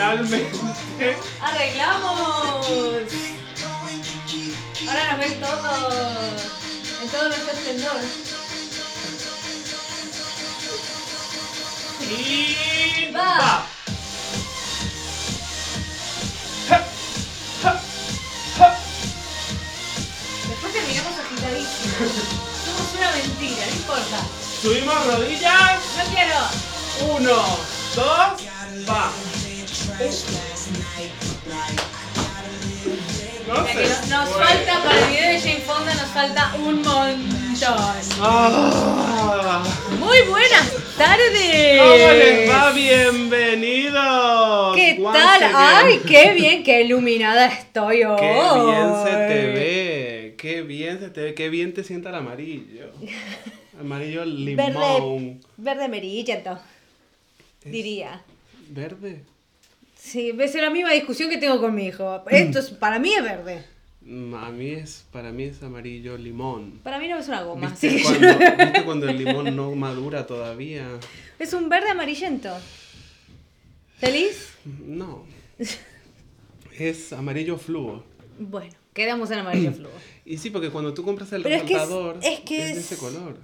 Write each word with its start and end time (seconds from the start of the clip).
finalmente 0.00 0.50
Arreglamos. 1.42 2.66
Ahora 4.88 5.12
nos 5.12 5.18
ven 5.20 5.40
todos. 5.40 6.42
En 7.02 7.08
todo 7.10 7.28
nuestro 7.28 7.52
esplendor. 7.52 8.00
y 12.10 13.12
Va. 13.14 13.66
Después 20.48 20.72
terminamos 20.72 21.12
agitadísimos. 21.18 22.12
Somos 22.64 22.94
una 22.96 23.10
mentira, 23.12 23.66
no 23.66 23.72
importa. 23.72 24.18
Subimos 24.62 25.06
rodillas. 25.06 25.80
No 25.96 26.04
quiero. 26.14 26.38
Uno, 27.16 27.58
dos, 27.94 28.88
va. 28.88 29.29
No 30.00 30.06
sé. 33.66 33.84
nos 34.08 34.30
falta 34.30 34.82
para 34.82 34.98
el 34.98 35.04
video 35.10 35.28
de 35.28 35.38
Jane 35.40 35.60
Fonda, 35.60 35.92
nos 35.94 36.06
falta 36.06 36.54
un 36.56 36.76
montón. 36.76 37.28
Ah. 38.22 39.62
Muy 39.98 40.22
buenas 40.22 40.72
tardes. 40.96 41.78
¿Cómo 41.78 42.12
les 42.14 42.48
va? 42.48 42.72
Bienvenidos. 42.72 44.74
¿Qué 44.74 44.96
Once 45.02 45.18
tal? 45.18 45.42
again. 45.42 45.54
Ay, 45.54 46.00
qué 46.08 46.32
bien, 46.32 46.62
qué 46.62 46.80
iluminada 46.80 47.44
estoy 47.48 48.04
hoy. 48.04 48.16
Qué 48.18 48.32
bien 48.32 48.94
se 49.04 49.10
te 49.10 49.52
ve, 49.52 50.34
qué 50.38 50.62
bien 50.62 50.98
se 50.98 51.10
te 51.10 51.20
ve, 51.20 51.34
qué 51.34 51.50
bien 51.50 51.74
te 51.74 51.84
sienta 51.84 52.08
el 52.08 52.14
amarillo. 52.14 52.90
Amarillo 53.78 54.24
limón. 54.24 54.56
Verde, 54.56 55.36
verde 55.58 55.84
amarillento, 55.84 56.58
diría. 57.66 58.22
¿Verde? 58.70 59.24
Sí, 60.02 60.32
ves 60.32 60.54
es 60.54 60.62
la 60.62 60.70
misma 60.70 60.92
discusión 60.92 61.28
que 61.28 61.36
tengo 61.36 61.60
con 61.60 61.74
mi 61.74 61.86
hijo. 61.86 62.24
Esto 62.30 62.58
es, 62.58 62.70
para 62.70 62.98
mí 62.98 63.12
es 63.12 63.22
verde. 63.22 63.64
Mm, 64.00 64.34
A 64.34 64.50
mí 64.50 64.70
es, 64.70 65.04
para 65.12 65.30
mí 65.30 65.44
es 65.44 65.62
amarillo 65.62 66.16
limón. 66.16 66.80
Para 66.82 66.98
mí 66.98 67.06
no 67.06 67.18
es 67.18 67.28
una 67.28 67.42
goma. 67.42 67.68
¿Viste, 67.68 67.88
así 67.88 68.02
cuando, 68.02 68.20
yo- 68.28 68.38
¿Viste 68.64 68.84
cuando 68.84 69.08
el 69.08 69.18
limón 69.24 69.54
no 69.54 69.74
madura 69.74 70.26
todavía? 70.26 70.88
Es 71.38 71.52
un 71.52 71.68
verde 71.68 71.90
amarillento. 71.90 72.50
¿Feliz? 73.98 74.54
No. 74.64 75.24
Es 76.78 77.12
amarillo 77.12 77.58
fluo. 77.58 78.02
Bueno, 78.38 78.72
quedamos 78.94 79.30
en 79.30 79.40
amarillo 79.40 79.72
fluo. 79.72 79.90
Y 80.24 80.38
sí, 80.38 80.48
porque 80.48 80.70
cuando 80.70 80.94
tú 80.94 81.04
compras 81.04 81.30
el 81.32 81.42
Pero 81.42 81.56
es 81.56 81.62
que 81.64 81.74
es- 81.74 81.82
es 82.22 82.40
que 82.40 82.64
de 82.64 82.70
es- 82.72 82.78
ese 82.78 82.96
color. 82.96 83.36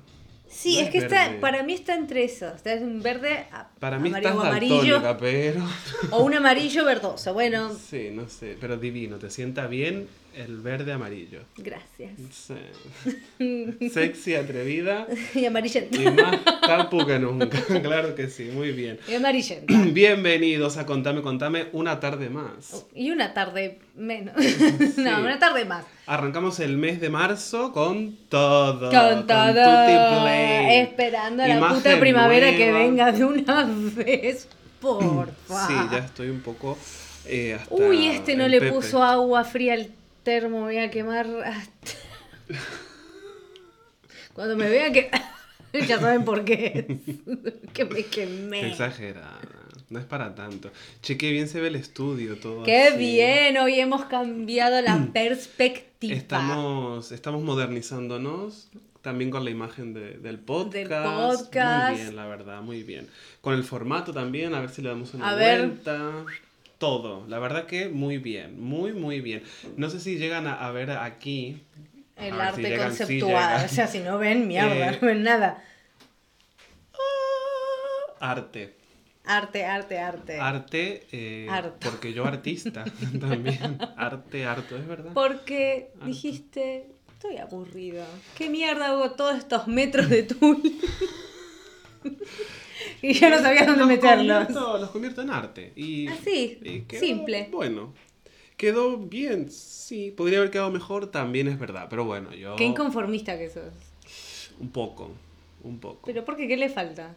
Sí, 0.48 0.74
No 0.74 0.80
es 0.80 0.86
es 0.86 0.92
que 0.92 0.98
está, 0.98 1.40
para 1.40 1.62
mí 1.62 1.72
está 1.74 1.94
entre 1.94 2.24
esos. 2.24 2.54
Está 2.54 2.72
es 2.72 2.82
un 2.82 3.02
verde 3.02 3.46
a- 3.52 3.68
Para 3.80 3.98
mí 3.98 4.08
amarillo 4.08 4.28
estás 4.30 4.46
amarillo 4.46 5.16
pero... 5.18 5.64
o 6.10 6.22
un 6.24 6.34
amarillo 6.34 6.84
verdoso. 6.84 7.32
Bueno, 7.34 7.74
Sí, 7.74 8.10
no 8.12 8.28
sé, 8.28 8.56
pero 8.60 8.76
divino, 8.76 9.18
te 9.18 9.30
sienta 9.30 9.66
bien 9.66 10.08
el 10.36 10.58
verde 10.58 10.92
amarillo. 10.92 11.40
gracias. 11.56 12.12
Sí. 12.30 13.88
Sexy, 13.90 14.34
atrevida 14.34 15.06
Y 15.34 15.46
amarillento. 15.46 16.00
y 16.00 16.04
más 16.10 16.44
tapu 16.60 17.06
que 17.06 17.18
nunca. 17.18 17.58
claro 17.82 18.14
que 18.14 18.28
sí, 18.28 18.50
muy 18.52 18.72
bien. 18.72 18.98
Y 19.08 19.14
amarillento. 19.14 19.72
Bienvenidos 19.92 20.76
a 20.76 20.84
Contame, 20.84 21.22
Contame 21.22 21.68
una 21.72 22.00
tarde 22.00 22.28
más. 22.28 22.84
Y 22.94 23.10
una 23.10 23.32
tarde 23.32 23.78
menos. 23.94 24.34
no, 24.98 25.20
una 25.20 25.38
tarde 25.38 25.64
más. 25.64 25.86
Arrancamos 26.04 26.60
el 26.60 26.76
mes 26.76 27.00
de 27.00 27.08
marzo 27.08 27.72
con 27.72 28.14
todo. 28.28 28.90
Con 28.90 29.26
todo. 29.26 30.28
Esperando 30.28 31.44
a 31.44 31.48
la 31.48 31.68
puta 31.68 31.98
primavera 31.98 32.54
que 32.54 32.72
venga 32.72 33.10
de 33.10 33.24
una 33.24 33.64
vez. 33.64 34.48
Porfa. 34.80 35.66
Sí, 35.66 35.74
ya 35.90 35.98
estoy 35.98 36.28
un 36.28 36.40
poco 36.40 36.76
eh, 37.24 37.54
hasta 37.58 37.74
Uy, 37.74 38.08
este 38.08 38.36
no 38.36 38.46
le 38.46 38.60
Pepe. 38.60 38.72
puso 38.72 39.02
agua 39.02 39.42
fría 39.42 39.72
al 39.72 39.88
termo. 40.26 40.58
Me 40.58 40.64
voy 40.64 40.78
a 40.78 40.90
quemar 40.90 41.26
hasta. 41.44 41.92
Cuando 44.34 44.56
me 44.56 44.68
vean 44.68 44.92
que. 44.92 45.08
ya 45.88 45.98
saben 46.00 46.24
por 46.24 46.44
qué. 46.44 46.98
que 47.72 47.84
me 47.84 48.04
quemé. 48.04 48.68
exagerada. 48.68 49.40
No 49.88 50.00
es 50.00 50.04
para 50.04 50.34
tanto. 50.34 50.72
Che, 51.00 51.16
qué 51.16 51.30
bien 51.30 51.48
se 51.48 51.60
ve 51.60 51.68
el 51.68 51.76
estudio 51.76 52.36
todo. 52.38 52.64
Qué 52.64 52.88
así. 52.88 52.98
bien, 52.98 53.56
hoy 53.58 53.78
hemos 53.78 54.04
cambiado 54.06 54.82
la 54.82 55.08
perspectiva. 55.12 56.14
Estamos, 56.16 57.12
estamos 57.12 57.42
modernizándonos 57.42 58.68
también 59.00 59.30
con 59.30 59.44
la 59.44 59.50
imagen 59.50 59.94
de- 59.94 60.18
del 60.18 60.40
podcast. 60.40 60.90
Del 60.90 61.02
podcast. 61.04 61.90
Muy 61.92 62.00
bien, 62.02 62.16
la 62.16 62.26
verdad, 62.26 62.60
muy 62.62 62.82
bien. 62.82 63.08
Con 63.40 63.54
el 63.54 63.62
formato 63.62 64.12
también, 64.12 64.54
a 64.54 64.60
ver 64.60 64.70
si 64.70 64.82
le 64.82 64.88
damos 64.88 65.14
una 65.14 65.30
A 65.30 65.34
ver. 65.36 65.70
Todo, 66.78 67.26
la 67.26 67.38
verdad 67.38 67.66
que 67.66 67.88
muy 67.88 68.18
bien, 68.18 68.60
muy, 68.60 68.92
muy 68.92 69.20
bien. 69.20 69.42
No 69.76 69.88
sé 69.88 69.98
si 70.00 70.18
llegan 70.18 70.46
a, 70.46 70.54
a 70.54 70.70
ver 70.72 70.90
aquí. 70.90 71.62
El 72.16 72.34
si 72.34 72.40
arte 72.40 72.62
llegan, 72.62 72.88
conceptual. 72.88 73.64
o 73.64 73.68
sea, 73.68 73.86
si 73.86 74.00
no 74.00 74.18
ven, 74.18 74.46
mierda, 74.46 74.90
Eh, 74.90 74.98
no 75.00 75.06
ven 75.06 75.22
nada. 75.22 75.62
Arte. 78.20 78.74
Arte, 79.24 79.64
arte, 79.64 79.98
arte. 79.98 80.38
Arte, 80.40 81.06
eh, 81.10 81.48
porque 81.80 82.12
yo 82.12 82.24
artista 82.26 82.84
también. 83.20 83.78
Arte, 83.96 84.44
harto, 84.46 84.76
es 84.76 84.86
verdad. 84.86 85.12
Porque 85.14 85.90
dijiste, 86.04 86.86
estoy 87.12 87.38
aburrido. 87.38 88.04
¿Qué 88.36 88.48
mierda 88.48 88.86
hago 88.88 89.12
todos 89.12 89.36
estos 89.36 89.66
metros 89.66 90.08
de 90.08 90.22
tul? 90.24 90.62
y 93.02 93.12
ya 93.14 93.30
no 93.30 93.38
sabía 93.38 93.64
dónde 93.64 93.80
Los 93.80 93.88
meterlos. 93.88 94.46
convierto- 94.46 94.78
los 94.78 94.90
convierto 94.90 95.22
en 95.22 95.30
arte. 95.30 95.72
Y, 95.76 96.06
Así, 96.08 96.58
y 96.62 96.80
quedó- 96.80 97.00
simple. 97.00 97.48
Bueno, 97.50 97.92
quedó 98.56 98.96
bien, 98.98 99.50
sí. 99.50 100.10
Podría 100.16 100.38
haber 100.38 100.50
quedado 100.50 100.70
mejor, 100.70 101.10
también 101.10 101.48
es 101.48 101.58
verdad. 101.58 101.86
Pero 101.90 102.04
bueno, 102.04 102.32
yo. 102.34 102.56
Qué 102.56 102.64
inconformista 102.64 103.38
que 103.38 103.48
sos. 103.50 103.72
Un 104.60 104.70
poco, 104.70 105.10
un 105.62 105.78
poco. 105.78 106.00
Pero 106.06 106.24
¿por 106.24 106.36
qué? 106.36 106.48
¿Qué 106.48 106.56
le 106.56 106.68
falta? 106.68 107.14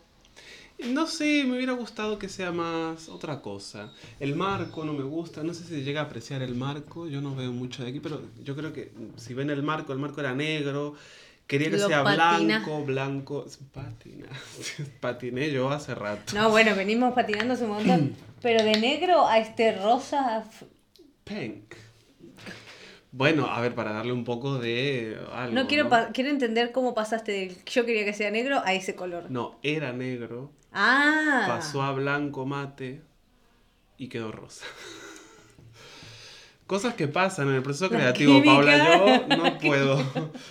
No 0.88 1.08
sé, 1.08 1.44
me 1.46 1.58
hubiera 1.58 1.74
gustado 1.74 2.18
que 2.18 2.30
sea 2.30 2.54
más 2.54 3.10
otra 3.10 3.42
cosa. 3.42 3.92
El 4.20 4.36
marco 4.38 4.86
no 4.86 4.94
me 4.94 5.04
gusta, 5.04 5.44
no 5.44 5.54
sé 5.54 5.66
si 5.66 5.84
llega 5.84 6.00
a 6.00 6.04
apreciar 6.06 6.42
el 6.42 6.56
marco, 6.56 7.06
yo 7.10 7.20
no 7.20 7.36
veo 7.36 7.52
mucho 7.52 7.84
de 7.84 7.90
aquí, 7.90 8.00
pero 8.00 8.22
yo 8.46 8.56
creo 8.56 8.72
que 8.72 8.92
si 9.18 9.34
ven 9.34 9.50
el 9.50 9.62
marco, 9.62 9.92
el 9.92 10.00
marco 10.00 10.22
era 10.22 10.34
negro, 10.34 10.96
quería 11.50 11.70
que 11.70 11.78
Lo 11.78 11.88
sea 11.88 12.04
patina. 12.06 12.60
blanco, 12.60 12.86
blanco, 12.86 13.46
patina, 13.74 14.28
patiné 15.02 15.52
yo 15.52 15.70
hace 15.70 15.94
rato. 15.96 16.34
No, 16.36 16.50
bueno, 16.52 16.76
venimos 16.76 17.14
patinando 17.14 17.56
hace 17.56 17.66
un 17.66 17.72
montón. 17.72 18.16
Pero 18.42 18.64
de 18.64 18.80
negro 18.80 19.28
a 19.28 19.40
este 19.40 19.76
rosa. 19.78 20.46
Pink. 21.26 21.74
Bueno, 23.12 23.48
a 23.48 23.60
ver, 23.60 23.74
para 23.74 23.92
darle 23.92 24.14
un 24.14 24.24
poco 24.24 24.60
de 24.60 25.18
algo. 25.34 25.54
No 25.56 25.68
quiero, 25.68 25.90
¿no? 25.90 26.08
quiero 26.14 26.30
entender 26.30 26.72
cómo 26.72 26.94
pasaste 26.94 27.32
del 27.32 27.66
yo 27.66 27.84
quería 27.86 28.06
que 28.06 28.14
sea 28.14 28.30
negro 28.32 28.62
a 28.64 28.74
ese 28.74 28.94
color. 28.96 29.30
No, 29.32 29.60
era 29.64 29.92
negro, 29.92 30.52
Ah. 30.72 31.46
pasó 31.48 31.82
a 31.82 31.92
blanco 31.92 32.46
mate 32.46 33.02
y 33.98 34.08
quedó 34.10 34.32
rosa. 34.32 34.66
Cosas 36.70 36.94
que 36.94 37.08
pasan 37.08 37.48
en 37.50 37.56
el 37.56 37.64
proceso 37.64 37.86
La 37.92 37.98
creativo, 38.00 38.34
química. 38.44 38.54
Paula. 38.54 39.28
Yo 39.28 39.38
no 39.38 39.58
puedo. 39.58 40.00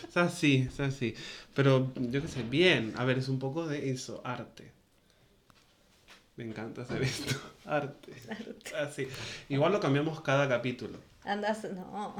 Es 0.08 0.16
así, 0.16 0.66
es 0.68 0.80
así. 0.80 1.14
Pero 1.54 1.92
yo 1.94 2.20
qué 2.20 2.26
sé, 2.26 2.42
bien. 2.42 2.92
A 2.96 3.04
ver, 3.04 3.18
es 3.18 3.28
un 3.28 3.38
poco 3.38 3.68
de 3.68 3.90
eso, 3.90 4.20
arte. 4.24 4.72
Me 6.36 6.42
encanta 6.44 6.82
hacer 6.82 7.02
esto. 7.02 7.36
Arte. 7.66 8.12
Así. 8.80 9.06
Igual 9.48 9.72
lo 9.72 9.80
cambiamos 9.80 10.20
cada 10.22 10.48
capítulo. 10.48 10.98
Andas, 11.24 11.64
no. 11.64 12.14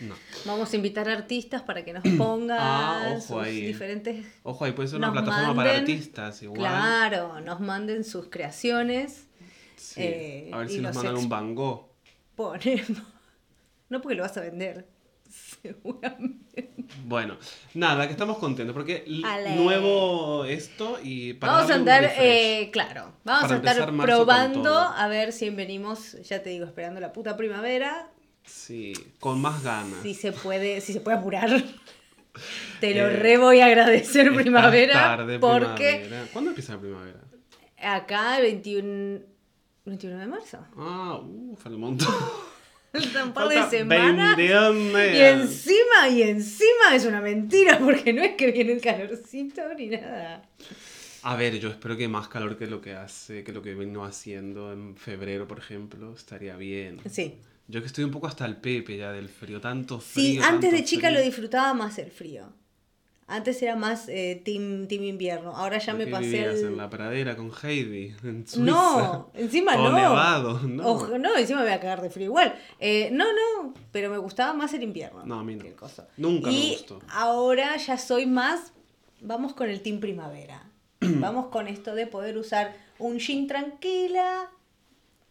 No. 0.00 0.14
Vamos 0.44 0.72
a 0.72 0.76
invitar 0.76 1.08
a 1.08 1.12
artistas 1.14 1.62
para 1.62 1.84
que 1.84 1.92
nos 1.92 2.04
pongan 2.18 2.58
Ah, 2.60 3.08
ojo 3.16 3.20
sus 3.20 3.46
ahí. 3.46 3.62
diferentes. 3.66 4.26
Ojo, 4.44 4.64
ahí 4.64 4.72
puede 4.72 4.88
ser 4.88 4.98
una 4.98 5.08
Nos 5.08 5.22
plataforma 5.22 5.54
para 5.54 5.76
artistas, 5.76 6.42
igual. 6.42 6.60
Claro, 6.60 7.40
nos 7.40 7.60
manden 7.60 8.04
sus 8.04 8.26
creaciones. 8.28 9.26
Sí. 9.76 10.00
eh, 10.02 10.50
a 10.52 10.58
ver 10.58 10.68
si 10.70 10.78
nos 10.80 10.94
mandan 10.94 11.14
ex- 11.16 11.22
un 11.24 11.28
Van 11.28 11.54
Gogh. 11.54 11.86
Ponemos. 12.34 13.02
No 13.88 14.00
porque 14.00 14.14
lo 14.16 14.22
vas 14.22 14.36
a 14.36 14.40
vender. 14.40 14.86
Seguramente. 15.62 16.72
Bueno, 17.04 17.36
nada, 17.74 18.06
que 18.06 18.12
estamos 18.12 18.38
contentos 18.38 18.72
porque 18.74 19.04
Ale. 19.24 19.56
nuevo 19.56 20.44
esto 20.44 20.98
y 21.02 21.34
para 21.34 21.52
vamos 21.54 21.70
a 21.70 21.74
un 21.74 21.80
andar, 21.80 22.12
eh, 22.18 22.70
claro, 22.72 23.12
vamos 23.24 23.42
Para 23.50 23.54
a 23.54 23.72
estar 23.72 23.96
probando 23.96 24.76
a 24.78 25.08
ver 25.08 25.32
si 25.32 25.50
venimos, 25.50 26.12
ya 26.22 26.42
te 26.42 26.50
digo, 26.50 26.64
esperando 26.64 27.00
la 27.00 27.12
puta 27.12 27.36
primavera, 27.36 28.10
Sí, 28.44 28.92
con 29.18 29.40
más 29.40 29.62
ganas. 29.64 30.00
si 30.02 30.14
se 30.14 30.30
puede, 30.30 30.80
si 30.80 30.92
se 30.92 31.00
puede 31.00 31.16
apurar. 31.18 31.50
Te 32.80 32.94
lo 32.94 33.06
Eh, 33.06 33.10
re 33.16 33.38
voy 33.38 33.60
a 33.60 33.66
agradecer 33.66 34.32
primavera 34.34 34.92
tarde, 34.92 35.38
porque 35.40 36.00
primavera. 36.02 36.28
¿Cuándo 36.32 36.50
empieza 36.50 36.74
la 36.74 36.80
primavera? 36.80 37.20
acá 37.78 38.36
el 38.36 38.42
21, 38.42 39.20
21 39.86 40.18
de 40.18 40.26
marzo. 40.26 40.58
Ah, 40.76 41.18
uff, 41.22 41.66
al 41.66 41.78
montón. 41.78 42.06
Falta 43.02 43.24
un 43.24 43.32
par 43.32 43.48
de 43.48 43.62
semanas. 43.70 44.36
22 44.36 45.14
Y 45.14 45.20
encima, 45.20 46.08
y 46.10 46.22
encima 46.22 46.94
es 46.94 47.04
una 47.04 47.20
mentira, 47.20 47.78
porque 47.84 48.12
no 48.12 48.22
es 48.22 48.34
que 48.36 48.50
viene 48.52 48.72
el 48.72 48.80
calorcito 48.80 49.62
ni 49.78 49.88
nada. 49.88 50.42
A 51.22 51.34
ver, 51.36 51.58
yo 51.58 51.70
espero 51.70 51.96
que 51.96 52.06
más 52.08 52.28
calor 52.28 52.56
que 52.56 52.66
lo 52.66 52.80
que 52.80 52.94
hace, 52.94 53.42
que 53.42 53.52
lo 53.52 53.60
que 53.62 53.74
vino 53.74 54.04
haciendo 54.04 54.72
en 54.72 54.96
febrero, 54.96 55.48
por 55.48 55.58
ejemplo, 55.58 56.14
estaría 56.14 56.56
bien. 56.56 57.00
Sí. 57.10 57.34
Yo 57.68 57.80
que 57.80 57.86
estoy 57.88 58.04
un 58.04 58.12
poco 58.12 58.28
hasta 58.28 58.46
el 58.46 58.56
pepe 58.58 58.96
ya 58.96 59.10
del 59.10 59.28
frío, 59.28 59.60
tanto 59.60 60.00
Sí, 60.00 60.36
frío. 60.36 60.44
antes 60.44 60.70
de 60.70 60.84
chica 60.84 61.08
frío. 61.08 61.18
lo 61.18 61.24
disfrutaba 61.26 61.74
más 61.74 61.98
el 61.98 62.12
frío. 62.12 62.52
Antes 63.28 63.60
era 63.60 63.74
más 63.74 64.08
eh, 64.08 64.40
team, 64.44 64.86
team 64.86 65.02
invierno. 65.02 65.50
Ahora 65.56 65.78
ya 65.78 65.92
¿Por 65.94 66.04
me 66.04 66.06
pasé 66.10 66.26
vivías 66.26 66.60
en 66.60 66.76
la 66.76 66.88
pradera 66.88 67.34
con 67.36 67.50
Heidi, 67.62 68.14
en 68.22 68.46
Suiza? 68.46 68.64
No, 68.64 69.30
encima 69.34 69.74
no. 69.74 69.92
nevado, 69.92 70.60
no. 70.60 71.36
Encima 71.36 71.58
me 71.60 71.64
voy 71.66 71.72
a 71.74 71.80
cagar 71.80 72.02
de 72.02 72.10
frío 72.10 72.26
igual. 72.26 72.54
Eh, 72.78 73.08
no, 73.12 73.24
no, 73.32 73.74
pero 73.90 74.10
me 74.10 74.18
gustaba 74.18 74.52
más 74.52 74.72
el 74.74 74.84
invierno. 74.84 75.24
No, 75.26 75.40
a 75.40 75.44
mí 75.44 75.56
no. 75.56 75.64
coso. 75.74 76.06
Nunca 76.16 76.46
me 76.48 76.52
y 76.54 76.72
gustó. 76.76 77.00
ahora 77.10 77.76
ya 77.78 77.98
soy 77.98 78.26
más, 78.26 78.72
vamos 79.20 79.54
con 79.54 79.70
el 79.70 79.82
team 79.82 79.98
primavera. 79.98 80.62
vamos 81.00 81.46
con 81.48 81.66
esto 81.66 81.96
de 81.96 82.06
poder 82.06 82.38
usar 82.38 82.76
un 83.00 83.18
jean 83.18 83.48
tranquila, 83.48 84.48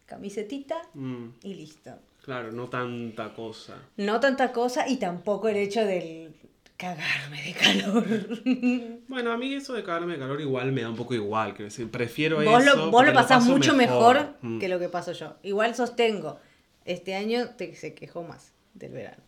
camisetita 0.04 0.76
Mm, 0.94 1.28
y 1.42 1.54
listo. 1.54 1.92
claro, 2.22 2.52
no 2.52 2.68
tanta 2.68 3.32
cosa. 3.34 3.78
No 3.96 4.20
tanta 4.20 4.52
cosa 4.52 4.86
y 4.88 4.96
tampoco 4.98 5.48
el 5.48 5.56
hecho 5.56 5.84
del 5.84 6.34
cagarme 6.76 7.42
de 7.42 7.52
calor. 7.52 8.04
Bueno, 9.08 9.32
a 9.32 9.36
mí 9.38 9.54
eso 9.54 9.72
de 9.72 9.82
cagarme 9.84 10.14
de 10.14 10.18
calor 10.18 10.40
igual 10.40 10.72
me 10.72 10.82
da 10.82 10.90
un 10.90 10.96
poco 10.96 11.14
igual, 11.14 11.50
quiero 11.54 11.64
decir, 11.70 11.90
prefiero 11.90 12.42
vos 12.44 12.62
eso. 12.64 12.76
lo, 12.76 12.90
vos 12.90 13.06
lo 13.06 13.12
pasás 13.14 13.44
mucho 13.46 13.74
mejor, 13.74 14.34
Mm. 14.42 14.58
que 14.58 14.68
lo 14.68 14.78
que 14.78 14.88
paso 14.88 15.12
yo. 15.12 15.36
Igual 15.42 15.74
sostengo, 15.74 16.38
este 16.84 17.14
año 17.14 17.50
te, 17.56 17.74
se 17.74 17.94
quejó 17.94 18.22
más 18.24 18.52
del 18.74 18.92
verano. 18.92 19.22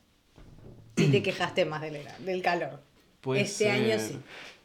Sí 0.97 1.09
te 1.09 1.23
quejaste 1.23 1.65
más 1.65 1.81
del, 1.81 1.93
vera- 1.95 2.19
del 2.19 2.43
calor. 2.43 2.81
Puede 3.21 3.43
este 3.43 3.71
año 3.71 3.99
sí. 3.99 4.19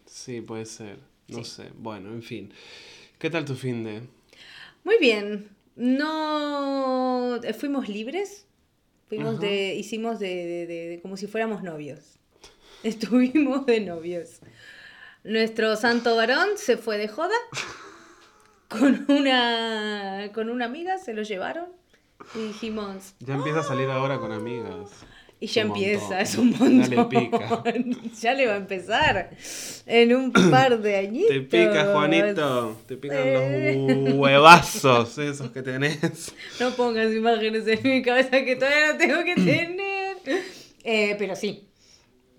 Sí, 0.06 0.42
puede 0.42 0.66
ser. 0.66 0.98
No 1.28 1.44
Sí. 1.44 1.52
sé. 1.52 1.70
Bueno, 1.78 2.10
en 2.10 2.22
fin. 2.24 2.52
¿Qué 3.18 3.30
tal 3.30 3.46
tu 3.46 3.56
fin 3.56 3.84
de? 3.84 4.02
Muy 4.84 4.98
bien. 5.00 5.50
No 5.76 7.40
eh, 7.44 7.54
fuimos 7.54 7.88
libres. 7.88 8.46
Fuimos 9.08 9.36
Ajá. 9.36 9.46
de, 9.46 9.76
hicimos 9.76 10.20
de, 10.20 10.28
de- 10.28 10.68
de- 10.68 10.88
de- 10.90 11.02
como 11.02 11.18
si 11.18 11.28
fuéramos 11.28 11.64
novios. 11.64 12.20
Estuvimos 12.88 13.66
de 13.66 13.80
novios. 13.82 14.40
Nuestro 15.24 15.76
santo 15.76 16.16
varón 16.16 16.50
se 16.58 16.78
fue 16.78 16.98
de 16.98 17.08
joda 17.08 17.36
con 18.68 19.06
una 19.10 20.30
con 20.34 20.50
una 20.50 20.66
amiga, 20.66 20.98
se 20.98 21.14
lo 21.14 21.22
llevaron 21.24 21.66
y 22.36 22.40
dijimos, 22.48 23.16
Ya 23.20 23.36
empieza 23.36 23.60
a 23.60 23.64
salir 23.64 23.90
ahora 23.90 24.20
con 24.20 24.32
amigas. 24.32 24.90
y 25.40 25.48
ya 25.48 25.64
Un 25.64 25.70
montón. 25.70 25.84
empieza, 25.86 26.22
es 26.22 26.36
un 26.38 26.50
montón. 26.52 26.82
Dale 26.82 27.06
pica. 27.06 27.64
ya 28.22 28.34
le 28.34 28.48
va 28.48 28.54
a 28.54 28.58
empezar 28.58 29.30
en 29.86 30.16
un 30.16 30.32
par 30.34 30.82
de 30.82 30.96
añitos. 30.98 31.30
Te 31.30 31.42
pica, 31.42 31.86
Juanito. 31.94 32.78
Te 32.88 32.98
pican 32.98 33.18
Eh. 33.24 34.04
los 34.06 34.14
huevazos 34.16 35.18
esos 35.20 35.52
que 35.52 35.62
tenés. 35.62 36.34
No 36.60 36.72
pongas 36.72 37.14
imágenes 37.14 37.66
en 37.68 37.80
mi 37.84 38.02
cabeza 38.02 38.44
que 38.44 38.56
todavía 38.58 38.92
no 38.94 38.98
tengo 38.98 39.24
que 39.24 39.36
tener. 39.36 40.18
Eh, 40.84 41.16
pero 41.18 41.36
sí. 41.36 41.70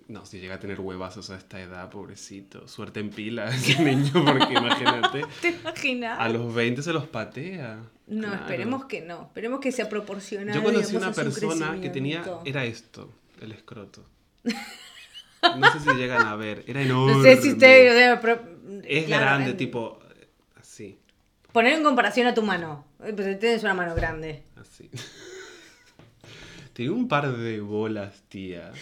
No, 0.07 0.27
si 0.27 0.39
llega 0.39 0.57
a 0.57 0.61
tener 0.61 0.81
huevazos 0.81 1.31
a 1.31 1.37
esta 1.39 1.61
edad, 1.61 1.89
pobrecito. 1.91 2.69
Suerte 2.69 3.01
en 3.01 3.11
pila 3.11 3.47
ese 3.55 3.83
niño, 3.83 4.13
porque 4.13 4.53
imagínate. 4.59 5.23
¿Te 5.41 5.49
imaginas? 5.51 6.21
A 6.21 6.29
los 6.29 6.55
20 6.55 6.83
se 6.83 6.93
los 6.93 7.07
patea. 7.09 7.79
No, 8.07 8.29
Claro. 8.29 8.43
esperemos 8.45 8.85
que 8.85 9.01
no. 9.01 9.23
Esperemos 9.23 9.61
que 9.61 9.73
sea 9.73 9.89
proporcional. 9.89 10.55
Yo 10.55 10.63
conocí 10.63 10.93
digamos, 10.93 11.17
una 11.17 11.25
persona 11.25 11.81
que 11.81 11.89
tenía. 11.91 12.23
Era 12.45 12.65
esto, 12.65 13.11
el 13.41 13.53
escroto. 13.53 14.05
No 15.59 15.71
sé 15.73 15.81
si 15.81 15.91
llegan 15.99 16.27
a 16.27 16.37
ver. 16.37 16.65
Era 16.67 16.81
enorme. 16.81 17.17
No 17.19 17.23
sé 17.23 17.37
si 17.43 17.53
usted. 17.53 18.19
pero- 18.23 18.43
Es 18.83 19.05
claro, 19.05 19.25
grande, 19.27 19.51
en- 19.51 19.57
tipo. 19.59 20.01
Así. 20.59 20.99
Poner 21.53 21.75
en 21.75 21.83
comparación 21.83 22.27
a 22.27 22.33
tu 22.33 22.43
mano. 22.43 22.87
Eh, 23.05 23.13
Pues 23.15 23.39
tienes 23.39 23.63
una 23.63 23.75
mano 23.75 23.95
grande. 23.95 24.43
Así. 24.57 24.89
Tenía 26.73 26.93
un 26.93 27.09
par 27.09 27.37
de 27.37 27.61
bolas, 27.61 28.23
tía. 28.31 28.73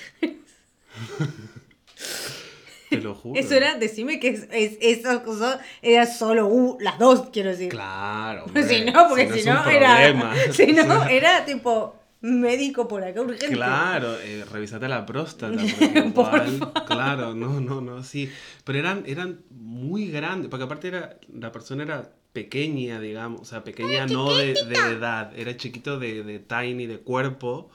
Te 2.91 3.01
lo 3.01 3.15
juro. 3.15 3.41
Eso 3.41 3.55
era, 3.55 3.79
decime 3.79 4.21
que 4.21 4.29
es, 4.29 4.49
es, 4.51 4.77
esas 4.81 5.21
cosas 5.21 5.61
era 5.81 6.05
solo 6.05 6.47
uh, 6.47 6.77
las 6.81 6.99
dos, 6.99 7.31
quiero 7.33 7.51
decir. 7.51 7.71
Claro. 7.71 8.45
si 8.47 8.61
hombre, 8.61 8.93
no, 8.93 9.09
porque 9.09 9.27
no 9.27 9.35
si 9.35 9.45
no, 9.45 9.71
era. 9.71 10.35
Si 10.53 10.73
no, 10.73 11.05
era 11.09 11.45
tipo 11.47 11.97
médico 12.21 12.87
por 12.87 13.03
acá 13.03 13.23
urgente. 13.23 13.49
Claro, 13.49 14.15
eh, 14.21 14.45
revisate 14.51 14.89
la 14.89 15.07
próstata. 15.07 15.57
Porque 15.57 16.03
Por 16.15 16.27
igual, 16.27 16.73
claro, 16.87 17.35
no, 17.35 17.61
no, 17.61 17.81
no, 17.81 18.03
sí. 18.05 18.31
Pero 18.65 18.79
eran, 18.79 19.05
eran 19.07 19.41
muy 19.51 20.09
grandes, 20.09 20.49
porque 20.51 20.65
aparte 20.65 20.89
era, 20.89 21.19
la 21.33 21.51
persona 21.51 21.83
era 21.85 22.13
pequeña, 22.33 23.01
digamos, 23.01 23.41
o 23.41 23.45
sea, 23.45 23.65
pequeña 23.65 24.07
no 24.07 24.35
de, 24.35 24.55
de 24.55 24.93
edad, 24.93 25.33
era 25.37 25.57
chiquito 25.57 25.99
de, 25.99 26.23
de 26.23 26.39
tiny, 26.39 26.87
de 26.87 26.99
cuerpo, 26.99 27.71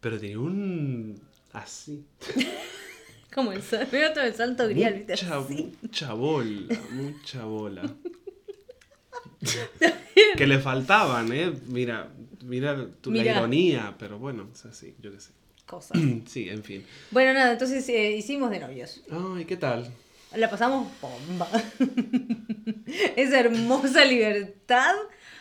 pero 0.00 0.18
tenía 0.18 0.38
un... 0.38 1.20
así. 1.54 2.04
Como 3.34 3.50
el, 3.52 3.62
todo 3.62 4.24
el 4.24 4.34
salto 4.34 4.68
grial, 4.68 4.94
¿viste? 4.94 5.12
Mucha, 5.14 5.38
Así. 5.38 5.72
mucha 5.82 6.12
bola, 6.12 6.80
mucha 6.92 7.44
bola. 7.44 7.82
que 10.36 10.46
le 10.46 10.58
faltaban, 10.60 11.32
¿eh? 11.32 11.52
Mira, 11.66 12.10
mira 12.44 12.86
tu, 13.00 13.10
la 13.10 13.24
ironía, 13.24 13.94
pero 13.98 14.18
bueno, 14.18 14.48
es 14.52 14.64
así, 14.66 14.94
yo 15.00 15.10
qué 15.10 15.20
sé. 15.20 15.30
Cosas. 15.66 15.98
Sí, 16.26 16.48
en 16.48 16.62
fin. 16.62 16.86
Bueno, 17.10 17.32
nada, 17.32 17.52
entonces 17.52 17.88
eh, 17.88 18.12
hicimos 18.12 18.50
de 18.50 18.60
novios. 18.60 19.02
Ay, 19.10 19.44
¿qué 19.44 19.56
tal? 19.56 19.90
La 20.36 20.48
pasamos 20.48 20.88
bomba. 21.00 21.48
Esa 23.16 23.40
hermosa 23.40 24.04
libertad. 24.04 24.94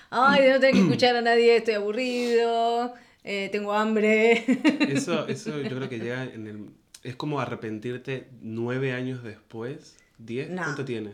Ay, 0.10 0.44
de 0.44 0.50
no 0.52 0.60
tener 0.60 0.74
que 0.76 0.82
escuchar 0.84 1.16
a 1.16 1.22
nadie, 1.22 1.58
estoy 1.58 1.76
aburrido, 1.76 2.94
eh, 3.24 3.50
tengo 3.52 3.74
hambre. 3.74 4.44
Eso, 4.90 5.28
eso 5.28 5.60
yo 5.62 5.70
creo 5.78 5.90
que 5.90 6.00
llega 6.00 6.24
en 6.24 6.48
el... 6.48 6.70
Es 7.04 7.16
como 7.16 7.40
arrepentirte 7.40 8.28
nueve 8.42 8.94
años 8.94 9.24
después. 9.24 9.98
¿Diez? 10.18 10.50
No. 10.50 10.64
¿Cuánto 10.64 10.86
tiene? 10.86 11.12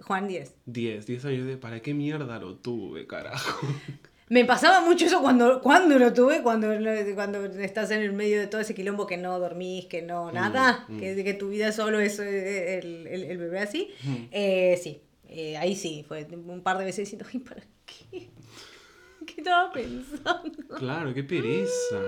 Juan 0.00 0.28
10. 0.28 0.54
Diez. 0.66 1.06
Diez 1.06 1.24
años 1.24 1.46
de... 1.46 1.56
¿Para 1.56 1.80
qué 1.80 1.94
mierda 1.94 2.38
lo 2.38 2.56
tuve, 2.56 3.06
carajo? 3.06 3.66
Me 4.28 4.44
pasaba 4.44 4.80
mucho 4.80 5.04
eso 5.06 5.20
cuando, 5.20 5.60
cuando 5.60 5.98
lo 5.98 6.12
tuve, 6.12 6.42
cuando, 6.42 6.68
cuando 7.14 7.44
estás 7.44 7.90
en 7.90 8.00
el 8.00 8.12
medio 8.12 8.40
de 8.40 8.46
todo 8.46 8.60
ese 8.60 8.74
quilombo 8.74 9.06
que 9.06 9.16
no 9.18 9.38
dormís, 9.38 9.84
que 9.86 10.02
no 10.02 10.32
nada, 10.32 10.86
mm. 10.88 10.98
Que, 10.98 11.22
que 11.24 11.34
tu 11.34 11.50
vida 11.50 11.72
solo 11.72 12.00
es 12.00 12.18
eh, 12.20 12.78
el, 12.78 13.06
el- 13.06 13.24
el 13.24 13.38
bebé 13.38 13.58
así. 13.60 13.90
Mm. 14.02 14.14
Eh, 14.32 14.80
sí, 14.82 15.00
eh, 15.28 15.56
ahí 15.58 15.74
sí, 15.76 16.04
fue 16.08 16.26
un 16.32 16.62
par 16.62 16.78
de 16.78 16.84
veces 16.84 17.04
diciendo, 17.04 17.26
ay, 17.32 17.40
¿para 17.40 17.62
qué? 17.84 18.28
¿Qué 19.34 19.40
estaba 19.42 19.72
pensando? 19.72 20.76
Claro, 20.78 21.12
qué 21.14 21.24
pereza. 21.24 22.00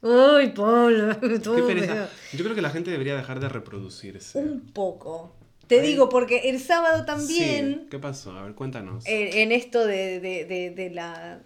Uy, 0.00 0.48
Pablo, 0.54 1.18
Qué 1.20 1.62
pereza. 1.66 2.08
Yo 2.32 2.44
creo 2.44 2.54
que 2.54 2.62
la 2.62 2.70
gente 2.70 2.90
debería 2.90 3.16
dejar 3.16 3.40
de 3.40 3.48
reproducirse. 3.48 4.38
Un 4.38 4.72
poco. 4.72 5.34
Te 5.66 5.80
Ay. 5.80 5.88
digo, 5.88 6.08
porque 6.08 6.48
el 6.48 6.60
sábado 6.60 7.04
también, 7.04 7.80
Sí. 7.82 7.86
¿Qué 7.90 7.98
pasó? 7.98 8.32
A 8.32 8.42
ver, 8.44 8.54
cuéntanos. 8.54 9.04
en 9.06 9.52
esto 9.52 9.84
de, 9.86 10.18
de- 10.20 10.44
de- 10.46 10.70
de 10.70 10.90
la 10.90 11.40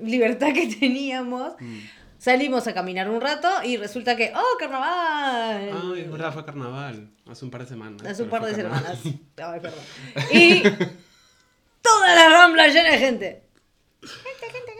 libertad 0.00 0.52
que 0.54 0.66
teníamos, 0.80 1.54
Mm. 1.58 1.78
salimos 2.18 2.66
a 2.68 2.74
caminar 2.74 3.08
un 3.10 3.20
rato 3.20 3.48
y 3.64 3.76
resulta 3.76 4.14
que, 4.16 4.32
¡oh, 4.34 4.58
carnaval! 4.58 5.70
Ay, 5.94 6.00
es 6.02 6.10
verdad, 6.10 6.32
fue 6.32 6.44
carnaval. 6.44 7.10
Hace 7.28 7.44
un 7.44 7.50
par 7.50 7.62
de 7.62 7.68
semanas. 7.68 8.06
Hace 8.06 8.22
un 8.22 8.28
par 8.28 8.44
de 8.44 8.52
carnaval. 8.52 8.96
semanas. 8.96 9.20
Ay, 9.38 9.60
perdón. 9.60 9.80
Y 10.32 10.62
toda 11.82 12.14
la 12.14 12.28
rambla 12.28 12.68
llena 12.68 12.90
de 12.92 12.98
gente. 12.98 13.42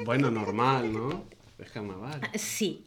Bueno, 0.05 0.31
normal, 0.31 0.93
¿no? 0.93 1.25
Es 1.59 1.71
carnaval. 1.71 2.21
Sí. 2.35 2.85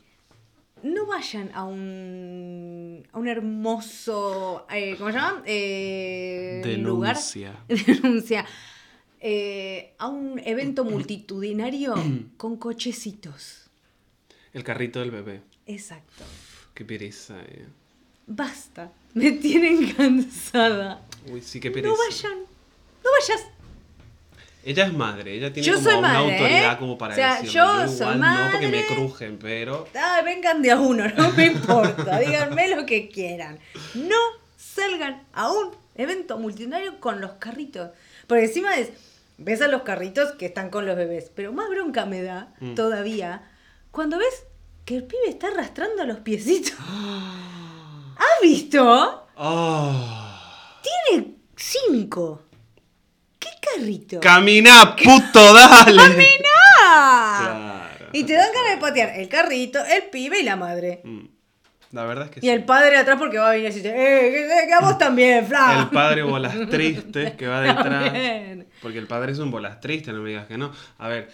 No 0.84 1.06
vayan 1.06 1.52
a 1.54 1.64
un, 1.66 3.08
a 3.12 3.20
un 3.20 3.28
hermoso, 3.28 4.66
eh, 4.72 4.96
¿cómo 4.98 5.12
se 5.12 5.18
llama? 5.18 5.44
Eh, 5.46 6.78
lugar. 6.80 7.16
Denuncia. 7.16 7.60
Denuncia. 7.68 8.46
Eh, 9.20 9.94
a 10.00 10.08
un 10.08 10.40
evento 10.40 10.84
multitudinario 10.84 11.94
con 12.38 12.58
cochecitos. 12.58 13.70
El 14.54 14.64
carrito 14.64 15.00
del 15.00 15.12
bebé. 15.12 15.42
Exacto. 15.68 16.24
Qué 16.74 16.84
pereza, 16.84 17.40
eh. 17.42 17.68
Basta. 18.26 18.92
Me 19.14 19.34
tienen 19.34 19.94
cansada. 19.98 21.06
Uy, 21.32 21.42
sí, 21.42 21.60
qué 21.60 21.70
pereza. 21.70 21.94
No 21.94 22.00
vayan. 22.00 22.40
No 23.04 23.10
vayas. 23.20 23.48
Ella 24.64 24.86
es 24.86 24.94
madre, 24.94 25.34
ella 25.36 25.52
tiene 25.52 25.68
Yo 25.68 25.76
como 25.76 25.90
una 26.00 26.02
madre, 26.14 26.18
autoridad 26.34 26.74
¿eh? 26.74 26.78
como 26.78 26.98
para 26.98 27.14
O 27.14 27.16
sea, 27.16 27.42
decirlo. 27.42 27.52
yo 27.54 27.72
igual 27.74 27.90
soy 27.90 28.18
no 28.18 28.52
porque 28.52 28.68
me 28.68 28.82
madre. 28.82 28.96
crujen, 28.96 29.38
pero 29.40 29.88
Ah, 29.96 30.22
vengan 30.24 30.62
de 30.62 30.72
a 30.72 30.80
uno, 30.80 31.08
no 31.10 31.32
me 31.32 31.46
importa. 31.54 32.20
Díganme 32.20 32.76
lo 32.76 32.86
que 32.86 33.10
quieran. 33.10 33.60
No 33.96 34.16
salgan 34.58 35.24
a 35.34 35.52
un 35.52 35.72
evento 35.96 36.38
multitudinario 36.38 37.00
con 37.00 37.22
los 37.22 37.32
carritos. 37.34 37.90
Porque 38.28 38.46
encima 38.46 38.78
es, 38.78 38.90
ves 39.40 39.62
a 39.64 39.68
los 39.68 39.82
carritos 39.82 40.34
que 40.34 40.46
están 40.46 40.70
con 40.70 40.86
los 40.86 40.96
bebés. 40.96 41.32
Pero 41.36 41.52
más 41.54 41.68
bronca 41.70 42.06
me 42.06 42.22
da 42.22 42.54
Mm. 42.60 42.76
todavía 42.76 43.42
cuando 43.90 44.18
ves 44.20 44.44
que 44.86 44.96
el 44.98 45.04
pibe 45.04 45.28
está 45.30 45.48
arrastrando 45.48 46.06
los 46.06 46.20
piecitos. 46.20 46.74
¿Has 48.18 48.42
visto? 48.44 49.28
Ah. 49.38 50.80
Tiene 51.08 51.36
cinco. 51.56 52.44
¿Qué 53.76 53.80
carrito? 53.80 54.20
¡Camina, 54.20 54.96
puto, 54.96 55.54
dale! 55.54 55.98
¡Camina! 55.98 56.38
Claro. 57.40 58.10
Y 58.14 58.24
te 58.24 58.34
dan 58.34 58.52
ganas 58.54 58.72
de 58.72 58.78
patear 58.78 59.20
el 59.20 59.30
carrito, 59.30 59.80
el 59.86 60.04
pibe 60.10 60.40
y 60.40 60.44
la 60.44 60.56
madre. 60.56 61.02
Mm. 61.04 61.26
La 61.92 62.06
verdad 62.06 62.26
es 62.26 62.32
que 62.32 62.40
Y 62.40 62.44
sí. 62.44 62.50
el 62.50 62.64
padre 62.64 62.98
atrás 62.98 63.18
porque 63.20 63.38
va 63.38 63.50
a 63.50 63.52
venir 63.52 63.70
y 63.70 63.74
dice, 63.74 63.90
¡eh, 63.90 64.32
que, 64.32 64.68
que 64.68 64.74
a 64.74 64.80
vos 64.80 64.98
también, 64.98 65.46
Fla! 65.46 65.80
El 65.82 65.90
padre 65.90 66.24
bolas 66.24 66.56
tristes 66.70 67.34
que 67.34 67.48
va 67.48 67.62
detrás. 67.62 68.12
Porque 68.82 68.98
el 68.98 69.08
padre 69.08 69.34
es 69.34 69.40
un 69.40 69.52
bolas 69.52 69.80
triste, 69.80 70.12
no 70.12 70.22
me 70.22 70.30
digas 70.30 70.48
que 70.48 70.58
no. 70.58 70.72
A 70.98 71.08
ver, 71.10 71.30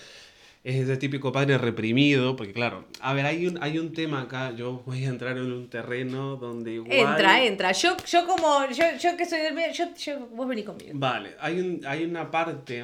es 0.67 0.75
ese 0.75 0.97
típico 0.97 1.31
padre 1.31 1.57
reprimido, 1.57 2.35
porque 2.35 2.51
claro, 2.51 2.83
a 2.99 3.13
ver, 3.13 3.25
hay 3.25 3.47
un, 3.47 3.57
hay 3.63 3.79
un 3.79 3.93
tema 3.93 4.23
acá, 4.23 4.51
yo 4.51 4.83
voy 4.85 5.05
a 5.05 5.07
entrar 5.07 5.37
en 5.37 5.49
un 5.49 5.69
terreno 5.69 6.35
donde 6.35 6.73
igual... 6.73 6.91
Entra, 6.91 7.41
entra. 7.41 7.71
Yo, 7.71 7.95
yo 8.05 8.27
como, 8.27 8.69
yo, 8.71 8.83
yo 9.01 9.15
que 9.15 9.25
soy 9.25 9.39
del 9.39 9.53
medio, 9.53 9.71
yo, 9.71 9.85
yo, 9.95 10.27
vos 10.35 10.45
vení 10.45 10.63
conmigo. 10.63 10.91
Vale, 10.95 11.35
hay, 11.39 11.61
un, 11.61 11.85
hay 11.85 12.03
una 12.03 12.31
parte, 12.31 12.83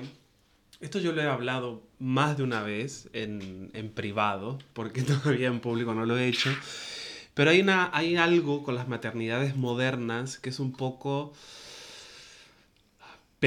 esto 0.80 1.00
yo 1.00 1.12
lo 1.12 1.22
he 1.22 1.26
hablado 1.26 1.84
más 2.00 2.38
de 2.38 2.44
una 2.44 2.64
vez 2.64 3.10
en, 3.12 3.70
en 3.74 3.90
privado, 3.90 4.60
porque 4.72 5.02
todavía 5.02 5.48
en 5.48 5.60
público 5.60 5.94
no 5.94 6.06
lo 6.06 6.18
he 6.18 6.26
hecho, 6.26 6.56
pero 7.34 7.50
hay, 7.50 7.60
una, 7.60 7.90
hay 7.92 8.16
algo 8.16 8.64
con 8.64 8.76
las 8.76 8.88
maternidades 8.88 9.58
modernas 9.58 10.38
que 10.38 10.52
es 10.52 10.62
un 10.62 10.72
poco 10.72 11.34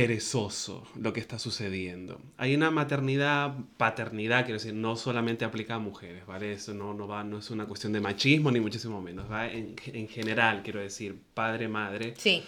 perezoso 0.01 0.87
lo 1.01 1.15
que 1.15 1.21
está 1.21 1.39
sucediendo. 1.39 2.21
Hay 2.37 2.55
una 2.55 2.71
maternidad, 2.71 3.57
paternidad, 3.79 4.45
quiero 4.45 4.59
decir, 4.61 4.75
no 4.75 4.95
solamente 4.95 5.47
aplica 5.47 5.77
a 5.77 5.79
mujeres, 5.79 6.27
¿vale? 6.27 6.53
Eso 6.53 6.75
no, 6.75 6.93
no, 6.93 7.09
va, 7.09 7.25
no 7.25 7.39
es 7.39 7.51
una 7.51 7.65
cuestión 7.65 7.95
de 7.95 8.01
machismo 8.03 8.51
ni 8.51 8.61
muchísimo 8.61 9.01
menos, 9.01 9.31
va 9.31 9.51
en, 9.51 9.75
en 9.87 10.07
general, 10.09 10.63
quiero 10.63 10.81
decir, 10.81 11.19
padre, 11.33 11.69
madre 11.69 12.13
Sí. 12.19 12.45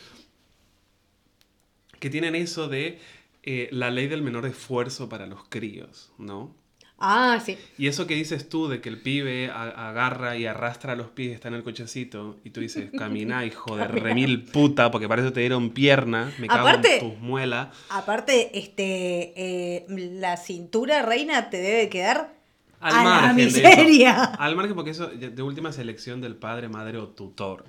que 1.98 2.10
tienen 2.10 2.34
eso 2.34 2.68
de 2.68 2.98
eh, 3.44 3.68
la 3.72 3.90
ley 3.90 4.08
del 4.08 4.20
menor 4.20 4.44
esfuerzo 4.44 5.08
para 5.08 5.26
los 5.26 5.44
críos, 5.48 6.12
¿no? 6.18 6.54
Ah, 7.00 7.40
sí. 7.44 7.56
Y 7.78 7.86
eso 7.86 8.06
que 8.08 8.14
dices 8.16 8.48
tú 8.48 8.66
de 8.68 8.80
que 8.80 8.88
el 8.88 9.00
pibe 9.00 9.50
agarra 9.50 10.36
y 10.36 10.46
arrastra 10.46 10.96
los 10.96 11.06
pies, 11.08 11.32
está 11.32 11.46
en 11.48 11.54
el 11.54 11.62
cochecito, 11.62 12.36
y 12.44 12.50
tú 12.50 12.60
dices, 12.60 12.90
camina, 12.98 13.44
hijo 13.46 13.76
de 13.76 13.86
remil 13.86 14.44
puta, 14.44 14.90
porque 14.90 15.06
para 15.08 15.22
eso 15.22 15.32
te 15.32 15.40
dieron 15.40 15.70
pierna, 15.70 16.32
me 16.38 16.48
cago 16.48 16.66
Aparte- 16.66 16.98
en 16.98 17.10
tus 17.10 17.20
muelas. 17.20 17.68
Aparte, 17.90 18.58
este, 18.58 19.32
eh, 19.36 19.86
la 19.88 20.36
cintura 20.36 21.02
reina 21.02 21.50
te 21.50 21.58
debe 21.58 21.88
quedar 21.88 22.34
Al 22.80 22.94
a 22.96 23.04
la 23.04 23.26
eso. 23.26 23.34
miseria. 23.34 24.24
Al 24.24 24.56
margen, 24.56 24.74
porque 24.74 24.90
eso 24.90 25.06
de 25.06 25.30
de 25.30 25.42
última 25.42 25.72
selección 25.72 26.20
del 26.20 26.34
padre, 26.34 26.68
madre 26.68 26.98
o 26.98 27.06
tutor. 27.08 27.64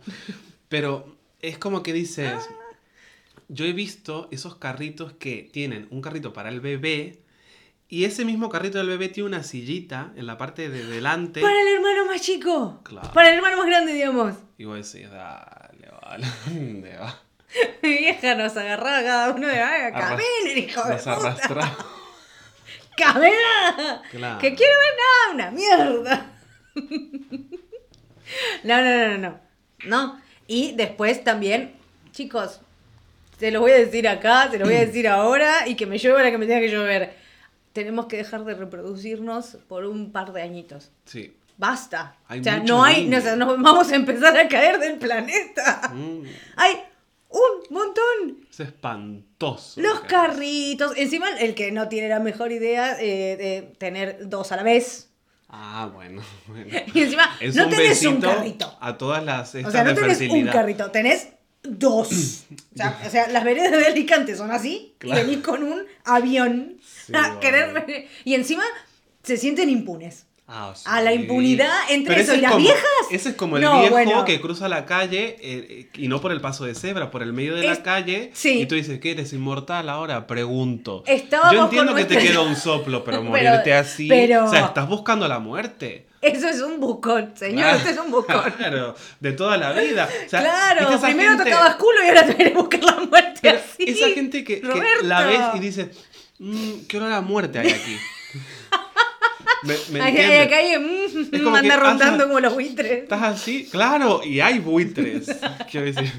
Pero 0.70 1.16
es 1.42 1.58
como 1.60 1.84
que 1.84 1.94
dices, 1.94 2.50
yo 3.48 3.66
he 3.66 3.74
visto 3.74 4.28
esos 4.32 4.56
carritos 4.56 5.14
que 5.14 5.48
tienen 5.52 5.88
un 5.92 6.02
carrito 6.02 6.34
para 6.34 6.50
el 6.50 6.62
bebé 6.62 7.20
y 7.90 8.06
ese 8.06 8.24
mismo 8.24 8.50
carrito 8.50 8.78
del 8.78 8.88
bebé 8.88 9.10
tiene 9.10 9.28
una 9.28 9.44
sillita 9.44 10.12
en 10.16 10.28
la 10.28 10.38
parte 10.38 10.70
de 10.70 10.86
delante. 10.86 11.42
Para 11.42 11.60
el 11.60 11.68
hermano 11.68 12.06
más 12.06 12.22
chico. 12.22 12.80
Claro. 12.84 13.12
Para 13.14 13.30
el 13.30 13.36
hermano 13.36 13.58
más 13.58 13.66
grande, 13.66 13.94
digamos. 13.94 14.36
Y 14.58 14.66
vos 14.66 14.76
decís, 14.94 15.10
dale, 15.10 15.90
vale, 16.02 16.28
¿dónde 16.46 16.96
va? 16.98 17.20
Mi 17.82 17.90
vieja 17.98 18.36
nos 18.36 18.56
agarraba 18.56 19.02
cada 19.02 19.32
uno 19.32 19.48
de 19.48 19.60
Arras- 19.60 19.92
caminen, 20.00 20.58
hijo 20.70 20.88
Nos 20.88 21.08
arrastraba. 21.08 21.78
¡Camina! 22.98 24.02
Claro. 24.12 24.40
Que 24.40 24.54
quiero 24.54 24.74
ver 24.80 24.96
nada, 25.00 25.34
una 25.34 25.52
mierda. 25.52 26.32
No, 28.64 28.82
no, 28.82 28.98
no, 28.98 29.08
no, 29.08 29.18
no. 29.18 29.40
No. 29.86 30.22
Y 30.48 30.74
después 30.74 31.24
también, 31.24 31.74
chicos, 32.12 32.60
se 33.40 33.52
los 33.52 33.62
voy 33.62 33.72
a 33.72 33.76
decir 33.78 34.08
acá, 34.08 34.50
se 34.52 34.60
los 34.60 34.68
voy 34.68 34.78
a 34.78 34.82
decir 34.86 35.08
ahora 35.08 35.68
y 35.68 35.76
que 35.76 35.86
me 35.86 35.98
llueva 35.98 36.22
la 36.24 36.32
que 36.32 36.38
me 36.38 36.46
tenga 36.46 36.60
que 36.60 36.70
llover. 36.70 37.18
Tenemos 37.80 38.08
que 38.08 38.18
dejar 38.18 38.44
de 38.44 38.56
reproducirnos 38.56 39.58
por 39.70 39.86
un 39.86 40.12
par 40.12 40.34
de 40.34 40.42
añitos. 40.42 40.92
Sí. 41.06 41.34
Basta. 41.56 42.18
Hay 42.28 42.42
o 42.42 42.44
sea, 42.44 42.60
no 42.60 42.84
hay, 42.84 43.08
no, 43.08 43.18
o 43.18 43.22
sea, 43.22 43.38
nos 43.38 43.48
vamos 43.62 43.90
a 43.90 43.96
empezar 43.96 44.38
a 44.38 44.50
caer 44.50 44.80
del 44.80 44.98
planeta. 44.98 45.90
Mm, 45.94 46.24
Hay 46.58 46.74
un 47.30 47.62
montón. 47.70 48.46
es 48.52 48.60
espantoso. 48.60 49.80
Los 49.80 50.02
carritos. 50.02 50.92
Encima, 50.98 51.30
el 51.40 51.56
que 51.56 51.72
no 51.72 51.88
tiene 51.88 52.10
la 52.10 52.20
mejor 52.20 52.52
idea 52.52 53.00
eh, 53.00 53.38
de 53.38 53.74
tener 53.78 54.28
dos 54.28 54.52
a 54.52 54.58
la 54.58 54.64
vez. 54.64 55.10
Ah, 55.48 55.90
bueno. 55.94 56.22
bueno. 56.48 56.66
Y 56.94 57.00
encima, 57.00 57.30
Es 57.40 57.56
no 57.56 57.64
un 57.64 57.70
tenés 57.70 58.06
un 58.06 58.20
carrito. 58.20 58.78
A 58.82 58.98
todas 58.98 59.24
las 59.24 59.56
O 59.56 59.72
sea, 59.72 59.86
no 59.86 59.94
tenés 59.96 60.20
un 60.20 60.48
carrito, 60.48 60.92
tenés 60.92 61.30
dos. 61.64 62.44
O 62.74 62.78
sea, 62.78 63.00
o 63.06 63.10
sea, 63.10 63.28
las 63.28 63.44
veredas 63.44 63.72
de 63.72 63.86
Alicante 63.86 64.36
son 64.36 64.52
así 64.52 64.96
Claro. 64.98 65.22
venís 65.22 65.40
con 65.44 65.64
un 65.64 65.82
avión 66.06 66.78
Sí, 67.06 67.14
a 67.16 67.40
querer- 67.40 68.08
Y 68.24 68.34
encima 68.36 68.64
se 69.24 69.38
sienten 69.38 69.70
impunes. 69.70 70.26
Ah, 70.52 70.74
sí. 70.76 70.84
A 70.88 71.00
la 71.02 71.14
impunidad 71.14 71.70
entre 71.92 72.16
Pero 72.16 72.24
eso 72.24 72.34
y 72.36 72.42
las 72.42 72.54
como- 72.54 72.64
viejas. 72.64 72.84
Ese 73.12 73.30
es 73.30 73.36
como 73.36 73.58
el 73.58 73.64
No, 73.64 73.82
viejo 73.82 73.94
bueno. 73.94 74.26
que 74.26 74.42
cruza 74.42 74.68
la 74.68 74.88
calle 74.88 75.38
eh, 75.42 75.90
y 75.94 76.08
no 76.08 76.22
por 76.22 76.32
el 76.32 76.42
paso 76.42 76.66
de 76.66 76.74
cebra, 76.74 77.12
por 77.12 77.22
el 77.22 77.34
medio 77.34 77.54
de 77.56 77.62
Es- 77.70 77.78
la 77.78 77.84
calle. 77.84 78.32
sí. 78.34 78.62
Y 78.62 78.66
tú 78.66 78.74
dices, 78.74 79.00
¿qué 79.00 79.12
eres 79.12 79.32
inmortal 79.34 79.90
ahora? 79.90 80.26
Pregunto. 80.26 81.04
Estábamos 81.06 81.54
Yo 81.54 81.64
entiendo 81.66 81.94
que 81.94 82.06
te 82.06 82.18
queda 82.18 82.42
un 82.42 82.56
soplo, 82.56 83.04
pero 83.04 83.18
Pero- 83.22 83.30
morirte 83.30 83.74
así. 83.76 84.08
pero- 84.08 84.46
O 84.46 84.50
sea, 84.50 84.66
estás 84.66 84.90
buscando 84.90 85.28
la 85.28 85.38
muerte. 85.38 86.08
Eso 86.22 86.50
es 86.50 86.62
un 86.62 86.80
buscón, 86.80 87.32
señor, 87.36 87.76
esto 87.76 87.90
es 87.90 87.98
un 87.98 88.12
buscón. 88.12 88.42
Claro, 88.58 88.96
de 89.20 89.32
toda 89.34 89.58
la 89.58 89.72
vida. 89.74 90.10
O 90.26 90.30
sea, 90.30 90.42
claro, 90.42 90.80
¿viste 90.82 90.96
esa 90.96 91.08
primero 91.08 91.30
gente- 91.38 91.44
tocabas 91.52 91.76
culo 91.76 92.04
y 92.04 92.08
ahora 92.10 92.26
te 92.36 92.48
a 92.48 92.54
buscar 92.54 92.84
la 92.84 92.96
muerte 93.10 93.40
pero 93.42 93.58
así. 93.58 93.84
Esa 93.90 94.08
gente 94.10 94.44
que, 94.44 94.60
que 94.62 94.84
la 95.04 95.26
ves 95.26 95.40
y 95.56 95.60
dices, 95.60 95.88
"Mm, 96.40 96.72
¿qué 96.88 96.98
hora 96.98 97.08
la 97.10 97.22
muerte 97.22 97.60
hay 97.60 97.70
aquí? 97.72 97.98
¿Me, 99.64 99.74
me 99.92 100.02
Ay, 100.02 100.10
entiendes? 100.12 100.40
ay, 100.40 100.46
acá 100.48 100.56
hay, 100.58 100.78
mm, 100.80 101.36
Es 101.36 101.42
como 101.42 101.56
anda 101.58 101.76
que 101.76 101.82
rondando 101.82 102.28
como 102.28 102.40
los 102.40 102.54
buitres. 102.54 103.04
Estás 103.04 103.24
así, 103.24 103.66
claro, 103.70 104.22
y 104.24 104.40
hay 104.40 104.60
buitres, 104.60 105.28
quiero 105.70 105.86
decir. 105.86 106.12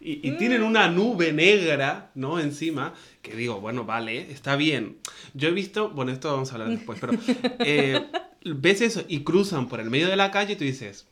Y, 0.00 0.26
y 0.28 0.32
tienen 0.38 0.62
una 0.62 0.88
nube 0.88 1.32
negra, 1.32 2.10
¿no? 2.14 2.38
Encima, 2.40 2.94
que 3.22 3.34
digo, 3.34 3.60
bueno, 3.60 3.84
vale, 3.84 4.30
está 4.30 4.56
bien. 4.56 4.96
Yo 5.34 5.48
he 5.48 5.50
visto, 5.50 5.90
bueno, 5.90 6.10
esto 6.12 6.30
vamos 6.32 6.50
a 6.50 6.54
hablar 6.54 6.68
después, 6.70 6.98
pero 7.00 7.12
eh, 7.58 8.02
ves 8.54 8.80
eso 8.80 9.02
y 9.08 9.24
cruzan 9.24 9.68
por 9.68 9.80
el 9.80 9.90
medio 9.90 10.08
de 10.08 10.16
la 10.16 10.30
calle 10.30 10.52
y 10.52 10.56
tú 10.56 10.64
dices, 10.64 11.06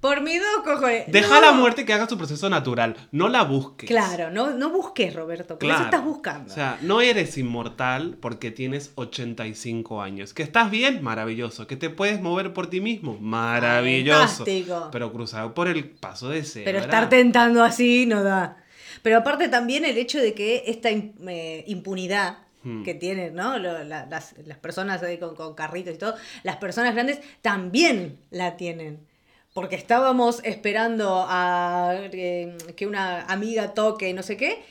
Por 0.00 0.20
mi 0.20 0.36
dos 0.38 0.62
cojones. 0.62 1.04
deja 1.10 1.36
No. 1.36 1.40
la 1.46 1.52
muerte 1.52 1.84
que 1.84 1.92
haga 1.92 2.08
su 2.08 2.16
proceso 2.16 2.48
natural, 2.50 2.94
no 3.12 3.28
la 3.28 3.42
busques. 3.42 3.88
Claro, 3.88 4.30
no, 4.30 4.50
no 4.50 4.70
busques, 4.70 5.12
Roberto, 5.14 5.54
eso 5.54 5.58
Claro. 5.58 5.84
estás 5.86 6.04
buscando. 6.04 6.52
O 6.52 6.54
sea, 6.54 6.78
no 6.82 7.00
eres 7.00 7.36
inmortal 7.38 8.16
porque 8.20 8.50
tienes 8.52 8.92
85 8.94 10.02
años. 10.02 10.32
Que 10.34 10.42
estás 10.44 10.70
bien, 10.70 11.02
maravilloso. 11.02 11.66
Que 11.66 11.76
te 11.76 11.90
puedes 11.90 12.20
mover 12.20 12.52
por 12.52 12.68
ti 12.68 12.80
mismo, 12.80 13.18
maravilloso. 13.20 14.44
Fantástico. 14.44 14.88
Pero 14.92 15.12
cruzar 15.12 15.54
por 15.54 15.66
el 15.66 15.88
paso 15.88 16.28
de 16.28 16.44
cebra. 16.44 16.64
Pero 16.66 16.78
estar 16.78 17.08
tentando 17.08 17.64
así 17.64 18.06
no 18.06 18.22
da. 18.22 18.58
Pero 19.02 19.18
aparte 19.18 19.48
también 19.48 19.84
el 19.84 19.96
hecho 19.98 20.18
de 20.20 20.34
que 20.34 20.64
esta 20.66 20.90
eh, 20.90 21.64
impunidad 21.66 22.38
Hmm. 22.66 22.82
que 22.82 22.94
tienen, 22.94 23.34
¿no? 23.36 23.58
Lo- 23.58 23.84
la- 23.84 24.06
las, 24.06 24.34
las 24.44 24.58
personas 24.58 25.00
ahí 25.04 25.18
con, 25.18 25.36
con 25.36 25.54
carritos 25.54 25.94
y 25.94 25.98
todo, 25.98 26.16
las 26.42 26.56
personas 26.56 26.94
grandes 26.94 27.20
también 27.42 28.18
la 28.30 28.56
tienen. 28.56 29.06
Porque 29.54 29.76
estábamos 29.76 30.40
esperando 30.42 31.24
a 31.28 31.92
eh, 32.12 32.56
que 32.76 32.86
una 32.86 33.22
amiga 33.26 33.72
toque 33.72 34.12
no 34.12 34.22
sé 34.22 34.36
qué. 34.36 34.62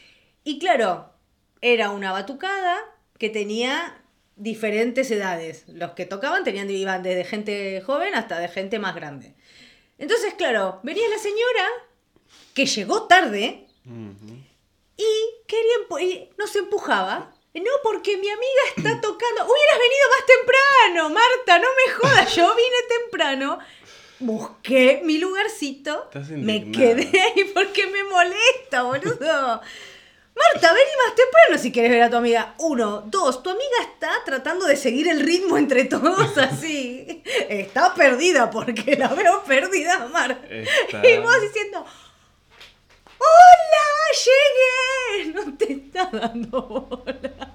Y 0.43 0.59
claro, 0.59 1.09
era 1.61 1.89
una 1.91 2.11
batucada 2.11 2.77
que 3.17 3.29
tenía 3.29 3.97
diferentes 4.35 5.09
edades. 5.09 5.63
Los 5.69 5.91
que 5.91 6.05
tocaban 6.05 6.43
tenían, 6.43 6.69
iban 6.69 7.01
desde 7.01 7.23
gente 7.23 7.81
joven 7.81 8.13
hasta 8.13 8.37
de 8.39 8.47
gente 8.49 8.77
más 8.77 8.93
grande. 8.93 9.33
Entonces, 9.97 10.33
claro, 10.33 10.81
venía 10.83 11.07
la 11.09 11.17
señora 11.17 11.65
que 12.53 12.65
llegó 12.65 13.03
tarde 13.07 13.67
y 14.97 15.05
quería 15.47 16.03
y 16.05 16.29
nos 16.37 16.55
empujaba. 16.55 17.33
No, 17.55 17.71
porque 17.83 18.17
mi 18.17 18.29
amiga 18.29 18.61
está 18.75 18.89
tocando. 19.01 19.45
Hubieras 19.45 19.79
venido 19.79 20.05
más 20.15 20.25
temprano, 20.25 21.09
Marta, 21.09 21.59
no 21.59 21.67
me 21.75 21.93
jodas. 21.93 22.35
Yo 22.35 22.53
vine 22.55 22.77
temprano, 23.01 23.59
busqué 24.19 25.01
mi 25.03 25.17
lugarcito, 25.17 26.09
me 26.29 26.71
quedé 26.71 27.09
ahí 27.21 27.43
porque 27.53 27.87
me 27.87 28.03
molesta, 28.03 28.83
boludo. 28.83 29.61
Marta, 30.37 30.73
vení 30.73 30.89
más 31.05 31.15
temprano 31.15 31.57
si 31.57 31.71
quieres 31.71 31.91
ver 31.91 32.01
a 32.01 32.09
tu 32.09 32.17
amiga. 32.17 32.55
Uno, 32.57 33.03
dos, 33.05 33.41
tu 33.41 33.49
amiga 33.49 33.77
está 33.89 34.11
tratando 34.25 34.65
de 34.65 34.75
seguir 34.75 35.07
el 35.07 35.21
ritmo 35.21 35.57
entre 35.57 35.85
todos 35.85 36.37
así. 36.37 37.23
Está 37.47 37.93
perdida 37.93 38.51
porque 38.51 38.97
la 38.97 39.07
veo 39.13 39.43
perdida, 39.45 40.09
Marta. 40.11 40.45
Está- 40.49 41.07
Y 41.07 41.19
vos 41.19 41.39
diciendo, 41.41 41.85
¡Hola! 43.25 45.23
¡Llegué! 45.25 45.33
No 45.33 45.57
te 45.57 45.73
está 45.73 46.09
dando 46.11 46.61
bola. 46.61 47.51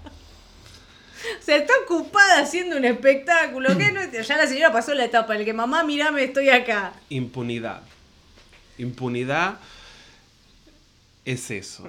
O 1.39 1.43
sea, 1.43 1.57
está 1.57 1.73
ocupada 1.85 2.41
haciendo 2.41 2.77
un 2.77 2.85
espectáculo. 2.85 3.77
¿qué 3.79 3.93
no? 3.93 4.01
Ya 4.11 4.37
la 4.37 4.47
señora 4.47 4.73
pasó 4.73 4.95
la 4.95 5.05
etapa 5.05 5.35
en 5.35 5.41
la 5.41 5.45
que 5.45 5.53
mamá, 5.53 5.85
mirame, 5.85 6.25
estoy 6.25 6.49
acá. 6.51 6.93
Impunidad. 7.09 7.83
Impunidad 8.79 9.59
es 11.25 11.51
eso. 11.51 11.89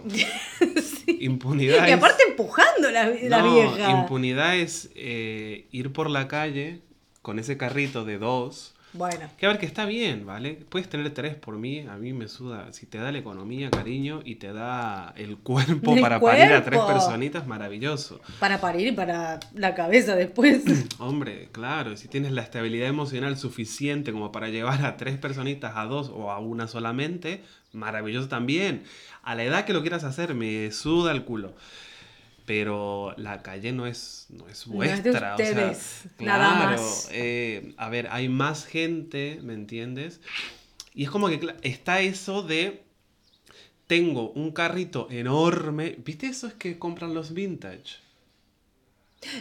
Impunidad 1.07 1.87
Y 1.87 1.91
es- 1.91 1.97
aparte 1.97 2.23
empujando 2.27 2.91
la, 2.91 3.05
la 3.23 3.39
No, 3.39 3.53
vieja. 3.53 3.91
impunidad 3.91 4.55
es 4.57 4.89
eh, 4.95 5.65
ir 5.71 5.93
por 5.93 6.09
la 6.09 6.27
calle 6.27 6.81
con 7.21 7.39
ese 7.39 7.57
carrito 7.57 8.03
de 8.03 8.17
dos. 8.17 8.73
Bueno, 8.93 9.29
Que 9.37 9.45
a 9.45 9.49
ver, 9.49 9.57
que 9.59 9.65
está 9.65 9.85
bien, 9.85 10.25
¿vale? 10.25 10.59
Puedes 10.69 10.89
tener 10.89 11.09
tres 11.13 11.35
por 11.35 11.57
mí, 11.57 11.79
a 11.87 11.95
mí 11.95 12.11
me 12.11 12.27
suda. 12.27 12.73
Si 12.73 12.85
te 12.85 12.97
da 12.97 13.11
la 13.11 13.19
economía, 13.19 13.69
cariño, 13.71 14.21
y 14.25 14.35
te 14.35 14.51
da 14.51 15.13
el 15.15 15.37
cuerpo 15.37 15.93
El 15.95 16.01
para 16.01 16.19
parir 16.19 16.51
a 16.51 16.63
tres 16.63 16.79
cuerpo. 16.79 16.87
personitas, 16.93 17.47
maravilloso. 17.47 18.19
para 18.39 18.59
parir 18.59 18.87
y 18.87 18.91
para 18.91 19.39
la 19.53 19.75
cabeza 19.75 20.15
después. 20.15 20.63
Hombre, 20.99 21.47
claro, 21.53 21.95
si 21.95 22.07
tienes 22.09 22.31
la 22.33 22.41
estabilidad 22.41 22.89
emocional 22.89 23.37
suficiente 23.37 24.11
como 24.11 24.31
para 24.33 24.49
llevar 24.49 24.83
a 24.85 24.97
tres 24.97 25.17
personitas, 25.17 25.73
a 25.75 25.85
dos 25.85 26.11
o 26.13 26.29
a 26.31 26.39
una 26.39 26.67
solamente, 26.67 27.43
maravilloso 27.71 28.27
también. 28.27 28.83
A 29.23 29.35
la 29.35 29.43
edad 29.43 29.63
que 29.65 29.71
lo 29.73 29.81
quieras 29.81 30.03
hacer, 30.03 30.35
me 30.35 30.69
suda 30.71 31.13
el 31.13 31.23
culo. 31.23 31.53
Pero 32.53 33.13
la 33.15 33.41
calle 33.43 33.71
no 33.71 33.87
es, 33.87 34.25
no 34.27 34.45
es 34.49 34.67
No 34.67 34.83
es 34.83 35.01
de 35.01 35.09
vuestra. 35.11 35.35
o 35.35 35.37
sea, 35.37 35.47
ustedes, 35.53 36.03
nada 36.19 36.65
más. 36.65 37.07
eh, 37.13 37.73
a 37.77 37.87
ver, 37.87 38.09
hay 38.11 38.27
más 38.27 38.65
gente, 38.65 39.39
¿me 39.41 39.53
entiendes? 39.53 40.19
Y 40.93 41.05
es 41.05 41.09
como 41.09 41.29
que 41.29 41.39
está 41.61 42.01
eso 42.01 42.43
de. 42.43 42.83
Tengo 43.87 44.31
un 44.31 44.51
carrito 44.51 45.07
enorme. 45.09 45.95
¿Viste 46.03 46.27
eso 46.27 46.47
es 46.47 46.53
que 46.55 46.77
compran 46.77 47.13
los 47.13 47.33
vintage? 47.33 48.01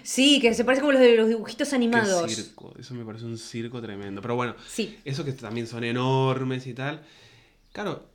Sí, 0.04 0.38
que 0.40 0.54
se 0.54 0.64
parece 0.64 0.80
como 0.82 0.92
los 0.92 1.00
de 1.00 1.16
los 1.16 1.26
dibujitos 1.28 1.70
Qué 1.70 1.74
animados. 1.74 2.32
circo. 2.32 2.72
Eso 2.78 2.94
me 2.94 3.04
parece 3.04 3.24
un 3.24 3.38
circo 3.38 3.80
tremendo. 3.82 4.22
Pero 4.22 4.36
bueno, 4.36 4.54
Sí. 4.68 4.98
eso 5.04 5.24
que 5.24 5.32
también 5.32 5.66
son 5.66 5.82
enormes 5.82 6.64
y 6.68 6.74
tal. 6.74 7.02
Claro, 7.72 8.08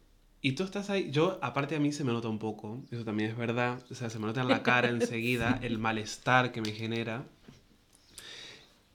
y 0.46 0.52
tú 0.52 0.62
estás 0.62 0.92
ahí. 0.92 1.10
Yo, 1.10 1.40
aparte 1.42 1.75
a 1.75 1.80
mí 1.80 1.92
se 1.92 2.04
me 2.04 2.14
nota 2.14 2.28
un 2.28 2.38
poco. 2.38 2.84
Eso 2.92 3.04
también 3.04 3.32
es 3.32 3.36
verdad. 3.36 3.82
O 3.90 3.96
sea, 3.96 4.12
se 4.12 4.20
me 4.20 4.28
nota 4.28 4.42
en 4.42 4.48
la 4.48 4.62
cara 4.62 4.90
enseguida 4.90 5.60
el 5.64 5.80
malestar 5.80 6.52
que 6.52 6.62
me 6.62 6.72
genera. 6.72 7.24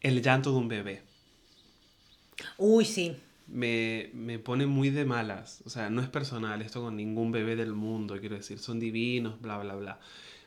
El 0.00 0.22
llanto 0.22 0.52
de 0.52 0.58
un 0.58 0.68
bebé. 0.68 1.02
Uy, 2.56 2.84
sí. 2.84 3.16
Me, 3.48 4.10
me 4.14 4.38
pone 4.38 4.66
muy 4.66 4.90
de 4.90 5.04
malas. 5.04 5.60
O 5.66 5.70
sea, 5.70 5.90
no 5.90 6.00
es 6.00 6.08
personal 6.08 6.62
esto 6.62 6.82
con 6.82 6.94
ningún 6.94 7.32
bebé 7.32 7.56
del 7.56 7.72
mundo, 7.72 8.16
quiero 8.20 8.36
decir. 8.36 8.60
Son 8.60 8.78
divinos, 8.78 9.40
bla, 9.40 9.58
bla, 9.58 9.74
bla. 9.74 9.98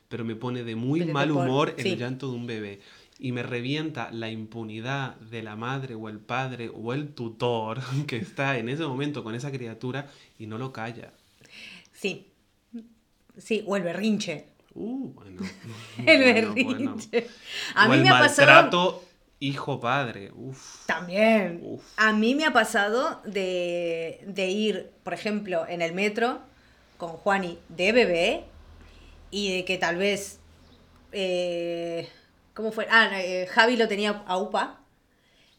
Pero 0.07 0.23
me 0.23 0.37
pone 0.37 0.63
de 0.63 0.77
muy 0.77 1.01
Pero 1.01 1.11
mal 1.11 1.31
humor 1.31 1.73
el 1.75 1.83
sí. 1.83 1.95
llanto 1.97 2.29
de 2.29 2.37
un 2.37 2.47
bebé. 2.47 2.79
Y 3.19 3.31
me 3.31 3.43
revienta 3.43 4.11
la 4.11 4.29
impunidad 4.29 5.15
de 5.17 5.43
la 5.43 5.55
madre 5.55 5.95
o 5.95 6.09
el 6.09 6.19
padre 6.19 6.69
o 6.73 6.93
el 6.93 7.13
tutor 7.13 7.79
que 8.07 8.17
está 8.17 8.57
en 8.57 8.69
ese 8.69 8.85
momento 8.85 9.23
con 9.23 9.35
esa 9.35 9.51
criatura 9.51 10.09
y 10.39 10.47
no 10.47 10.57
lo 10.57 10.73
calla. 10.73 11.13
Sí. 11.93 12.27
Sí, 13.37 13.63
o 13.65 13.75
el 13.75 13.83
berrinche. 13.83 14.45
Uh, 14.75 15.09
bueno. 15.13 15.41
El 16.05 16.17
Bueno, 16.19 16.57
bueno. 16.57 16.95
berrinche. 16.95 17.27
A 17.75 17.87
O 17.87 17.89
mí 17.89 17.97
el 17.97 18.01
me 18.01 18.09
ha 18.09 18.17
pasado. 18.17 18.71
maltrato 18.71 19.03
hijo-padre. 19.39 20.31
Uf. 20.33 20.85
También. 20.85 21.61
Uf. 21.61 21.83
A 21.97 22.13
mí 22.13 22.35
me 22.35 22.45
ha 22.45 22.53
pasado 22.53 23.21
de, 23.25 24.21
de 24.27 24.49
ir, 24.49 24.91
por 25.03 25.13
ejemplo, 25.13 25.65
en 25.67 25.81
el 25.81 25.93
metro 25.93 26.41
con 26.97 27.09
Juani 27.11 27.59
de 27.69 27.91
bebé 27.91 28.43
y 29.31 29.53
de 29.57 29.65
que 29.65 29.77
tal 29.77 29.97
vez. 29.97 30.39
eh, 31.11 32.09
¿Cómo 32.53 32.71
fue? 32.71 32.87
Ah, 32.89 33.09
eh, 33.21 33.47
Javi 33.47 33.77
lo 33.77 33.87
tenía 33.87 34.23
a 34.27 34.37
UPA 34.37 34.79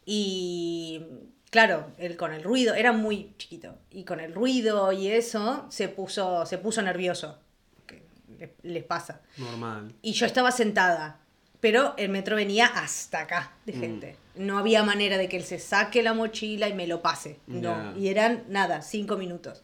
y. 0.06 1.02
Claro, 1.50 1.92
él 1.98 2.16
con 2.16 2.32
el 2.32 2.42
ruido, 2.42 2.74
era 2.74 2.90
muy 2.90 3.32
chiquito, 3.38 3.78
y 3.92 4.02
con 4.02 4.18
el 4.18 4.34
ruido 4.34 4.90
y 4.90 5.06
eso 5.06 5.66
se 5.70 5.88
puso, 5.88 6.44
se 6.46 6.58
puso 6.58 6.82
nervioso, 6.82 7.38
que 7.86 8.02
les- 8.40 8.50
les 8.64 8.82
pasa. 8.82 9.20
Normal. 9.36 9.94
Y 10.02 10.14
yo 10.14 10.26
estaba 10.26 10.50
sentada, 10.50 11.20
pero 11.60 11.94
el 11.96 12.08
metro 12.08 12.34
venía 12.34 12.66
hasta 12.66 13.20
acá 13.20 13.52
de 13.66 13.72
Mm. 13.72 13.80
gente. 13.80 14.16
No 14.34 14.58
había 14.58 14.82
manera 14.82 15.16
de 15.16 15.28
que 15.28 15.36
él 15.36 15.44
se 15.44 15.60
saque 15.60 16.02
la 16.02 16.12
mochila 16.12 16.68
y 16.68 16.72
me 16.74 16.88
lo 16.88 17.00
pase. 17.02 17.38
No. 17.46 17.96
Y 17.96 18.08
eran 18.08 18.42
nada, 18.48 18.82
cinco 18.82 19.16
minutos. 19.16 19.62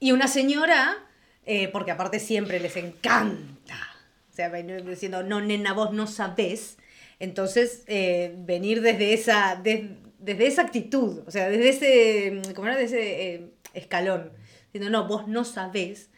Y 0.00 0.12
una 0.12 0.26
señora, 0.26 0.96
eh, 1.44 1.68
porque 1.68 1.90
aparte 1.90 2.18
siempre 2.18 2.60
les 2.60 2.76
encanta. 2.76 3.76
Sea, 4.38 4.50
diciendo, 4.50 5.24
no, 5.24 5.40
nena, 5.40 5.72
vos 5.72 5.92
no 5.92 6.06
sabés. 6.06 6.78
Entonces, 7.18 7.82
eh, 7.88 8.34
venir 8.38 8.82
desde 8.82 9.12
esa, 9.12 9.56
des- 9.60 9.90
desde 10.20 10.46
esa 10.46 10.62
actitud, 10.62 11.24
o 11.26 11.30
sea, 11.32 11.48
desde 11.48 11.68
ese, 11.70 12.54
¿cómo 12.54 12.68
era? 12.68 12.76
Desde 12.76 12.98
ese 13.00 13.34
eh, 13.34 13.50
escalón. 13.74 14.32
Diciendo, 14.72 14.90
no, 14.96 15.08
vos 15.08 15.26
no 15.26 15.44
sabés. 15.44 16.10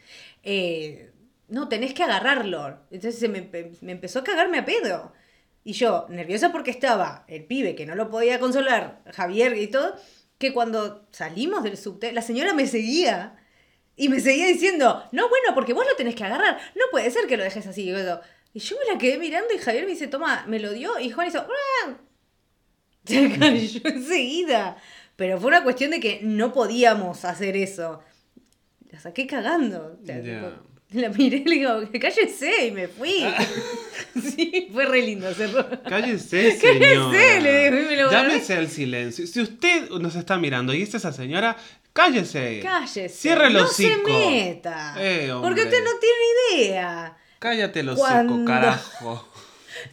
eh, 0.43 1.13
no, 1.49 1.69
tenés 1.69 1.95
que 1.95 2.03
agarrarlo. 2.05 2.79
Entonces 2.91 3.19
se 3.19 3.29
me, 3.29 3.49
me 3.81 3.93
empezó 3.93 4.19
a 4.21 4.25
cagarme 4.25 4.59
a 4.59 4.65
pedo. 4.67 5.13
Y 5.65 5.73
yo, 5.73 6.07
nerviosa 6.11 6.53
porque 6.53 6.71
estaba 6.71 7.25
el 7.29 7.45
pibe 7.45 7.75
que 7.75 7.87
no 7.87 7.95
lo 7.95 8.11
podía 8.11 8.39
consolar, 8.41 9.03
Javier 9.13 9.57
y 9.57 9.67
todo, 9.69 9.97
que 10.39 10.53
cuando 10.53 11.07
salimos 11.13 11.63
del 11.65 11.77
subte, 11.79 12.13
la 12.13 12.23
señora 12.23 12.55
me 12.55 12.67
seguía. 12.67 13.37
Y 13.97 14.09
me 14.09 14.21
seguía 14.21 14.47
diciendo, 14.47 15.05
no, 15.13 15.29
bueno, 15.29 15.55
porque 15.55 15.73
vos 15.75 15.85
lo 15.89 15.95
tenés 15.97 16.15
que 16.15 16.25
agarrar. 16.25 16.59
No 16.75 16.85
puede 16.91 17.11
ser 17.11 17.27
que 17.27 17.37
lo 17.37 17.43
dejes 17.45 17.67
así. 17.67 17.83
Y 17.83 17.93
yo, 17.93 18.21
yo 18.55 18.77
me 18.79 18.93
la 18.93 18.99
quedé 18.99 19.19
mirando 19.19 19.53
y 19.55 19.59
Javier 19.59 19.85
me 19.85 19.91
dice, 19.91 20.09
toma, 20.09 20.45
me 20.49 20.59
lo 20.59 20.73
dio. 20.73 20.99
Y 20.99 21.11
Juan 21.11 21.29
hizo, 21.29 21.47
"Ah". 21.87 21.95
se 23.05 23.31
cayó 23.39 23.81
enseguida. 23.85 24.77
Pero 25.17 25.39
fue 25.39 25.49
una 25.49 25.63
cuestión 25.63 25.91
de 25.91 26.01
que 26.01 26.21
no 26.23 26.53
podíamos 26.53 27.25
hacer 27.27 27.57
eso. 27.57 28.01
La 28.91 28.99
saqué 29.01 29.27
cagando. 29.27 29.99
O 30.03 30.07
sea, 30.07 30.17
la 30.93 31.09
miré 31.11 31.37
y 31.37 31.45
le 31.45 31.55
digo, 31.57 31.81
cállese, 32.01 32.67
y 32.67 32.71
me 32.73 32.89
fui. 32.89 33.25
sí, 34.23 34.69
fue 34.73 34.87
re 34.87 35.03
lindo 35.03 35.29
hacerlo. 35.29 35.65
Cállese, 35.89 36.59
Cállese, 36.61 36.81
señora. 36.81 37.41
le 37.41 37.71
digo, 37.71 37.89
me 37.91 37.97
lo. 37.97 38.11
Llámese 38.11 38.55
al 38.55 38.69
silencio. 38.69 39.27
Si 39.27 39.41
usted 39.41 39.91
nos 39.91 40.17
está 40.17 40.39
mirando 40.39 40.75
y 40.75 40.83
es 40.83 40.95
esa 40.95 41.13
señora, 41.13 41.57
cállese. 41.93 42.61
Cállese. 42.63 43.09
Cierre 43.09 43.47
el 43.49 43.55
no 43.55 43.65
hocico. 43.65 44.07
se 44.07 44.13
meta. 44.31 44.95
Eh, 44.99 45.33
porque 45.41 45.63
usted 45.63 45.83
no 45.85 45.91
tiene 45.99 46.65
idea. 46.65 47.17
Cállate 47.39 47.83
los 47.83 47.99
Cuando- 47.99 48.35
hocico, 48.35 48.47
carajo. 48.51 49.27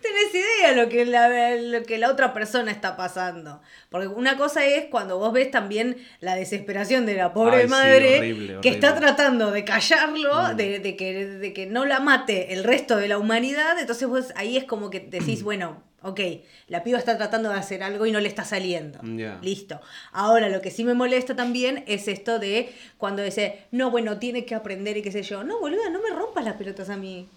Tenés 0.02 0.34
idea 0.36 0.74
lo 0.74 0.90
que, 0.90 1.06
la, 1.06 1.30
lo 1.56 1.84
que 1.84 1.98
la 1.98 2.10
otra 2.12 2.34
persona 2.34 2.72
está 2.72 2.98
pasando. 2.98 3.62
Porque 3.90 4.08
una 4.08 4.36
cosa 4.36 4.66
es 4.66 4.86
cuando 4.92 5.18
vos 5.18 5.32
ves 5.32 5.50
también 5.50 5.96
la 6.20 6.36
desesperación 6.36 7.06
de 7.06 7.14
la 7.16 7.32
pobre 7.34 7.58
Ay, 7.58 7.64
sí, 7.64 7.68
madre 7.70 8.18
horrible, 8.18 8.58
que 8.62 8.68
está 8.70 8.96
tratando 8.96 9.52
de 9.52 9.64
callarlo, 9.64 10.54
Mm. 10.54 10.56
de, 10.58 10.80
de 10.80 10.96
que, 10.98 11.26
de 11.26 11.54
que 11.54 11.68
no 11.68 11.86
la 11.86 12.02
mate 12.02 12.54
el 12.54 12.66
resto 12.66 12.98
de 12.98 13.08
la 13.08 13.18
humanidad. 13.18 13.80
Entonces 13.80 14.08
vos 14.10 14.26
ahí 14.36 14.58
es 14.58 14.66
como 14.66 14.90
que 14.90 15.00
decís, 15.00 15.42
bueno, 15.44 15.82
ok, 16.02 16.20
la 16.68 16.84
piba 16.84 16.98
está 16.98 17.18
tratando 17.18 17.50
de 17.50 17.56
hacer 17.56 17.84
algo 17.84 18.06
y 18.06 18.12
no 18.12 18.20
le 18.20 18.28
está 18.28 18.44
saliendo. 18.44 19.00
Listo. 19.42 19.82
Ahora 20.12 20.50
lo 20.50 20.62
que 20.62 20.72
sí 20.72 20.84
me 20.84 20.94
molesta 20.94 21.36
también 21.36 21.84
es 21.88 22.08
esto 22.08 22.40
de 22.40 22.74
cuando 22.98 23.24
dice, 23.24 23.66
no, 23.72 23.92
bueno, 23.92 24.20
tiene 24.20 24.46
que 24.46 24.56
aprender 24.56 24.98
y 24.98 25.02
qué 25.02 25.12
sé 25.12 25.24
yo. 25.24 25.44
No, 25.44 25.60
boluda, 25.60 25.90
no 25.90 26.02
me 26.02 26.10
rompas 26.10 26.46
las 26.46 26.56
pelotas 26.56 26.90
a 26.90 26.98
mí. 26.98 27.28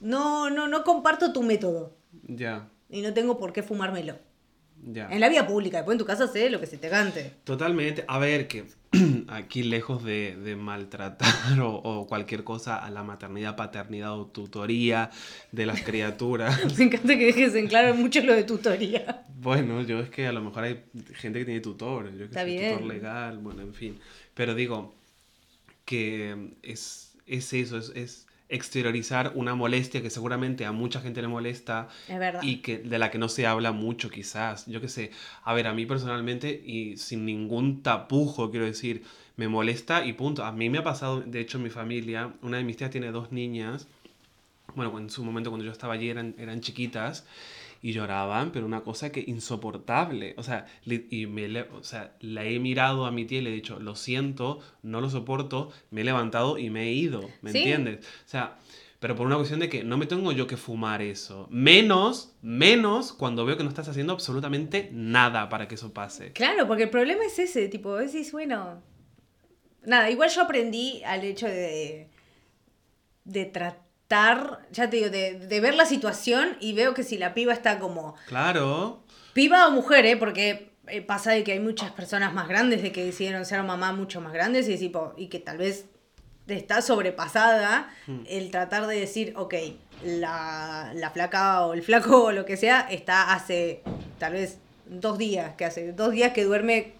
No, 0.00 0.50
no, 0.50 0.68
no 0.68 0.84
comparto 0.84 1.32
tu 1.32 1.42
método. 1.42 1.92
Ya, 2.28 2.68
Y 2.90 3.00
no 3.00 3.12
tengo 3.14 3.38
por 3.38 3.52
qué 3.52 3.62
fumármelo. 3.62 4.18
Ya. 4.86 5.08
En 5.10 5.20
la 5.20 5.28
vía 5.28 5.46
pública, 5.46 5.78
después 5.78 5.94
en 5.94 5.98
tu 5.98 6.04
casa 6.04 6.28
sé 6.28 6.50
lo 6.50 6.60
que 6.60 6.66
se 6.66 6.78
te 6.78 6.88
cante. 6.88 7.32
Totalmente. 7.44 8.04
A 8.08 8.18
ver, 8.18 8.48
que 8.48 8.64
aquí 9.28 9.62
lejos 9.62 10.04
de, 10.04 10.36
de 10.36 10.56
maltratar 10.56 11.28
o, 11.60 11.74
o 11.76 12.06
cualquier 12.06 12.44
cosa 12.44 12.76
a 12.76 12.90
la 12.90 13.02
maternidad, 13.02 13.56
paternidad 13.56 14.18
o 14.18 14.26
tutoría 14.26 15.10
de 15.52 15.66
las 15.66 15.82
criaturas. 15.82 16.58
Me 16.78 16.84
encanta 16.84 17.16
que 17.18 17.26
dejes 17.26 17.54
en 17.54 17.66
claro 17.68 17.94
mucho 17.94 18.20
lo 18.22 18.34
de 18.34 18.44
tutoría. 18.44 19.24
Bueno, 19.36 19.82
yo 19.82 20.00
es 20.00 20.10
que 20.10 20.26
a 20.26 20.32
lo 20.32 20.40
mejor 20.42 20.64
hay 20.64 20.80
gente 21.14 21.38
que 21.40 21.44
tiene 21.44 21.60
tutor, 21.60 22.10
yo 22.12 22.18
que 22.18 22.24
Está 22.24 22.42
soy 22.42 22.52
bien. 22.56 22.72
tutor 22.74 22.86
legal, 22.86 23.38
bueno, 23.38 23.62
en 23.62 23.74
fin. 23.74 23.98
Pero 24.34 24.54
digo 24.54 24.94
que 25.84 26.50
es, 26.62 27.14
es 27.26 27.52
eso, 27.52 27.78
es, 27.78 27.92
es 27.94 28.23
exteriorizar 28.48 29.32
una 29.34 29.54
molestia 29.54 30.02
que 30.02 30.10
seguramente 30.10 30.66
a 30.66 30.72
mucha 30.72 31.00
gente 31.00 31.22
le 31.22 31.28
molesta 31.28 31.88
Es 32.08 32.44
y 32.44 32.58
que 32.58 32.78
de 32.78 32.98
la 32.98 33.10
que 33.10 33.18
no 33.18 33.28
se 33.28 33.46
habla 33.46 33.72
mucho 33.72 34.10
quizás. 34.10 34.66
Yo 34.66 34.80
qué 34.80 34.88
sé, 34.88 35.10
a 35.42 35.54
ver, 35.54 35.66
a 35.66 35.74
mí 35.74 35.86
personalmente 35.86 36.62
y 36.64 36.96
sin 36.96 37.24
ningún 37.24 37.82
tapujo, 37.82 38.50
quiero 38.50 38.66
decir, 38.66 39.02
me 39.36 39.48
molesta 39.48 40.04
y 40.04 40.12
punto. 40.12 40.44
A 40.44 40.52
mí 40.52 40.70
me 40.70 40.78
ha 40.78 40.84
pasado, 40.84 41.20
de 41.20 41.40
hecho, 41.40 41.58
en 41.58 41.64
mi 41.64 41.70
familia, 41.70 42.34
una 42.42 42.58
de 42.58 42.64
mis 42.64 42.76
tías 42.76 42.90
tiene 42.90 43.10
dos 43.10 43.32
niñas, 43.32 43.88
bueno, 44.74 44.96
en 44.98 45.10
su 45.10 45.24
momento 45.24 45.50
cuando 45.50 45.64
yo 45.64 45.72
estaba 45.72 45.94
allí 45.94 46.08
eran, 46.08 46.34
eran 46.38 46.60
chiquitas 46.60 47.24
y 47.84 47.92
lloraban, 47.92 48.50
pero 48.50 48.64
una 48.64 48.80
cosa 48.82 49.12
que 49.12 49.22
insoportable. 49.26 50.32
O 50.38 50.42
sea, 50.42 50.64
y 50.86 51.26
me 51.26 51.60
o 51.60 51.82
sea, 51.84 52.16
la 52.20 52.42
he 52.46 52.58
mirado 52.58 53.04
a 53.04 53.10
mi 53.10 53.26
tía 53.26 53.40
y 53.40 53.42
le 53.42 53.50
he 53.50 53.54
dicho, 53.54 53.78
lo 53.78 53.94
siento, 53.94 54.60
no 54.82 55.02
lo 55.02 55.10
soporto, 55.10 55.70
me 55.90 56.00
he 56.00 56.04
levantado 56.04 56.56
y 56.56 56.70
me 56.70 56.84
he 56.84 56.92
ido, 56.92 57.20
¿me 57.42 57.52
Sí. 57.52 57.58
entiendes? 57.58 57.98
O 58.24 58.28
sea, 58.28 58.56
pero 59.00 59.14
por 59.14 59.26
una 59.26 59.36
cuestión 59.36 59.60
de 59.60 59.68
que 59.68 59.84
no 59.84 59.98
me 59.98 60.06
tengo 60.06 60.32
yo 60.32 60.46
que 60.46 60.56
fumar 60.56 61.02
eso. 61.02 61.46
Menos, 61.50 62.34
menos 62.40 63.12
cuando 63.12 63.44
veo 63.44 63.58
que 63.58 63.64
no 63.64 63.68
estás 63.68 63.86
haciendo 63.86 64.14
absolutamente 64.14 64.88
nada 64.90 65.50
para 65.50 65.68
que 65.68 65.74
eso 65.74 65.92
pase. 65.92 66.32
Claro, 66.32 66.66
porque 66.66 66.84
el 66.84 66.90
problema 66.90 67.22
es 67.26 67.38
ese, 67.38 67.68
tipo, 67.68 67.96
decís, 67.96 68.32
bueno, 68.32 68.82
nada, 69.84 70.08
igual 70.08 70.30
yo 70.30 70.40
aprendí 70.40 71.02
al 71.04 71.22
hecho 71.22 71.46
de, 71.46 72.08
de 73.24 73.44
tratar, 73.44 73.84
ya 74.08 74.90
te 74.90 74.96
digo, 74.96 75.10
de, 75.10 75.38
de 75.38 75.60
ver 75.60 75.74
la 75.74 75.86
situación 75.86 76.56
y 76.60 76.72
veo 76.74 76.94
que 76.94 77.02
si 77.02 77.18
la 77.18 77.34
piba 77.34 77.52
está 77.52 77.78
como... 77.78 78.14
Claro. 78.28 79.02
Piba 79.32 79.66
o 79.66 79.70
mujer, 79.72 80.06
¿eh? 80.06 80.16
Porque 80.16 80.70
eh, 80.86 81.00
pasa 81.02 81.32
de 81.32 81.42
que 81.42 81.52
hay 81.52 81.60
muchas 81.60 81.90
personas 81.90 82.32
más 82.32 82.46
grandes 82.48 82.82
de 82.82 82.92
que 82.92 83.04
decidieron 83.04 83.44
ser 83.44 83.62
mamá 83.62 83.92
mucho 83.92 84.20
más 84.20 84.32
grandes 84.32 84.68
y, 84.68 84.76
tipo, 84.78 85.14
y 85.16 85.26
que 85.28 85.40
tal 85.40 85.58
vez 85.58 85.86
está 86.46 86.82
sobrepasada 86.82 87.90
Hmm. 88.06 88.20
el 88.28 88.50
tratar 88.50 88.86
de 88.86 89.00
decir, 89.00 89.32
ok, 89.36 89.54
la, 90.04 90.92
la 90.94 91.10
flaca 91.10 91.64
o 91.66 91.72
el 91.72 91.82
flaco 91.82 92.24
o 92.24 92.32
lo 92.32 92.44
que 92.44 92.56
sea 92.56 92.80
está 92.90 93.32
hace 93.32 93.82
tal 94.18 94.34
vez 94.34 94.58
dos 94.86 95.16
días, 95.16 95.54
que 95.56 95.64
hace 95.64 95.92
dos 95.92 96.12
días 96.12 96.32
que 96.34 96.44
duerme 96.44 96.92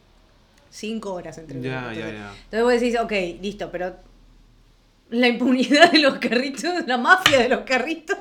cinco 0.70 1.12
horas 1.12 1.36
entre 1.38 1.60
Ya, 1.60 1.78
entonces, 1.90 1.98
ya, 1.98 2.10
ya. 2.12 2.30
Entonces 2.44 2.62
vos 2.62 2.72
decís, 2.72 2.98
ok, 2.98 3.12
listo, 3.42 3.70
pero 3.70 3.94
la 5.10 5.28
impunidad 5.28 5.92
de 5.92 5.98
los 6.00 6.18
carritos, 6.18 6.86
la 6.86 6.98
mafia 6.98 7.38
de 7.40 7.48
los 7.48 7.60
carritos, 7.60 8.16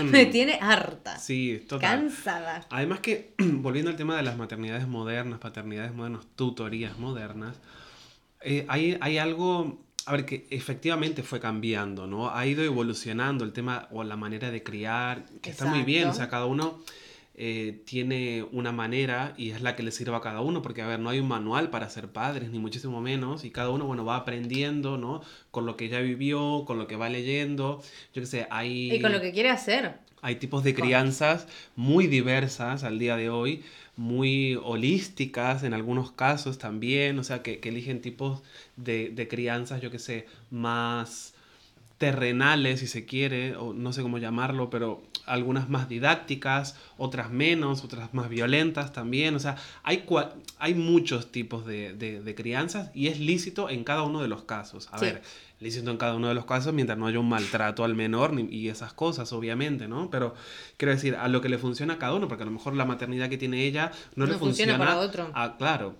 un- 0.00 0.10
me 0.10 0.26
tiene 0.26 0.58
harta, 0.60 1.18
Sí, 1.18 1.64
total. 1.68 2.00
cansada. 2.00 2.66
Además 2.70 3.00
que, 3.00 3.34
volviendo 3.38 3.90
al 3.90 3.96
tema 3.96 4.16
de 4.16 4.22
las 4.22 4.36
maternidades 4.36 4.86
modernas, 4.86 5.38
paternidades 5.38 5.92
modernas, 5.94 6.24
tutorías 6.36 6.98
modernas, 6.98 7.56
eh, 8.42 8.64
hay, 8.68 8.96
hay 9.00 9.18
algo, 9.18 9.82
a 10.06 10.12
ver, 10.12 10.24
que 10.24 10.46
efectivamente 10.50 11.22
fue 11.22 11.40
cambiando, 11.40 12.06
¿no? 12.06 12.30
Ha 12.30 12.46
ido 12.46 12.62
evolucionando 12.62 13.44
el 13.44 13.52
tema 13.52 13.88
o 13.90 14.04
la 14.04 14.16
manera 14.16 14.50
de 14.50 14.62
criar, 14.62 15.24
que 15.42 15.50
está 15.50 15.64
muy 15.66 15.82
bien, 15.82 16.08
o 16.08 16.14
sea, 16.14 16.28
cada 16.28 16.46
uno 16.46 16.78
eh, 17.40 17.82
tiene 17.84 18.44
una 18.50 18.72
manera 18.72 19.32
y 19.36 19.50
es 19.50 19.62
la 19.62 19.76
que 19.76 19.84
le 19.84 19.92
sirva 19.92 20.16
a 20.16 20.20
cada 20.20 20.40
uno, 20.40 20.60
porque, 20.60 20.82
a 20.82 20.88
ver, 20.88 20.98
no 20.98 21.08
hay 21.08 21.20
un 21.20 21.28
manual 21.28 21.70
para 21.70 21.88
ser 21.88 22.08
padres, 22.08 22.50
ni 22.50 22.58
muchísimo 22.58 23.00
menos, 23.00 23.44
y 23.44 23.52
cada 23.52 23.70
uno, 23.70 23.86
bueno, 23.86 24.04
va 24.04 24.16
aprendiendo, 24.16 24.98
¿no? 24.98 25.22
Con 25.52 25.64
lo 25.64 25.76
que 25.76 25.88
ya 25.88 26.00
vivió, 26.00 26.64
con 26.66 26.78
lo 26.78 26.88
que 26.88 26.96
va 26.96 27.08
leyendo, 27.08 27.80
yo 28.12 28.22
qué 28.22 28.26
sé, 28.26 28.48
hay... 28.50 28.92
Y 28.92 29.00
con 29.00 29.12
lo 29.12 29.20
que 29.20 29.30
quiere 29.30 29.50
hacer. 29.50 29.98
Hay 30.20 30.34
tipos 30.34 30.64
de 30.64 30.74
crianzas 30.74 31.46
muy 31.76 32.08
diversas 32.08 32.82
al 32.82 32.98
día 32.98 33.14
de 33.16 33.30
hoy, 33.30 33.62
muy 33.96 34.58
holísticas 34.60 35.62
en 35.62 35.74
algunos 35.74 36.10
casos 36.10 36.58
también, 36.58 37.20
o 37.20 37.22
sea, 37.22 37.42
que, 37.44 37.60
que 37.60 37.68
eligen 37.68 38.00
tipos 38.00 38.42
de, 38.74 39.10
de 39.10 39.28
crianzas, 39.28 39.80
yo 39.80 39.92
que 39.92 40.00
sé, 40.00 40.26
más 40.50 41.34
terrenales, 41.98 42.80
si 42.80 42.88
se 42.88 43.04
quiere, 43.04 43.54
o 43.54 43.72
no 43.74 43.92
sé 43.92 44.02
cómo 44.02 44.18
llamarlo, 44.18 44.70
pero 44.70 45.02
algunas 45.28 45.68
más 45.68 45.88
didácticas, 45.88 46.76
otras 46.96 47.30
menos, 47.30 47.84
otras 47.84 48.12
más 48.14 48.28
violentas 48.28 48.92
también, 48.92 49.34
o 49.34 49.38
sea, 49.38 49.56
hay, 49.82 50.04
hay 50.58 50.74
muchos 50.74 51.30
tipos 51.32 51.64
de, 51.66 51.92
de- 51.94 52.20
de 52.22 52.34
crianzas 52.34 52.90
y 52.94 53.08
es 53.08 53.20
lícito 53.20 53.68
en 53.70 53.84
cada 53.84 54.02
uno 54.02 54.20
de 54.22 54.28
los 54.28 54.42
casos. 54.44 54.88
A 54.92 54.98
Sí. 54.98 55.04
ver, 55.06 55.22
lícito 55.60 55.90
en 55.90 55.96
cada 55.96 56.14
uno 56.14 56.28
de 56.28 56.34
los 56.34 56.44
casos 56.46 56.72
mientras 56.72 56.98
no 56.98 57.06
haya 57.06 57.18
un 57.18 57.28
maltrato 57.28 57.84
al 57.84 57.94
menor 57.94 58.32
ni- 58.32 58.48
y 58.54 58.68
esas 58.68 58.92
cosas, 58.92 59.32
obviamente, 59.32 59.88
¿no? 59.88 60.10
Pero 60.10 60.34
quiero 60.76 60.92
decir, 60.92 61.16
a 61.16 61.28
lo 61.28 61.40
que 61.40 61.48
le 61.48 61.58
funciona 61.58 61.94
a 61.94 61.98
cada 61.98 62.14
uno, 62.14 62.28
porque 62.28 62.42
a 62.42 62.46
lo 62.46 62.52
mejor 62.52 62.74
la 62.74 62.84
maternidad 62.84 63.28
que 63.28 63.38
tiene 63.38 63.64
ella 63.64 63.90
no, 64.16 64.26
le 64.26 64.34
funciona 64.34 64.74
funciona 64.74 64.78
para 64.78 64.98
otro. 64.98 65.30
a- 65.34 65.56
claro. 65.56 65.96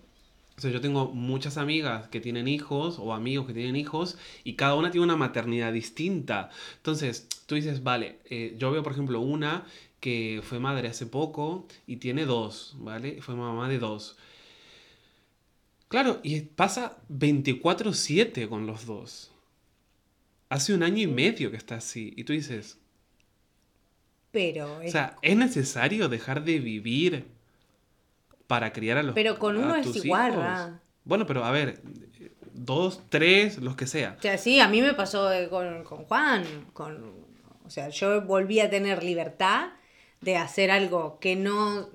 O 0.59 0.61
sea, 0.61 0.73
yo 0.73 0.81
tengo 0.81 1.13
muchas 1.15 1.57
amigas 1.57 2.09
que 2.09 2.21
tienen 2.21 2.49
hijos 2.49 2.99
o 2.99 3.15
amigos 3.15 3.47
que 3.47 3.55
tienen 3.55 3.77
hijos 3.77 4.19
y 4.43 4.55
cada 4.57 4.75
una 4.75 4.91
tiene 4.91 5.05
una 5.05 5.17
maternidad 5.17 5.73
distinta. 5.73 6.51
Entonces, 6.79 7.29
tú 7.47 7.55
dices, 7.55 7.85
vale, 7.85 8.19
eh, 8.29 8.57
yo 8.59 8.73
veo 8.73 8.83
por 8.83 8.93
ejemplo 8.93 9.21
una 9.21 9.67
que 10.01 10.41
fue 10.43 10.59
madre 10.59 10.89
hace 10.89 11.07
poco 11.07 11.67
y 11.87 11.97
tiene 11.99 12.27
dos, 12.27 12.75
¿vale? 12.79 13.23
Fue 13.23 13.37
mamá 13.37 13.69
de 13.69 13.79
dos. 13.79 14.17
Claro, 15.89 16.21
y 16.23 16.41
pasa 16.41 16.99
24/7 17.09 18.49
con 18.49 18.67
los 18.67 18.87
dos. 18.87 19.33
Hace 20.51 20.75
un 20.75 20.83
año 20.83 21.03
y 21.03 21.07
medio 21.07 21.51
que 21.51 21.57
está 21.57 21.77
así. 21.77 22.13
Y 22.17 22.25
tú 22.25 22.33
dices, 22.35 22.79
Pero, 24.31 24.79
o 24.85 24.89
sea, 24.89 25.19
¿es 25.23 25.37
necesario 25.37 26.09
dejar 26.09 26.45
de 26.45 26.59
vivir 26.61 27.27
para 28.49 28.73
criar 28.73 28.99
a 28.99 29.05
los 29.05 29.15
pero 29.15 29.39
con 29.39 29.57
a 29.57 29.61
uno 29.61 29.77
es 29.77 29.95
igual. 29.95 30.81
Bueno, 31.05 31.25
pero 31.27 31.45
a 31.45 31.53
ver, 31.53 31.81
dos, 32.53 33.01
tres, 33.09 33.59
los 33.59 33.77
que 33.77 33.87
sea. 33.87 34.17
O 34.19 34.23
sea, 34.23 34.37
sí, 34.37 34.59
a 34.59 34.67
mí 34.67 34.83
me 34.83 34.95
pasó 34.95 35.33
eh, 35.33 35.49
con, 35.49 35.85
con 35.85 36.05
Juan. 36.05 36.45
Con, 36.73 37.15
o 37.65 37.71
sea, 37.71 37.91
yo 37.91 38.23
volví 38.23 38.59
a 38.61 38.69
tener 38.69 39.05
libertad 39.05 39.69
de 40.21 40.37
hacer 40.37 40.71
algo 40.71 41.19
que 41.21 41.37
no, 41.37 41.89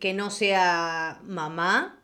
que 0.00 0.14
no 0.14 0.30
sea 0.30 1.20
mamá 1.24 1.98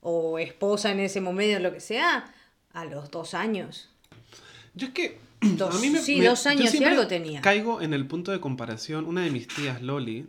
o 0.00 0.38
esposa 0.38 0.90
en 0.90 0.98
ese 1.00 1.20
momento, 1.20 1.60
lo 1.60 1.72
que 1.72 1.80
sea, 1.80 2.32
a 2.72 2.84
los 2.84 3.10
dos 3.10 3.34
años. 3.34 3.88
Yo 4.74 4.88
es 4.88 4.92
que 4.92 5.18
Dos- 5.42 5.80
sí, 5.80 6.20
dos 6.20 6.46
años 6.46 6.72
y 6.74 6.84
algo 6.84 7.06
tenía. 7.06 7.40
Caigo 7.40 7.80
en 7.80 7.94
el 7.94 8.06
punto 8.06 8.30
de 8.32 8.40
comparación. 8.40 9.06
Una 9.06 9.22
de 9.22 9.30
mis 9.30 9.48
tías, 9.48 9.82
Loli, 9.82 10.26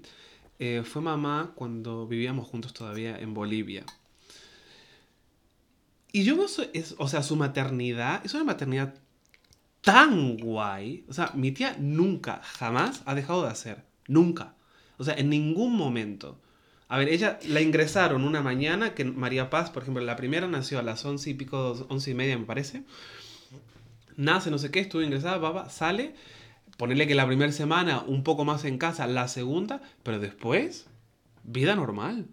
eh, 0.60 0.84
fue 0.86 1.02
mamá 1.02 1.52
cuando 1.56 2.08
vivíamos 2.08 2.48
juntos 2.48 2.74
todavía 2.74 3.18
en 3.18 3.34
Bolivia. 3.34 3.86
Y 6.12 6.24
yo 6.24 6.36
no 6.36 6.48
sé, 6.48 6.70
es, 6.74 6.96
o 7.00 7.08
sea, 7.08 7.24
su 7.24 7.36
maternidad 7.36 8.24
es 8.24 8.34
una 8.36 8.44
maternidad 8.44 8.94
tan 9.82 10.38
guay. 10.38 11.06
O 11.10 11.14
sea, 11.14 11.32
mi 11.34 11.52
tía 11.52 11.76
nunca, 11.80 12.42
jamás 12.44 13.02
ha 13.06 13.16
dejado 13.16 13.44
de 13.44 13.50
hacer. 13.50 13.84
Nunca. 14.08 14.56
O 14.98 15.04
sea, 15.04 15.16
en 15.16 15.30
ningún 15.30 15.76
momento. 15.76 16.40
A 16.88 16.98
ver, 16.98 17.10
ella 17.10 17.40
la 17.48 17.62
ingresaron 17.62 18.24
una 18.24 18.42
mañana, 18.42 18.94
que 18.94 19.06
María 19.06 19.50
Paz, 19.50 19.72
por 19.72 19.82
ejemplo, 19.84 20.04
la 20.04 20.16
primera 20.16 20.48
nació 20.48 20.80
a 20.80 20.84
las 20.84 21.04
once 21.06 21.32
y 21.32 21.34
pico, 21.34 21.88
once 21.90 22.12
y 22.12 22.14
media 22.14 22.38
me 22.38 22.46
parece. 22.46 22.84
Nace, 24.16 24.52
no 24.52 24.60
sé 24.60 24.70
qué, 24.70 24.82
estuvo 24.82 25.02
ingresada, 25.02 25.38
baba, 25.38 25.70
sale 25.70 26.14
ponerle 26.78 27.08
que 27.08 27.16
la 27.16 27.28
primera 27.28 27.52
semana 27.52 28.04
un 28.06 28.24
poco 28.24 28.46
más 28.46 28.66
en 28.66 28.78
casa, 28.78 29.08
la 29.08 29.28
segunda, 29.28 29.82
pero 30.04 30.20
después, 30.20 30.88
vida 31.44 31.76
normal. 31.76 32.28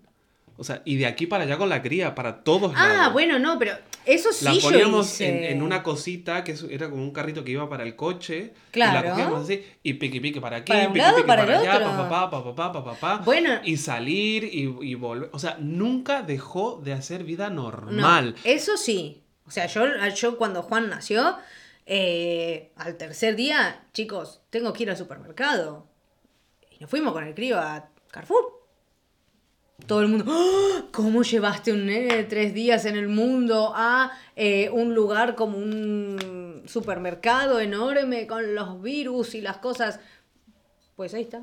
O 0.57 0.65
sea, 0.65 0.83
y 0.85 0.97
de 0.97 1.07
aquí 1.07 1.27
para 1.27 1.45
allá 1.45 1.57
con 1.57 1.71
la 1.71 1.81
cría, 1.81 2.15
para 2.15 2.45
todos. 2.45 2.75
Ah, 2.77 3.09
bueno, 3.11 3.39
no, 3.39 3.59
pero 3.59 3.73
eso 4.05 4.31
sí. 4.31 4.45
La 4.45 4.53
poníamos 4.61 5.19
yo. 5.19 5.25
En, 5.25 5.63
una 5.63 5.83
cosita 5.83 6.45
que 6.45 6.55
era 6.69 6.91
como 6.91 7.03
un 7.03 7.13
carrito 7.13 7.43
que 7.43 7.53
iba 7.53 7.67
para 7.67 7.83
el 7.83 7.97
coche. 7.97 8.53
Claro. 8.71 8.93
Y 8.93 9.03
la 9.03 9.11
cogíamos 9.11 9.45
así, 9.45 9.65
y 9.83 9.95
pique 9.95 10.21
pique 10.21 10.39
para 10.39 10.59
aquí, 10.59 10.71
para 10.71 10.89
pique 10.89 10.99
lado, 10.99 11.17
pique 11.17 11.27
para, 11.27 11.47
para 11.47 11.61
allá, 11.61 11.81
papá, 11.81 12.31
papá, 12.31 12.73
papá, 12.73 12.85
papá. 12.85 13.23
Bueno. 13.25 13.59
Y 13.65 13.79
salir 13.79 14.45
y, 14.53 14.95
volver. 14.97 15.31
O 15.33 15.39
sea, 15.39 15.57
nunca 15.59 16.21
dejó 16.21 16.79
de 16.85 16.93
hacer 16.93 17.25
vida 17.25 17.49
normal. 17.49 18.35
Eso 18.45 18.77
sí. 18.77 19.23
O 19.47 19.51
sea, 19.51 19.67
yo, 19.67 19.85
yo 20.15 20.37
cuando 20.37 20.63
Juan 20.63 20.91
nació, 20.91 21.39
eh, 21.93 22.71
al 22.77 22.97
tercer 22.97 23.35
día, 23.35 23.85
chicos, 23.93 24.43
tengo 24.49 24.73
que 24.73 24.85
ir 24.85 24.91
al 24.91 24.97
supermercado. 24.97 25.89
Y 26.71 26.79
nos 26.79 26.89
fuimos 26.89 27.13
con 27.13 27.25
el 27.25 27.35
crío 27.35 27.59
a 27.59 27.91
Carrefour. 28.13 28.61
Todo 29.89 30.03
el 30.03 30.07
mundo, 30.07 30.25
¡Ah! 30.29 30.85
¿cómo 30.93 31.25
llevaste 31.25 31.73
un 31.73 31.87
nene 31.87 32.15
de 32.15 32.23
tres 32.23 32.55
días 32.55 32.85
en 32.85 32.95
el 32.95 33.09
mundo 33.09 33.73
a 33.75 34.13
eh, 34.37 34.71
un 34.71 34.95
lugar 34.95 35.35
como 35.35 35.59
un 35.59 36.63
supermercado 36.67 37.59
enorme 37.59 38.29
con 38.29 38.55
los 38.55 38.81
virus 38.81 39.35
y 39.35 39.41
las 39.41 39.57
cosas? 39.57 39.99
Pues 40.95 41.13
ahí 41.13 41.23
está, 41.23 41.43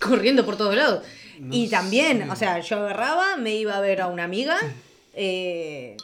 corriendo 0.00 0.46
por 0.46 0.56
todos 0.56 0.76
lados. 0.76 1.04
No 1.40 1.54
y 1.54 1.68
también, 1.68 2.22
sé. 2.24 2.30
o 2.30 2.36
sea, 2.36 2.60
yo 2.60 2.78
agarraba, 2.78 3.36
me 3.36 3.56
iba 3.56 3.76
a 3.76 3.80
ver 3.82 4.00
a 4.00 4.06
una 4.06 4.24
amiga, 4.24 4.56
eh, 5.12 5.98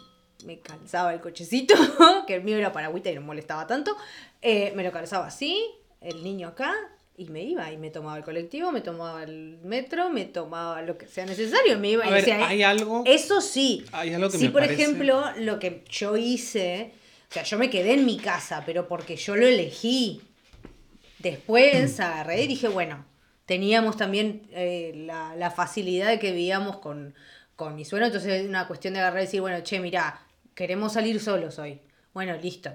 me 0.44 0.61
calzaba 0.61 1.12
el 1.14 1.20
cochecito, 1.20 1.74
que 2.26 2.35
el 2.37 2.44
mío 2.44 2.57
era 2.57 2.72
paragüita 2.72 3.11
y 3.11 3.14
no 3.14 3.20
molestaba 3.22 3.66
tanto, 3.66 3.96
eh, 4.42 4.72
me 4.76 4.85
lo 4.85 4.92
calzaba 4.92 5.26
así, 5.26 5.64
el 6.00 6.22
niño 6.22 6.48
acá, 6.48 6.72
y 7.16 7.26
me 7.26 7.42
iba, 7.42 7.70
y 7.72 7.76
me 7.76 7.90
tomaba 7.90 8.16
el 8.16 8.24
colectivo, 8.24 8.72
me 8.72 8.80
tomaba 8.80 9.22
el 9.22 9.59
metro, 9.62 10.11
me 10.11 10.24
tomaba 10.24 10.83
lo 10.83 10.98
que 10.98 11.07
sea 11.07 11.24
necesario, 11.26 11.78
me 11.78 11.90
iba 11.90 12.04
A 12.04 12.09
y 12.09 12.12
ver, 12.12 12.24
decía, 12.24 12.46
hay 12.48 12.62
algo. 12.62 13.04
eso 13.07 13.40
sí. 13.40 13.85
Hay 13.92 14.12
algo 14.12 14.30
que 14.30 14.38
sí, 14.38 14.46
me 14.46 14.50
por 14.50 14.62
parece- 14.62 14.83
ejemplo, 14.83 15.24
lo 15.38 15.59
que 15.61 15.85
yo 15.88 16.16
hice, 16.16 16.92
o 17.30 17.33
sea, 17.33 17.44
yo 17.44 17.57
me 17.59 17.70
quedé 17.70 17.94
en 17.94 18.04
mi 18.04 18.16
casa, 18.18 18.62
pero 18.66 18.88
porque 18.88 19.16
yo 19.16 19.37
lo 19.37 19.46
elegí. 19.46 20.20
Después 21.20 22.00
agarré 22.00 22.42
y 22.42 22.46
dije, 22.48 22.68
bueno, 22.68 23.04
teníamos 23.46 23.96
también 23.96 24.42
eh, 24.52 24.92
la, 25.07 25.35
la 25.37 25.50
facilidad 25.50 26.09
de 26.09 26.18
que 26.18 26.33
vivíamos 26.33 26.78
con, 26.78 27.14
con 27.57 27.74
mi 27.76 27.85
suegro, 27.85 28.07
entonces 28.07 28.42
es 28.42 28.48
una 28.48 28.66
cuestión 28.66 28.94
de 28.94 29.00
agarrar 29.00 29.22
y 29.22 29.26
decir, 29.26 29.40
bueno, 29.40 29.61
che, 29.62 29.78
mirá, 29.80 30.20
queremos 30.54 30.92
salir 30.92 31.20
solos 31.20 31.58
hoy. 31.58 31.80
Bueno, 32.12 32.36
listo. 32.40 32.70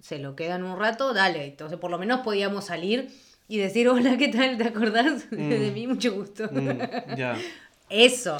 Se 0.00 0.18
lo 0.18 0.34
quedan 0.36 0.64
un 0.64 0.78
rato, 0.78 1.14
dale. 1.14 1.44
Entonces 1.46 1.78
por 1.78 1.90
lo 1.90 1.98
menos 1.98 2.20
podíamos 2.20 2.66
salir 2.66 3.10
y 3.48 3.58
decir, 3.58 3.88
hola, 3.88 4.16
¿qué 4.16 4.28
tal? 4.28 4.56
¿Te 4.58 4.64
acordás 4.64 5.30
de 5.30 5.70
Mm. 5.70 5.74
mí? 5.74 5.86
Mucho 5.86 6.12
gusto. 6.12 6.48
Mm, 6.50 7.16
ya. 7.16 7.38
Eso. 7.88 8.36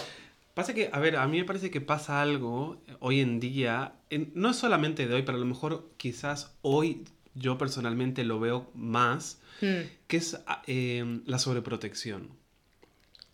Pasa 0.55 0.75
que, 0.75 0.91
a 0.93 0.99
ver, 0.99 1.17
a 1.17 1.27
mí 1.27 1.39
me 1.39 1.45
parece 1.45 1.71
que 1.71 1.81
pasa 1.81 2.21
algo 2.21 2.83
hoy 3.01 3.21
en 3.21 3.41
día, 3.41 3.95
en- 4.11 4.31
no 4.35 4.51
es 4.51 4.57
solamente 4.57 5.07
de 5.07 5.15
hoy, 5.15 5.23
pero 5.23 5.37
a 5.37 5.41
lo 5.41 5.47
mejor 5.47 5.91
quizás 5.97 6.55
hoy 6.63 7.05
yo 7.35 7.57
personalmente 7.57 8.25
lo 8.25 8.39
veo 8.39 8.71
más, 8.75 9.41
Mm. 9.63 9.87
que 10.09 10.17
es 10.19 10.39
eh, 10.67 11.21
la 11.25 11.39
sobreprotección. 11.39 12.31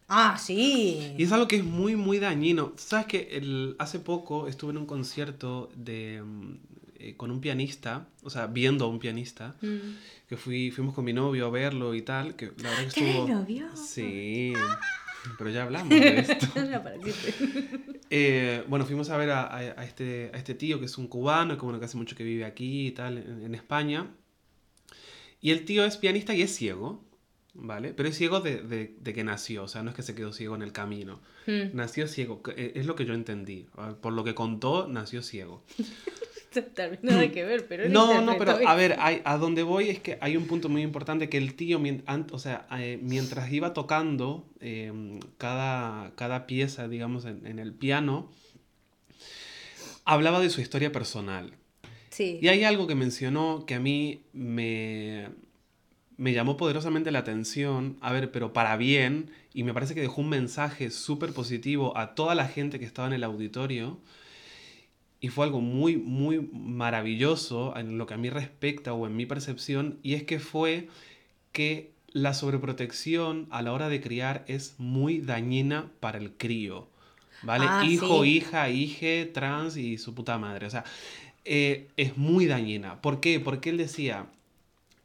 Ah, 0.09 0.39
sí. 0.39 1.15
Y 1.19 1.23
es 1.23 1.33
algo 1.33 1.47
que 1.47 1.57
es 1.57 1.65
muy, 1.65 1.95
muy 1.97 2.19
dañino. 2.19 2.73
¿Sabes 2.77 3.07
que 3.07 3.29
el, 3.33 3.77
hace 3.79 3.99
poco 4.01 4.49
estuve 4.49 4.71
en 4.73 4.79
un 4.79 4.87
concierto 4.87 5.71
de, 5.77 6.23
mm, 6.25 6.55
eh, 6.99 7.15
con 7.17 7.31
un 7.31 7.41
pianista, 7.41 8.09
o 8.23 8.31
sea, 8.31 8.47
viendo 8.47 8.87
a 8.87 8.89
un 8.89 8.99
pianista, 8.99 9.55
Mm. 9.61 9.77
que 10.29 10.37
fui, 10.37 10.71
fuimos 10.71 10.95
con 10.95 11.05
mi 11.05 11.13
novio 11.13 11.47
a 11.47 11.51
verlo 11.51 11.95
y 11.95 12.03
tal, 12.03 12.35
que 12.37 12.47
la 12.57 12.71
verdad 12.71 12.85
que 12.89 13.01
¿Tenés 13.01 13.15
estuvo... 13.17 13.29
novio? 13.29 13.67
Sí, 13.77 14.53
pero 15.37 15.51
ya 15.51 15.63
hablamos 15.65 15.91
de 15.91 16.19
esto. 16.21 16.47
Eh, 18.11 18.65
bueno, 18.69 18.87
fuimos 18.87 19.11
a 19.11 19.19
ver 19.19 19.29
a, 19.29 19.43
a- 19.43 19.59
a 19.59 19.85
este, 19.85 20.31
a 20.33 20.39
este 20.39 20.55
tío 20.55 20.79
que 20.81 20.87
es 20.87 20.97
un 20.97 21.09
cubano, 21.09 21.59
que, 21.59 21.63
bueno, 21.63 21.79
que 21.79 21.85
hace 21.85 21.99
mucho 21.99 22.17
que 22.17 22.25
vive 22.25 22.47
aquí 22.47 22.87
y 22.87 22.91
tal, 22.93 23.19
en, 23.19 23.43
en 23.45 23.55
España. 23.55 24.07
Y 25.43 25.51
el 25.51 25.67
tío 25.67 25.85
es 25.85 25.99
pianista 25.99 26.35
y 26.35 26.41
es 26.41 26.55
ciego, 26.57 27.05
¿vale? 27.61 27.93
Pero 27.93 28.09
es 28.09 28.17
ciego 28.17 28.41
de, 28.41 28.63
de- 28.63 28.95
de 29.01 29.13
que 29.13 29.25
nació, 29.25 29.65
o 29.65 29.69
sea, 29.69 29.83
no 29.83 29.91
es 29.91 29.97
que 29.97 30.03
se 30.03 30.15
quedó 30.15 30.33
ciego 30.33 30.55
en 30.55 30.63
el 30.63 30.73
camino. 30.73 31.21
Mm. 31.47 31.75
Nació 31.77 32.07
ciego, 32.09 32.41
eh, 32.57 32.73
es 32.77 32.87
lo 32.87 32.95
que 32.95 33.05
yo 33.05 33.15
entendí. 33.15 33.67
Ah, 33.77 33.95
Por 34.01 34.13
lo 34.13 34.25
que 34.25 34.35
contó, 34.35 34.87
nació 34.89 35.23
ciego. 35.23 35.63
Totalmente 36.53 37.07
nada 37.07 37.31
que 37.31 37.45
ver, 37.45 37.67
pero 37.69 37.89
No, 37.91 38.23
no, 38.23 38.39
pero 38.39 38.53
a 38.67 38.75
ver, 38.75 38.97
hay- 39.01 39.21
a 39.27 39.37
donde 39.37 39.63
voy 39.63 39.91
es 39.91 40.01
que 40.01 40.17
hay 40.23 40.35
un 40.37 40.47
punto 40.47 40.71
muy 40.71 40.81
importante 40.83 41.29
que 41.29 41.37
el 41.37 41.55
tío, 41.55 41.79
o 42.33 42.39
sea, 42.39 42.67
eh, 42.79 42.99
mientras 43.03 43.53
iba 43.53 43.75
tocando 43.75 44.49
eh, 44.61 45.21
cada, 45.37 46.15
cada 46.17 46.47
pieza, 46.47 46.89
digamos, 46.89 47.27
en, 47.27 47.47
en 47.47 47.59
el 47.59 47.75
piano, 47.75 48.31
hablaba 50.05 50.41
de 50.41 50.51
su 50.51 50.61
historia 50.61 50.91
personal. 50.93 51.53
Sí. 52.11 52.39
Y 52.41 52.49
hay 52.49 52.65
algo 52.65 52.87
que 52.87 52.95
mencionó 52.95 53.65
que 53.67 53.75
a 53.75 53.81
mí 53.81 54.23
me, 54.33 55.29
me 56.19 56.33
llamó 56.33 56.57
poderosamente 56.57 57.13
la 57.13 57.21
atención, 57.21 57.97
a 58.01 58.13
ver, 58.13 58.31
pero 58.33 58.53
para 58.53 58.77
bien, 58.77 59.31
y 59.55 59.63
me 59.63 59.73
parece 59.73 59.95
que 59.95 60.01
dejó 60.01 60.21
un 60.21 60.29
mensaje 60.29 60.91
súper 60.91 61.33
positivo 61.33 61.97
a 61.97 62.15
toda 62.15 62.35
la 62.35 62.49
gente 62.49 62.79
que 62.79 62.85
estaba 62.85 63.09
en 63.09 63.15
el 63.15 63.25
auditorio, 63.25 63.99
y 65.21 65.29
fue 65.29 65.47
algo 65.47 65.61
muy, 65.61 65.97
muy 65.97 66.41
maravilloso 66.53 67.77
en 67.77 67.99
lo 67.99 68.07
que 68.07 68.15
a 68.15 68.19
mí 68.19 68.31
respecta 68.31 68.93
o 68.93 69.07
en 69.07 69.17
mi 69.17 69.27
percepción, 69.27 69.99
y 70.03 70.15
es 70.15 70.25
que 70.25 70.41
fue 70.41 70.89
que 71.53 71.93
la 72.13 72.35
sobreprotección 72.35 73.47
a 73.51 73.63
la 73.63 73.73
hora 73.73 73.89
de 73.89 74.01
criar 74.01 74.45
es 74.49 74.75
muy 74.79 75.21
dañina 75.21 75.91
para 76.01 76.19
el 76.19 76.33
crío. 76.33 76.89
¿Vale? 77.43 77.67
Ah, 77.69 77.85
Hijo, 77.87 78.25
sí. 78.25 78.31
hija, 78.39 78.69
hije, 78.71 79.31
trans 79.33 79.77
y 79.77 79.99
su 79.99 80.15
puta 80.15 80.39
madre. 80.39 80.67
O 80.67 80.71
sea, 80.71 80.85
eh, 81.45 81.87
es 81.97 82.17
muy 82.17 82.47
dañina. 82.47 83.01
¿Por 83.01 83.21
qué? 83.21 83.39
Porque 83.39 83.71
él 83.71 83.77
decía, 83.77 84.27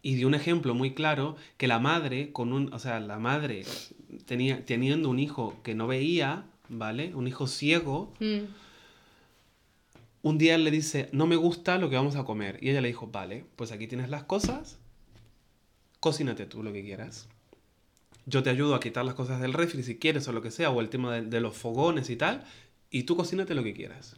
y 0.03 0.13
dio 0.15 0.27
un 0.27 0.35
ejemplo 0.35 0.75
muy 0.75 0.93
claro, 0.93 1.35
que 1.57 1.67
la 1.67 1.79
madre, 1.79 2.31
con 2.31 2.53
un, 2.53 2.71
o 2.73 2.77
sea, 2.77 2.99
la 2.99 3.17
madre 3.17 3.63
tenía, 4.25 4.63
teniendo 4.65 5.09
un 5.09 5.17
hijo 5.17 5.55
que 5.63 5.73
no 5.73 5.87
veía, 5.87 6.43
¿vale? 6.69 7.15
Un 7.15 7.27
hijo 7.27 7.47
ciego, 7.47 8.13
Mm. 8.19 8.43
un 10.23 10.37
día 10.37 10.55
él 10.55 10.63
le 10.63 10.71
dice, 10.71 11.09
no 11.11 11.25
me 11.25 11.35
gusta 11.37 11.77
lo 11.77 11.89
que 11.89 11.95
vamos 11.95 12.15
a 12.15 12.23
comer. 12.25 12.59
Y 12.61 12.69
ella 12.69 12.81
le 12.81 12.89
dijo, 12.89 13.07
vale, 13.07 13.45
pues 13.55 13.71
aquí 13.71 13.87
tienes 13.87 14.09
las 14.09 14.23
cosas, 14.23 14.77
cocínate 15.99 16.45
tú 16.45 16.63
lo 16.63 16.71
que 16.73 16.83
quieras. 16.83 17.27
Yo 18.25 18.41
te 18.43 18.49
ayudo 18.49 18.75
a 18.75 18.79
quitar 18.79 19.03
las 19.03 19.15
cosas 19.15 19.41
del 19.41 19.51
refri 19.53 19.83
si 19.83 19.97
quieres 19.97 20.27
o 20.27 20.31
lo 20.31 20.41
que 20.41 20.51
sea, 20.51 20.69
o 20.69 20.79
el 20.81 20.89
tema 20.89 21.13
de, 21.13 21.21
de 21.23 21.39
los 21.41 21.55
fogones 21.57 22.09
y 22.09 22.15
tal, 22.15 22.43
y 22.89 23.03
tú 23.03 23.15
cocínate 23.17 23.53
lo 23.55 23.63
que 23.63 23.73
quieras. 23.73 24.15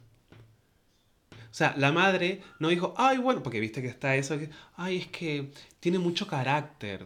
O 1.56 1.58
sea, 1.58 1.74
la 1.78 1.94
madre 1.94 2.42
no 2.60 2.68
dijo, 2.68 2.94
ay, 2.98 3.18
bueno, 3.18 3.42
porque 3.42 3.62
viste 3.62 3.82
que 3.82 3.88
está 3.88 4.18
eso, 4.18 4.38
que, 4.38 4.50
ay, 4.76 4.98
es 4.98 5.08
que 5.08 5.52
tiene 5.80 6.00
mucho 6.00 6.28
carácter. 6.28 7.06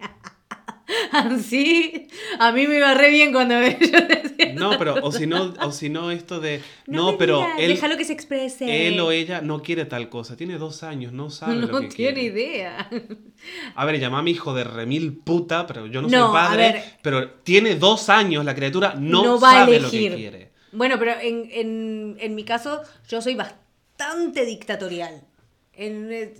Así, 1.12 2.08
a 2.40 2.50
mí 2.50 2.66
me 2.66 2.76
iba 2.78 2.92
re 2.94 3.10
bien 3.10 3.32
cuando 3.32 3.54
yo 3.62 3.68
decía. 3.68 4.54
No, 4.54 4.76
pero, 4.78 4.96
o 5.00 5.12
si 5.12 5.28
no, 5.28 5.54
o 5.60 5.70
si 5.70 5.90
no 5.90 6.10
esto 6.10 6.40
de, 6.40 6.60
no, 6.88 7.16
pero 7.16 7.36
digas, 7.38 7.52
él, 7.60 7.68
Déjalo 7.68 7.96
que 7.96 8.04
se 8.04 8.12
exprese. 8.12 8.88
él 8.88 8.98
o 8.98 9.12
ella 9.12 9.40
no 9.42 9.62
quiere 9.62 9.84
tal 9.84 10.08
cosa, 10.08 10.36
tiene 10.36 10.58
dos 10.58 10.82
años, 10.82 11.12
no 11.12 11.30
sabe 11.30 11.54
lo 11.54 11.66
No 11.68 11.80
que 11.82 11.86
tiene 11.86 12.14
quiere. 12.14 12.22
idea. 12.24 12.90
A 13.76 13.84
ver, 13.84 14.00
llama 14.00 14.18
a 14.18 14.22
mi 14.22 14.32
hijo 14.32 14.54
de 14.54 14.64
remil 14.64 15.16
puta, 15.18 15.68
pero 15.68 15.86
yo 15.86 16.02
no, 16.02 16.08
No, 16.08 16.26
soy 16.26 16.32
padre. 16.32 16.82
Pero 17.00 17.30
tiene 17.30 17.76
dos 17.76 18.08
años, 18.08 18.44
la 18.44 18.56
criatura 18.56 18.94
no, 18.98 19.22
No 19.22 19.40
va 19.40 19.50
a 19.50 19.52
sabe 19.60 19.78
lo 19.78 19.88
que 19.88 19.96
elegir. 19.98 20.16
quiere. 20.16 20.43
Bueno, 20.74 20.98
pero 20.98 21.12
en, 21.20 21.48
en, 21.52 22.16
en 22.20 22.34
mi 22.34 22.44
caso, 22.44 22.82
yo 23.08 23.20
soy 23.22 23.34
bastante 23.34 24.44
dictatorial. 24.44 25.22
En, 25.72 26.12
eh, 26.12 26.34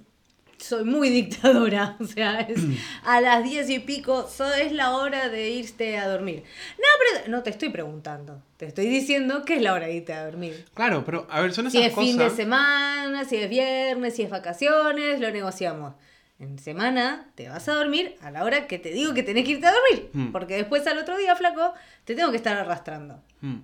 soy 0.58 0.84
muy 0.84 1.10
dictadora. 1.10 1.96
O 2.00 2.04
sea, 2.06 2.40
es 2.40 2.60
a 3.04 3.20
las 3.20 3.44
diez 3.44 3.68
y 3.70 3.78
pico, 3.80 4.28
so- 4.28 4.52
es 4.54 4.72
la 4.72 4.96
hora 4.96 5.28
de 5.28 5.50
irte 5.50 5.98
a 5.98 6.08
dormir. 6.08 6.42
No, 6.78 6.84
pero 6.98 7.28
no 7.28 7.42
te 7.42 7.50
estoy 7.50 7.68
preguntando. 7.70 8.42
Te 8.56 8.66
estoy 8.66 8.86
diciendo 8.88 9.44
que 9.44 9.56
es 9.56 9.62
la 9.62 9.72
hora 9.74 9.86
de 9.86 9.94
irte 9.96 10.12
a 10.14 10.24
dormir. 10.24 10.64
Claro, 10.74 11.04
pero 11.04 11.26
a 11.30 11.40
ver, 11.40 11.52
son 11.52 11.70
Si 11.70 11.78
esas 11.78 11.90
es 11.90 11.98
fin 11.98 12.16
de 12.16 12.24
cosas. 12.24 12.36
semana, 12.36 13.24
si 13.24 13.36
es 13.36 13.48
viernes, 13.50 14.14
si 14.16 14.22
es 14.22 14.30
vacaciones, 14.30 15.20
lo 15.20 15.30
negociamos. 15.30 15.94
En 16.40 16.58
semana 16.58 17.28
te 17.36 17.48
vas 17.48 17.68
a 17.68 17.74
dormir 17.74 18.16
a 18.20 18.30
la 18.30 18.42
hora 18.44 18.66
que 18.66 18.78
te 18.78 18.90
digo 18.90 19.14
que 19.14 19.22
tenés 19.22 19.44
que 19.44 19.52
irte 19.52 19.66
a 19.66 19.72
dormir. 19.72 20.10
Mm. 20.12 20.32
Porque 20.32 20.56
después 20.56 20.86
al 20.86 20.98
otro 20.98 21.16
día, 21.16 21.36
flaco, 21.36 21.74
te 22.04 22.14
tengo 22.14 22.30
que 22.30 22.36
estar 22.36 22.56
arrastrando. 22.56 23.22
Mm. 23.40 23.56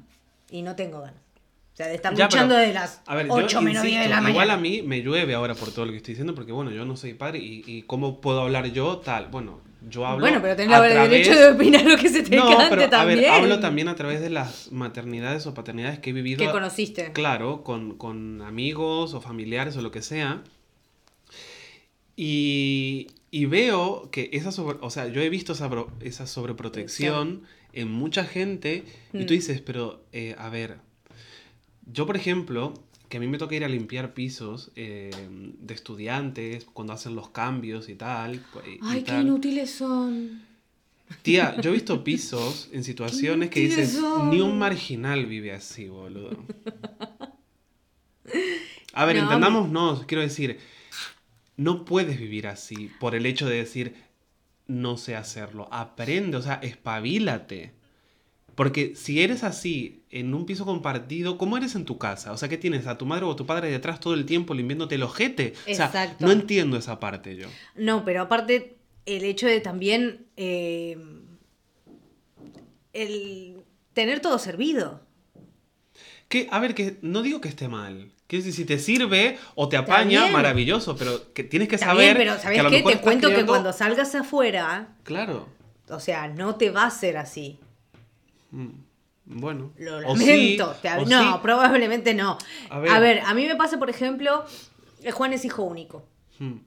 Y 0.50 0.62
no 0.62 0.76
tengo 0.76 1.00
ganas. 1.00 1.20
O 1.72 1.76
sea, 1.76 1.86
de 1.86 1.94
estar 1.94 2.14
Ya, 2.14 2.24
luchando 2.26 2.54
pero, 2.56 2.66
de 2.68 2.74
las 2.74 3.00
a 3.06 3.14
ver, 3.14 3.26
yo 3.28 3.32
8 3.34 3.62
menos 3.62 3.82
10 3.82 3.84
de 3.84 3.88
insisto, 3.90 4.08
la 4.10 4.16
mañana. 4.16 4.30
Igual 4.30 4.50
a 4.50 4.56
mí 4.56 4.82
me 4.82 5.00
llueve 5.02 5.34
ahora 5.34 5.54
por 5.54 5.72
todo 5.72 5.86
lo 5.86 5.92
que 5.92 5.98
estoy 5.98 6.12
diciendo, 6.14 6.34
porque 6.34 6.52
bueno, 6.52 6.70
yo 6.72 6.84
no 6.84 6.96
soy 6.96 7.14
padre 7.14 7.38
y, 7.38 7.62
y 7.66 7.82
cómo 7.82 8.20
puedo 8.20 8.40
hablar 8.42 8.66
yo 8.72 8.98
tal. 8.98 9.28
Bueno, 9.28 9.60
yo 9.88 10.04
hablo. 10.04 10.20
bueno, 10.20 10.40
pero 10.42 10.56
tenés 10.56 10.76
el 10.78 11.10
derecho 11.10 11.34
de 11.34 11.52
opinar 11.52 11.84
lo 11.84 11.96
que 11.96 12.08
se 12.10 12.22
te 12.22 12.36
No, 12.36 12.48
cante 12.48 12.66
pero 12.70 12.82
a 12.84 12.90
también. 12.90 13.20
ver, 13.20 13.30
hablo 13.30 13.60
también 13.60 13.88
a 13.88 13.94
través 13.94 14.20
de 14.20 14.28
las 14.28 14.70
maternidades 14.72 15.46
o 15.46 15.54
paternidades 15.54 16.00
que 16.00 16.10
he 16.10 16.12
vivido. 16.12 16.44
Que 16.44 16.50
conociste. 16.50 17.12
Claro, 17.12 17.62
con, 17.62 17.96
con 17.96 18.42
amigos 18.42 19.14
o 19.14 19.20
familiares 19.22 19.76
o 19.76 19.80
lo 19.80 19.90
que 19.90 20.02
sea. 20.02 20.42
Y, 22.16 23.06
y 23.30 23.46
veo 23.46 24.10
que 24.10 24.28
esa 24.32 24.52
sobre, 24.52 24.78
o 24.82 24.90
sea, 24.90 25.06
yo 25.08 25.22
he 25.22 25.30
visto 25.30 25.52
esa, 25.54 25.70
esa 26.00 26.26
sobreprotección 26.26 27.44
en 27.72 27.90
mucha 27.90 28.24
gente 28.24 28.84
y 29.12 29.24
tú 29.24 29.32
Mm. 29.34 29.36
dices, 29.36 29.60
pero 29.60 30.04
eh, 30.12 30.34
a 30.38 30.48
ver, 30.48 30.78
yo 31.92 32.06
por 32.06 32.16
ejemplo, 32.16 32.74
que 33.08 33.16
a 33.16 33.20
mí 33.20 33.26
me 33.26 33.38
toca 33.38 33.54
ir 33.56 33.64
a 33.64 33.68
limpiar 33.68 34.14
pisos 34.14 34.70
eh, 34.76 35.10
de 35.58 35.74
estudiantes 35.74 36.64
cuando 36.72 36.92
hacen 36.92 37.14
los 37.16 37.30
cambios 37.30 37.88
y 37.88 37.94
tal. 37.96 38.36
y 38.66 38.78
Ay, 38.82 39.00
qué 39.00 39.06
tal. 39.12 39.22
inútiles 39.26 39.70
son. 39.70 40.42
Tía, 41.22 41.60
yo 41.60 41.70
he 41.70 41.74
visto 41.74 42.04
pisos 42.04 42.68
en 42.72 42.84
situaciones 42.84 43.50
que 43.50 43.60
dices, 43.60 43.92
son. 43.94 44.30
ni 44.30 44.40
un 44.40 44.58
marginal 44.58 45.26
vive 45.26 45.50
así, 45.52 45.88
boludo. 45.88 46.44
A 48.92 49.04
ver, 49.04 49.16
No, 49.16 49.22
entendámonos, 49.22 50.04
quiero 50.06 50.22
decir, 50.22 50.58
no 51.56 51.84
puedes 51.84 52.18
vivir 52.18 52.46
así 52.46 52.90
por 53.00 53.14
el 53.14 53.26
hecho 53.26 53.48
de 53.48 53.56
decir, 53.56 53.94
no 54.70 54.96
sé 54.96 55.16
hacerlo. 55.16 55.68
Aprende, 55.70 56.36
o 56.36 56.42
sea, 56.42 56.54
espabilate. 56.62 57.72
Porque 58.54 58.94
si 58.94 59.22
eres 59.22 59.42
así 59.42 60.04
en 60.10 60.34
un 60.34 60.44
piso 60.44 60.64
compartido, 60.64 61.38
¿cómo 61.38 61.56
eres 61.56 61.74
en 61.74 61.84
tu 61.84 61.98
casa? 61.98 62.32
O 62.32 62.36
sea, 62.36 62.48
¿qué 62.48 62.58
tienes? 62.58 62.86
¿A 62.86 62.98
tu 62.98 63.06
madre 63.06 63.24
o 63.24 63.34
tu 63.36 63.46
padre 63.46 63.70
detrás 63.70 64.00
todo 64.00 64.14
el 64.14 64.26
tiempo 64.26 64.54
limpiándote 64.54 64.96
el 64.96 65.02
ojete? 65.02 65.54
O 65.70 65.74
sea, 65.74 65.86
Exacto. 65.86 66.26
no 66.26 66.32
entiendo 66.32 66.76
esa 66.76 67.00
parte 67.00 67.36
yo. 67.36 67.48
No, 67.74 68.04
pero 68.04 68.22
aparte, 68.22 68.76
el 69.06 69.24
hecho 69.24 69.46
de 69.46 69.60
también. 69.60 70.26
eh, 70.36 70.98
el 72.92 73.56
tener 73.92 74.20
todo 74.20 74.38
servido. 74.38 75.00
Que, 76.30 76.48
a 76.50 76.58
ver, 76.60 76.74
que 76.74 76.96
no 77.02 77.20
digo 77.22 77.40
que 77.42 77.48
esté 77.48 77.68
mal. 77.68 78.10
Quiero 78.26 78.44
decir, 78.44 78.54
si 78.54 78.64
te 78.64 78.78
sirve 78.78 79.36
o 79.56 79.68
te 79.68 79.76
apaña, 79.76 80.28
maravilloso, 80.28 80.96
pero 80.96 81.32
que 81.34 81.42
tienes 81.44 81.68
que 81.68 81.76
saber 81.76 82.16
pero 82.16 82.36
que 82.36 82.40
¿sabes 82.40 82.58
a 82.60 82.62
lo 82.62 82.70
qué? 82.70 82.76
mejor 82.76 82.92
Te 82.92 83.00
cuento 83.00 83.28
que 83.30 83.44
cuando 83.44 83.72
salgas 83.72 84.14
afuera, 84.14 84.94
Claro. 85.02 85.48
o 85.88 85.98
sea, 86.00 86.28
no 86.28 86.54
te 86.54 86.70
va 86.70 86.84
a 86.84 86.90
ser 86.90 87.16
así. 87.18 87.58
Mm, 88.52 88.68
Bueno. 89.26 89.72
Lo 89.78 89.98
O 90.08 90.16
sí, 90.16 90.56
lamento. 90.56 90.76
te 90.80 90.88
o 90.90 91.04
no, 91.06 91.32
sí. 91.34 91.38
probablemente 91.42 92.14
no. 92.14 92.38
A 92.68 92.76
A 92.76 92.78
ver. 92.78 93.00
ver. 93.00 93.20
a 93.26 93.34
mí 93.34 93.46
me 93.46 93.56
pasa, 93.56 93.78
por 93.78 93.90
ejemplo, 93.90 94.44
eh, 95.02 95.10
Juan 95.10 95.32
es 95.32 95.44
hijo 95.44 95.64
único, 95.64 96.06
Mm, 96.38 96.58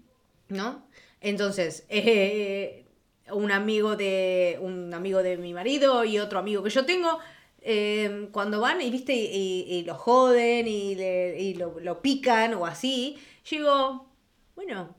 ¿no? 0.50 0.86
Entonces, 1.22 1.86
eh, 1.90 2.86
un 3.32 3.52
amigo 3.52 3.96
de 3.96 4.58
un 4.62 4.94
amigo 4.94 5.24
de 5.24 5.38
mi 5.38 5.54
marido 5.54 6.04
y 6.04 6.20
otro 6.20 6.38
amigo 6.40 6.62
que 6.64 6.70
yo 6.70 6.86
tengo, 6.86 7.20
eh, 7.66 8.28
cuando 8.32 8.60
van 8.60 8.82
y 8.82 8.90
viste 8.92 9.14
y, 9.14 9.26
y- 9.26 9.74
y 9.76 9.84
lo 9.84 9.96
joden 9.96 10.68
y, 10.68 10.96
le- 10.96 11.40
y 11.42 11.54
lo, 11.56 11.80
lo 11.80 12.02
pican 12.02 12.54
o 12.56 12.66
así, 12.66 13.18
yo 13.46 13.58
digo, 13.58 14.10
bueno, 14.56 14.96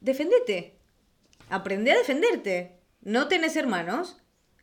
defendete, 0.00 0.74
aprende 1.50 1.92
a 1.92 1.96
defenderte. 1.98 2.76
No 3.02 3.28
tenés 3.28 3.56
hermanos, 3.56 4.18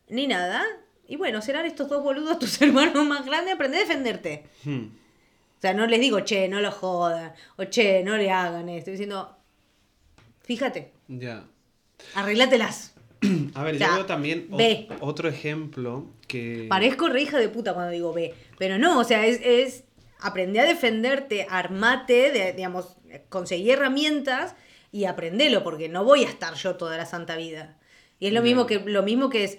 ni 0.07 0.27
nada. 0.27 0.63
Y 1.07 1.15
bueno, 1.17 1.41
serán 1.41 1.65
estos 1.65 1.89
dos 1.89 2.03
boludos 2.03 2.39
tus 2.39 2.61
hermanos 2.61 3.05
más 3.05 3.25
grandes, 3.25 3.53
aprende 3.55 3.77
a 3.77 3.81
defenderte. 3.81 4.45
mm. 4.63 4.85
O 5.57 5.61
sea, 5.61 5.73
no 5.73 5.87
les 5.87 5.99
digo, 5.99 6.19
che, 6.19 6.47
no 6.47 6.59
lo 6.59 6.71
jodan, 6.71 7.33
o 7.57 7.63
che, 7.69 8.03
no 8.03 8.17
le 8.17 8.29
hagan 8.29 8.67
esto. 8.69 8.91
Estoy 8.91 8.91
diciendo, 8.93 9.35
fíjate, 10.43 10.91
Ya. 11.07 11.47
arreglátelas. 12.13 12.93
A 13.53 13.63
ver, 13.63 13.77
yo 13.77 13.85
veo 13.95 14.05
también 14.05 14.47
ve. 14.51 14.87
otro 14.99 15.27
ejemplo 15.29 16.05
que... 16.27 16.65
Parezco 16.69 17.09
re 17.09 17.21
hija 17.21 17.37
de 17.37 17.49
puta 17.49 17.73
cuando 17.73 17.91
digo 17.91 18.13
ve. 18.13 18.33
Pero 18.57 18.77
no, 18.77 18.99
o 18.99 19.03
sea, 19.03 19.25
es, 19.25 19.39
es 19.43 19.83
aprender 20.19 20.63
a 20.63 20.67
defenderte, 20.67 21.47
armate, 21.49 22.31
de, 22.31 22.53
digamos, 22.53 22.97
conseguí 23.29 23.69
herramientas 23.71 24.55
y 24.91 25.05
aprendelo, 25.05 25.63
porque 25.63 25.89
no 25.89 26.03
voy 26.03 26.23
a 26.23 26.29
estar 26.29 26.53
yo 26.55 26.75
toda 26.75 26.97
la 26.97 27.05
santa 27.05 27.35
vida. 27.35 27.77
Y 28.19 28.27
es 28.27 28.33
lo 28.33 28.41
mismo 28.41 28.65
que, 28.65 28.79
lo 28.79 29.03
mismo 29.03 29.29
que 29.29 29.43
es, 29.43 29.57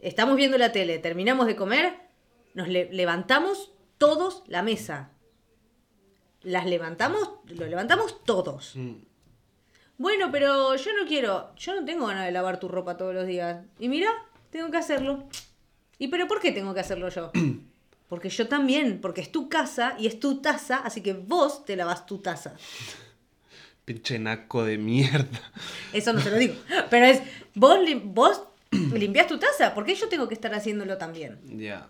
estamos 0.00 0.36
viendo 0.36 0.58
la 0.58 0.72
tele, 0.72 0.98
terminamos 0.98 1.46
de 1.46 1.56
comer, 1.56 1.94
nos 2.54 2.68
le- 2.68 2.92
levantamos 2.92 3.72
todos 3.98 4.42
la 4.46 4.62
mesa. 4.62 5.10
Las 6.42 6.66
levantamos, 6.66 7.30
lo 7.48 7.66
levantamos 7.66 8.22
todos. 8.24 8.76
Mm, 8.76 8.92
Bueno, 9.98 10.30
pero 10.30 10.76
yo 10.76 10.90
no 11.00 11.06
quiero, 11.06 11.54
yo 11.56 11.74
no 11.74 11.84
tengo 11.84 12.06
ganas 12.06 12.26
de 12.26 12.32
lavar 12.32 12.60
tu 12.60 12.68
ropa 12.68 12.96
todos 12.96 13.14
los 13.14 13.26
días. 13.26 13.64
Y 13.78 13.88
mira, 13.88 14.10
tengo 14.50 14.70
que 14.70 14.76
hacerlo. 14.76 15.24
¿Y 15.98 16.08
pero 16.08 16.26
por 16.28 16.40
qué 16.40 16.52
tengo 16.52 16.74
que 16.74 16.80
hacerlo 16.80 17.08
yo? 17.08 17.30
Porque 18.08 18.28
yo 18.28 18.46
también, 18.46 19.00
porque 19.00 19.20
es 19.20 19.32
tu 19.32 19.48
casa 19.48 19.96
y 19.98 20.06
es 20.06 20.20
tu 20.20 20.40
taza, 20.40 20.76
así 20.76 21.00
que 21.00 21.12
vos 21.12 21.64
te 21.64 21.74
lavas 21.74 22.06
tu 22.06 22.18
taza. 22.18 22.54
Pinche 23.84 24.20
naco 24.20 24.64
de 24.64 24.78
mierda. 24.78 25.40
Eso 25.92 26.12
no 26.12 26.20
se 26.20 26.30
lo 26.30 26.36
digo. 26.36 26.54
Pero 26.88 27.06
es, 27.06 27.20
vos, 27.54 27.80
lim- 27.80 28.14
vos 28.14 28.42
limpias 28.70 29.26
tu 29.26 29.40
taza, 29.40 29.74
¿por 29.74 29.84
qué 29.84 29.96
yo 29.96 30.08
tengo 30.08 30.28
que 30.28 30.34
estar 30.34 30.54
haciéndolo 30.54 30.98
también? 30.98 31.40
Ya. 31.58 31.88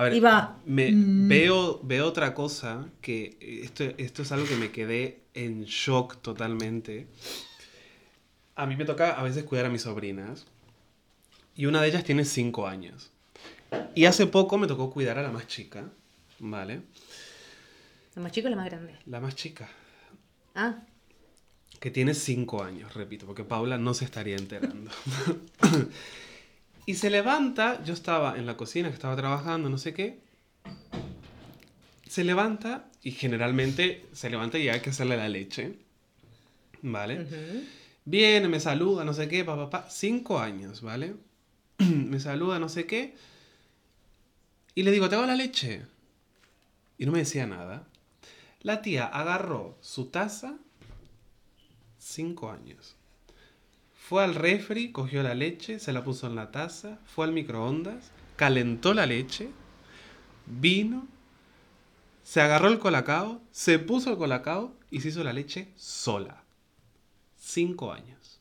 A 0.00 0.04
ver, 0.04 0.22
me, 0.64 0.92
Mm. 0.92 1.28
veo, 1.28 1.80
veo 1.82 2.06
otra 2.06 2.32
cosa 2.32 2.86
que 3.02 3.36
esto, 3.64 3.84
esto 3.98 4.22
es 4.22 4.32
algo 4.32 4.46
que 4.46 4.56
me 4.56 4.70
quedé 4.70 5.20
en 5.34 5.64
shock 5.64 6.22
totalmente. 6.22 7.06
A 8.56 8.64
mí 8.66 8.76
me 8.76 8.86
toca 8.86 9.10
a 9.12 9.22
veces 9.22 9.44
cuidar 9.44 9.66
a 9.66 9.68
mis 9.68 9.82
sobrinas 9.82 10.46
y 11.54 11.66
una 11.66 11.82
de 11.82 11.88
ellas 11.88 12.02
tiene 12.02 12.24
5 12.24 12.66
años. 12.66 13.10
Y 13.94 14.06
hace 14.06 14.26
poco 14.26 14.56
me 14.56 14.66
tocó 14.66 14.90
cuidar 14.90 15.18
a 15.18 15.22
la 15.22 15.30
más 15.30 15.46
chica, 15.46 15.84
¿vale? 16.38 16.80
¿La 18.14 18.22
más 18.22 18.32
chica 18.32 18.48
o 18.48 18.50
la 18.50 18.56
más 18.56 18.70
grande? 18.70 18.96
La 19.04 19.20
más 19.20 19.34
chica, 19.36 19.68
Ah, 20.54 20.76
que 21.78 21.90
tiene 21.90 22.14
5 22.14 22.62
años, 22.64 22.94
repito, 22.94 23.26
porque 23.26 23.44
Paula 23.44 23.76
no 23.76 23.92
se 23.92 24.06
estaría 24.06 24.36
enterando. 24.36 24.90
y 26.90 26.94
se 26.94 27.08
levanta, 27.08 27.84
yo 27.84 27.94
estaba 27.94 28.36
en 28.36 28.46
la 28.46 28.56
cocina, 28.56 28.88
que 28.88 28.94
estaba 28.94 29.14
trabajando, 29.14 29.70
no 29.70 29.78
sé 29.78 29.94
qué. 29.94 30.18
Se 32.08 32.24
levanta 32.24 32.90
y 33.04 33.12
generalmente 33.12 34.08
se 34.12 34.28
levanta 34.28 34.58
y 34.58 34.68
hay 34.68 34.80
que 34.80 34.90
hacerle 34.90 35.16
la 35.16 35.28
leche. 35.28 35.76
¿Vale? 36.82 37.22
ujú. 37.22 37.64
Viene, 38.04 38.48
me 38.48 38.58
saluda, 38.58 39.04
no 39.04 39.14
sé 39.14 39.28
qué, 39.28 39.44
papá, 39.44 39.70
papá. 39.70 39.88
Cinco 39.88 40.40
años, 40.40 40.82
¿vale? 40.82 41.14
me 41.78 42.18
saluda, 42.18 42.58
no 42.58 42.68
sé 42.68 42.86
qué. 42.86 43.14
Y 44.74 44.82
le 44.82 44.90
digo, 44.90 45.08
¿te 45.08 45.14
hago 45.14 45.26
la 45.26 45.36
leche? 45.36 45.82
Y 46.98 47.06
no 47.06 47.12
me 47.12 47.20
decía 47.20 47.46
nada. 47.46 47.86
La 48.62 48.82
tía 48.82 49.06
agarró 49.06 49.78
su 49.80 50.06
taza, 50.06 50.58
cinco 52.00 52.50
años. 52.50 52.96
Fue 54.10 54.24
al 54.24 54.34
refri, 54.34 54.90
cogió 54.90 55.22
la 55.22 55.36
leche, 55.36 55.78
se 55.78 55.92
la 55.92 56.02
puso 56.02 56.26
en 56.26 56.34
la 56.34 56.50
taza, 56.50 56.98
fue 57.06 57.26
al 57.26 57.32
microondas, 57.32 58.10
calentó 58.34 58.92
la 58.92 59.06
leche, 59.06 59.50
vino, 60.46 61.06
se 62.24 62.40
agarró 62.40 62.66
el 62.66 62.80
colacao, 62.80 63.40
se 63.52 63.78
puso 63.78 64.10
el 64.10 64.18
colacao 64.18 64.74
y 64.90 65.00
se 65.00 65.10
hizo 65.10 65.22
la 65.22 65.32
leche 65.32 65.68
sola. 65.76 66.42
Cinco 67.38 67.92
años. 67.92 68.40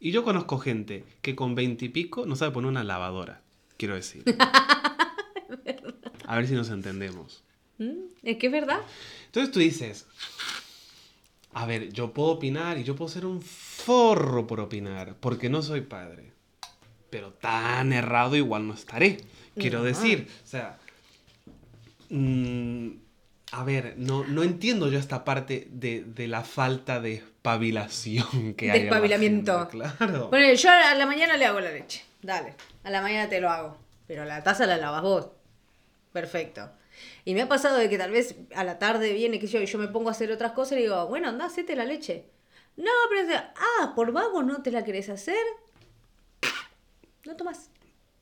Y 0.00 0.10
yo 0.10 0.24
conozco 0.24 0.58
gente 0.58 1.04
que 1.20 1.36
con 1.36 1.54
veintipico 1.54 2.26
no 2.26 2.34
sabe 2.34 2.50
poner 2.50 2.70
una 2.70 2.82
lavadora, 2.82 3.40
quiero 3.76 3.94
decir. 3.94 4.24
A 6.26 6.34
ver 6.34 6.48
si 6.48 6.54
nos 6.54 6.70
entendemos. 6.70 7.44
¿Mm? 7.78 7.92
Es 8.24 8.38
que 8.38 8.46
es 8.46 8.52
verdad. 8.52 8.80
Entonces 9.26 9.52
tú 9.52 9.60
dices, 9.60 10.08
a 11.54 11.66
ver, 11.66 11.92
yo 11.92 12.12
puedo 12.12 12.30
opinar 12.30 12.78
y 12.78 12.84
yo 12.84 12.96
puedo 12.96 13.08
ser 13.10 13.26
un 13.26 13.40
forro 13.42 14.46
por 14.46 14.60
opinar, 14.60 15.14
porque 15.20 15.48
no 15.48 15.62
soy 15.62 15.82
padre. 15.82 16.32
Pero 17.10 17.32
tan 17.32 17.92
errado 17.92 18.36
igual 18.36 18.66
no 18.66 18.74
estaré. 18.74 19.18
Quiero 19.56 19.80
No. 19.80 19.84
decir, 19.84 20.28
o 20.44 20.46
sea, 20.46 20.78
mm, 22.08 22.88
a 23.52 23.64
ver, 23.64 23.94
no, 23.98 24.24
no 24.24 24.42
entiendo 24.42 24.88
yo 24.88 24.98
esta 24.98 25.24
parte 25.24 25.68
de, 25.70 26.04
de 26.06 26.26
la 26.28 26.42
falta 26.42 27.00
de 27.00 27.14
espabilación 27.14 28.54
que 28.54 28.70
hay. 28.70 28.80
Despabilamiento. 28.82 29.68
gente, 29.70 29.72
Claro. 29.98 30.28
Bueno, 30.30 30.52
yo 30.54 30.70
a 30.70 30.94
la 30.94 31.06
mañana 31.06 31.36
le 31.36 31.44
hago 31.46 31.60
la 31.60 31.70
leche. 31.70 32.02
Dale. 32.22 32.54
A 32.84 32.90
la 32.90 33.02
mañana 33.02 33.28
te 33.28 33.40
lo 33.40 33.50
hago. 33.50 33.76
Pero 34.06 34.24
la 34.24 34.42
taza 34.42 34.66
la 34.66 34.76
lavas 34.78 35.02
vos. 35.02 35.28
Perfecto. 36.12 36.70
Y 37.24 37.34
me 37.34 37.42
ha 37.42 37.48
pasado 37.48 37.78
de 37.78 37.88
que 37.88 37.98
tal 37.98 38.10
vez 38.10 38.36
a 38.54 38.64
la 38.64 38.78
tarde 38.78 39.12
viene, 39.12 39.38
que 39.38 39.46
yo, 39.46 39.60
y 39.60 39.66
yo 39.66 39.78
me 39.78 39.88
pongo 39.88 40.08
a 40.08 40.12
hacer 40.12 40.30
otras 40.30 40.52
cosas 40.52 40.78
y 40.78 40.82
digo, 40.82 41.06
bueno, 41.06 41.28
anda, 41.28 41.46
hacete 41.46 41.76
la 41.76 41.84
leche. 41.84 42.26
No, 42.76 42.90
pero 43.08 43.20
es, 43.22 43.36
ah, 43.36 43.92
por 43.94 44.12
vago 44.12 44.42
no 44.42 44.62
te 44.62 44.70
la 44.70 44.84
querés 44.84 45.08
hacer. 45.08 45.44
No 47.24 47.36
tomás. 47.36 47.70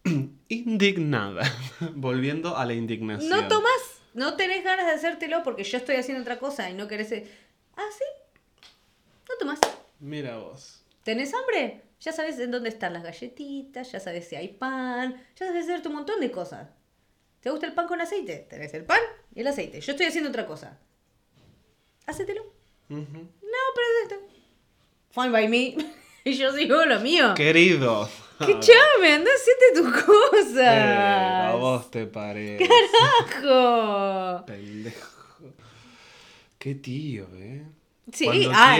Indignada. 0.48 1.42
Volviendo 1.94 2.56
a 2.56 2.66
la 2.66 2.74
indignación. 2.74 3.30
No 3.30 3.48
tomás. 3.48 4.00
No 4.12 4.36
tenés 4.36 4.62
ganas 4.62 4.86
de 4.86 4.92
hacértelo 4.92 5.42
porque 5.42 5.64
yo 5.64 5.78
estoy 5.78 5.96
haciendo 5.96 6.22
otra 6.22 6.38
cosa 6.38 6.68
y 6.68 6.74
no 6.74 6.86
querés. 6.86 7.12
Ah, 7.76 7.88
sí. 7.96 8.04
No 9.28 9.36
tomás. 9.38 9.60
Mira 10.00 10.36
vos. 10.38 10.84
¿Tenés 11.02 11.32
hambre? 11.32 11.82
Ya 12.00 12.12
sabes 12.12 12.38
en 12.38 12.50
dónde 12.50 12.70
están 12.70 12.92
las 12.94 13.02
galletitas, 13.02 13.92
ya 13.92 14.00
sabes 14.00 14.26
si 14.26 14.34
hay 14.34 14.48
pan, 14.48 15.22
ya 15.36 15.46
sabes 15.46 15.64
hacerte 15.64 15.88
un 15.88 15.94
montón 15.94 16.20
de 16.20 16.30
cosas. 16.30 16.68
¿Te 17.40 17.50
gusta 17.50 17.66
el 17.66 17.72
pan 17.74 17.86
con 17.86 18.00
aceite? 18.00 18.46
Tenés 18.50 18.72
el 18.74 18.84
pan 18.84 19.00
y 19.34 19.40
el 19.40 19.46
aceite. 19.46 19.80
Yo 19.80 19.92
estoy 19.92 20.06
haciendo 20.06 20.28
otra 20.30 20.46
cosa. 20.46 20.78
Hacételo. 22.06 22.42
Ujú. 22.90 23.02
No, 23.02 23.58
pero 23.74 23.86
es. 24.22 24.34
Fine 25.10 25.30
by 25.30 25.48
me. 25.48 25.76
y 26.24 26.32
yo 26.36 26.52
sigo 26.52 26.84
lo 26.84 27.00
mío. 27.00 27.34
Querido. 27.34 28.08
¡Qué 28.38 28.58
chame! 28.58 29.12
Anda, 29.12 29.30
hacete 29.34 29.80
tus 29.82 30.56
Eh, 30.56 30.66
a 30.66 31.50
cosas. 31.50 31.60
vos 31.60 31.90
te 31.90 32.06
parece. 32.06 32.66
¡Carajo! 32.66 34.46
Pendejo. 34.46 35.08
Qué 36.58 36.74
tío, 36.74 37.26
¿eh? 37.34 37.66
Sí, 38.12 38.24
Cuando 38.24 38.50
ah, 38.54 38.78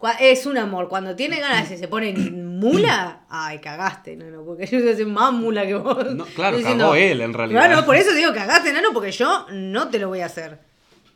no. 0.00 0.12
Es 0.20 0.46
un 0.46 0.58
amor. 0.58 0.88
Cuando 0.88 1.14
tiene 1.16 1.40
ganas 1.40 1.70
y 1.70 1.76
se 1.76 1.88
pone 1.88 2.12
mula, 2.14 3.24
ay, 3.28 3.58
cagaste, 3.60 4.16
no, 4.16 4.26
no, 4.26 4.44
porque 4.44 4.66
yo 4.66 4.80
soy 4.80 5.04
más 5.06 5.32
mula 5.32 5.66
que 5.66 5.74
vos. 5.74 6.14
No, 6.14 6.24
claro, 6.26 6.56
Estoy 6.58 6.76
cagó 6.78 6.94
él, 6.94 7.20
en 7.20 7.32
realidad. 7.34 7.66
Claro, 7.66 7.84
por 7.84 7.96
eso 7.96 8.12
digo 8.14 8.32
cagaste, 8.32 8.72
no, 8.72 8.92
porque 8.92 9.12
yo 9.12 9.46
no 9.52 9.88
te 9.88 9.98
lo 9.98 10.08
voy 10.08 10.20
a 10.20 10.26
hacer. 10.26 10.60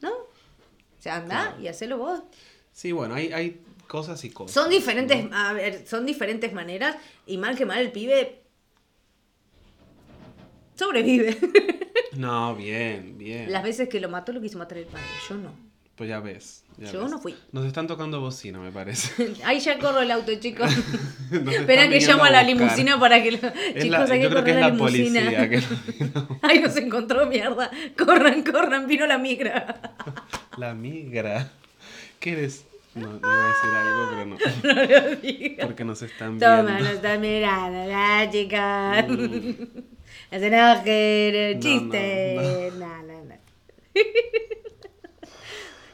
¿No? 0.01 0.11
O 0.11 1.01
sea, 1.01 1.17
anda 1.17 1.43
Claro. 1.47 1.61
y 1.63 1.69
hacelo 1.69 1.99
vos. 1.99 2.21
Sí, 2.73 2.93
bueno, 2.93 3.15
hay, 3.15 3.33
hay 3.33 3.61
cosas 3.87 4.23
y 4.25 4.31
cosas. 4.31 4.53
Son 4.53 4.69
diferentes, 4.71 5.29
¿no? 5.31 5.37
a 5.37 5.53
ver, 5.53 5.87
son 5.87 6.05
diferentes 6.07 6.53
maneras 6.53 6.97
y 7.27 7.39
mal 7.39 7.57
que 7.57 7.67
mal 7.67 7.79
el 7.79 7.93
pibe 7.93 8.43
sobrevive. 10.75 11.37
No, 12.17 12.57
bien, 12.57 13.17
bien. 13.17 13.53
Las 13.53 13.63
veces 13.63 13.89
que 13.89 14.01
lo 14.01 14.09
mató 14.09 14.33
lo 14.33 14.41
quiso 14.41 14.59
matar 14.59 14.79
el 14.79 14.87
padre, 14.87 15.05
yo 15.29 15.37
no. 15.37 15.68
Pues 15.99 16.09
ya 16.09 16.21
ves. 16.21 16.63
ya 16.79 16.93
Yo 16.93 17.03
ves. 17.03 17.11
no 17.11 17.19
fui. 17.19 17.35
Nos 17.51 17.67
están 17.67 17.89
tocando 17.89 18.21
bocina, 18.21 18.61
me 18.61 18.71
parece. 18.71 19.35
Ahí 19.45 19.59
ya 19.59 19.79
corro 19.81 20.01
el 20.01 20.11
auto, 20.13 20.33
chicos. 20.39 20.71
Espera 21.33 21.89
que 21.89 21.99
llamo 21.99 22.23
a 22.23 22.31
la 22.31 22.45
limusina 22.45 22.99
para 23.01 23.21
que 23.21 23.33
lo... 23.33 23.39
Es 23.75 23.83
Chicos, 23.83 24.09
hay 24.09 24.21
que 24.21 24.29
correr 24.29 24.55
la 24.55 24.61
la 24.61 24.71
limusina. 24.71 25.49
que 25.49 25.61
Ay, 26.43 26.61
nos 26.61 26.77
encontró 26.77 27.27
mierda. 27.27 27.71
Corran, 27.99 28.45
corran, 28.45 28.87
vino 28.87 29.07
la 29.09 29.19
migra. 29.19 29.81
La 30.57 30.73
migra. 30.73 31.51
¿Qué 32.21 32.33
eres? 32.33 32.65
No, 32.95 33.17
iba 33.17 33.29
a 33.29 33.49
decir 33.49 33.71
algo, 33.75 34.09
pero 34.11 34.25
no. 34.27 34.37
No 34.63 35.09
lo 35.09 35.17
digas. 35.17 35.67
Porque 35.67 35.85
nos 35.85 36.01
están 36.03 36.39
viendo. 36.39 36.57
Toma, 36.57 36.79
nos 36.79 36.91
están 36.91 37.21
mirando, 37.21 37.87
la. 37.87 39.03
No 40.31 40.39
se 40.39 40.47
enojen, 40.47 41.55
No, 41.55 41.61
chiste. 41.61 42.71
No, 42.79 43.03
no, 43.03 43.25
no. 43.25 43.35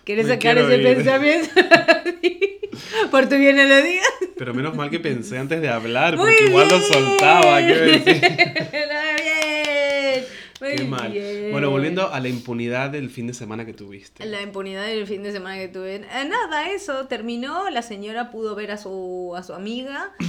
¿Quieres 0.05 0.27
Me 0.27 0.35
sacar 0.35 0.59
ese 0.59 0.77
ir. 0.77 0.83
pensamiento? 0.97 1.49
Por 3.11 3.29
tu 3.29 3.37
bien 3.37 3.57
no 3.57 3.65
lo 3.65 3.83
digas. 3.83 4.09
Pero 4.37 4.53
menos 4.55 4.75
mal 4.75 4.91
que 4.91 5.01
pensé 5.01 5.39
antes 5.39 5.61
de 5.61 5.69
hablar, 5.69 6.17
Muy 6.17 6.31
porque 6.33 6.45
igual 6.51 6.69
lo 6.69 6.81
soltaba, 6.81 7.59
decir. 7.61 8.05
Muy 8.21 9.23
bien. 9.23 10.25
Muy 10.61 10.77
Qué 10.77 10.85
mal. 10.85 11.13
bien. 11.13 11.53
Bueno, 11.53 11.71
volviendo 11.71 12.13
a 12.13 12.21
la 12.21 12.29
impunidad 12.29 12.91
del 12.91 13.11
fin 13.11 13.27
de 13.27 13.35
semana 13.35 13.65
que 13.67 13.73
tuviste. 13.75 14.25
La 14.27 14.43
impunidad 14.43 14.87
del 14.87 15.07
fin 15.07 15.23
de 15.23 15.33
semana 15.33 15.57
que 15.59 15.69
tuve. 15.69 15.97
Eh, 15.97 16.03
nada, 16.29 16.71
eso 16.71 17.07
terminó. 17.07 17.71
La 17.71 17.83
señora 17.83 18.31
pudo 18.31 18.55
ver 18.55 18.71
a 18.73 18.79
su, 18.79 19.35
a 19.37 19.43
su 19.43 19.53
amiga. 19.55 20.13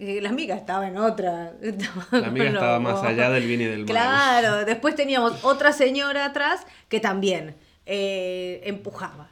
Eh, 0.00 0.20
la 0.20 0.28
amiga 0.28 0.54
estaba 0.54 0.86
en 0.86 0.96
otra. 0.96 1.54
Estaba 1.60 2.06
La 2.12 2.28
amiga 2.28 2.46
estaba 2.50 2.78
más 2.78 3.02
allá 3.02 3.30
del 3.30 3.48
bien 3.48 3.62
y 3.62 3.64
del 3.64 3.78
mal. 3.80 3.86
Claro, 3.86 4.64
después 4.64 4.94
teníamos 4.94 5.42
otra 5.42 5.72
señora 5.72 6.24
atrás 6.26 6.64
que 6.88 7.00
también 7.00 7.56
eh, 7.90 8.60
empujaba. 8.64 9.30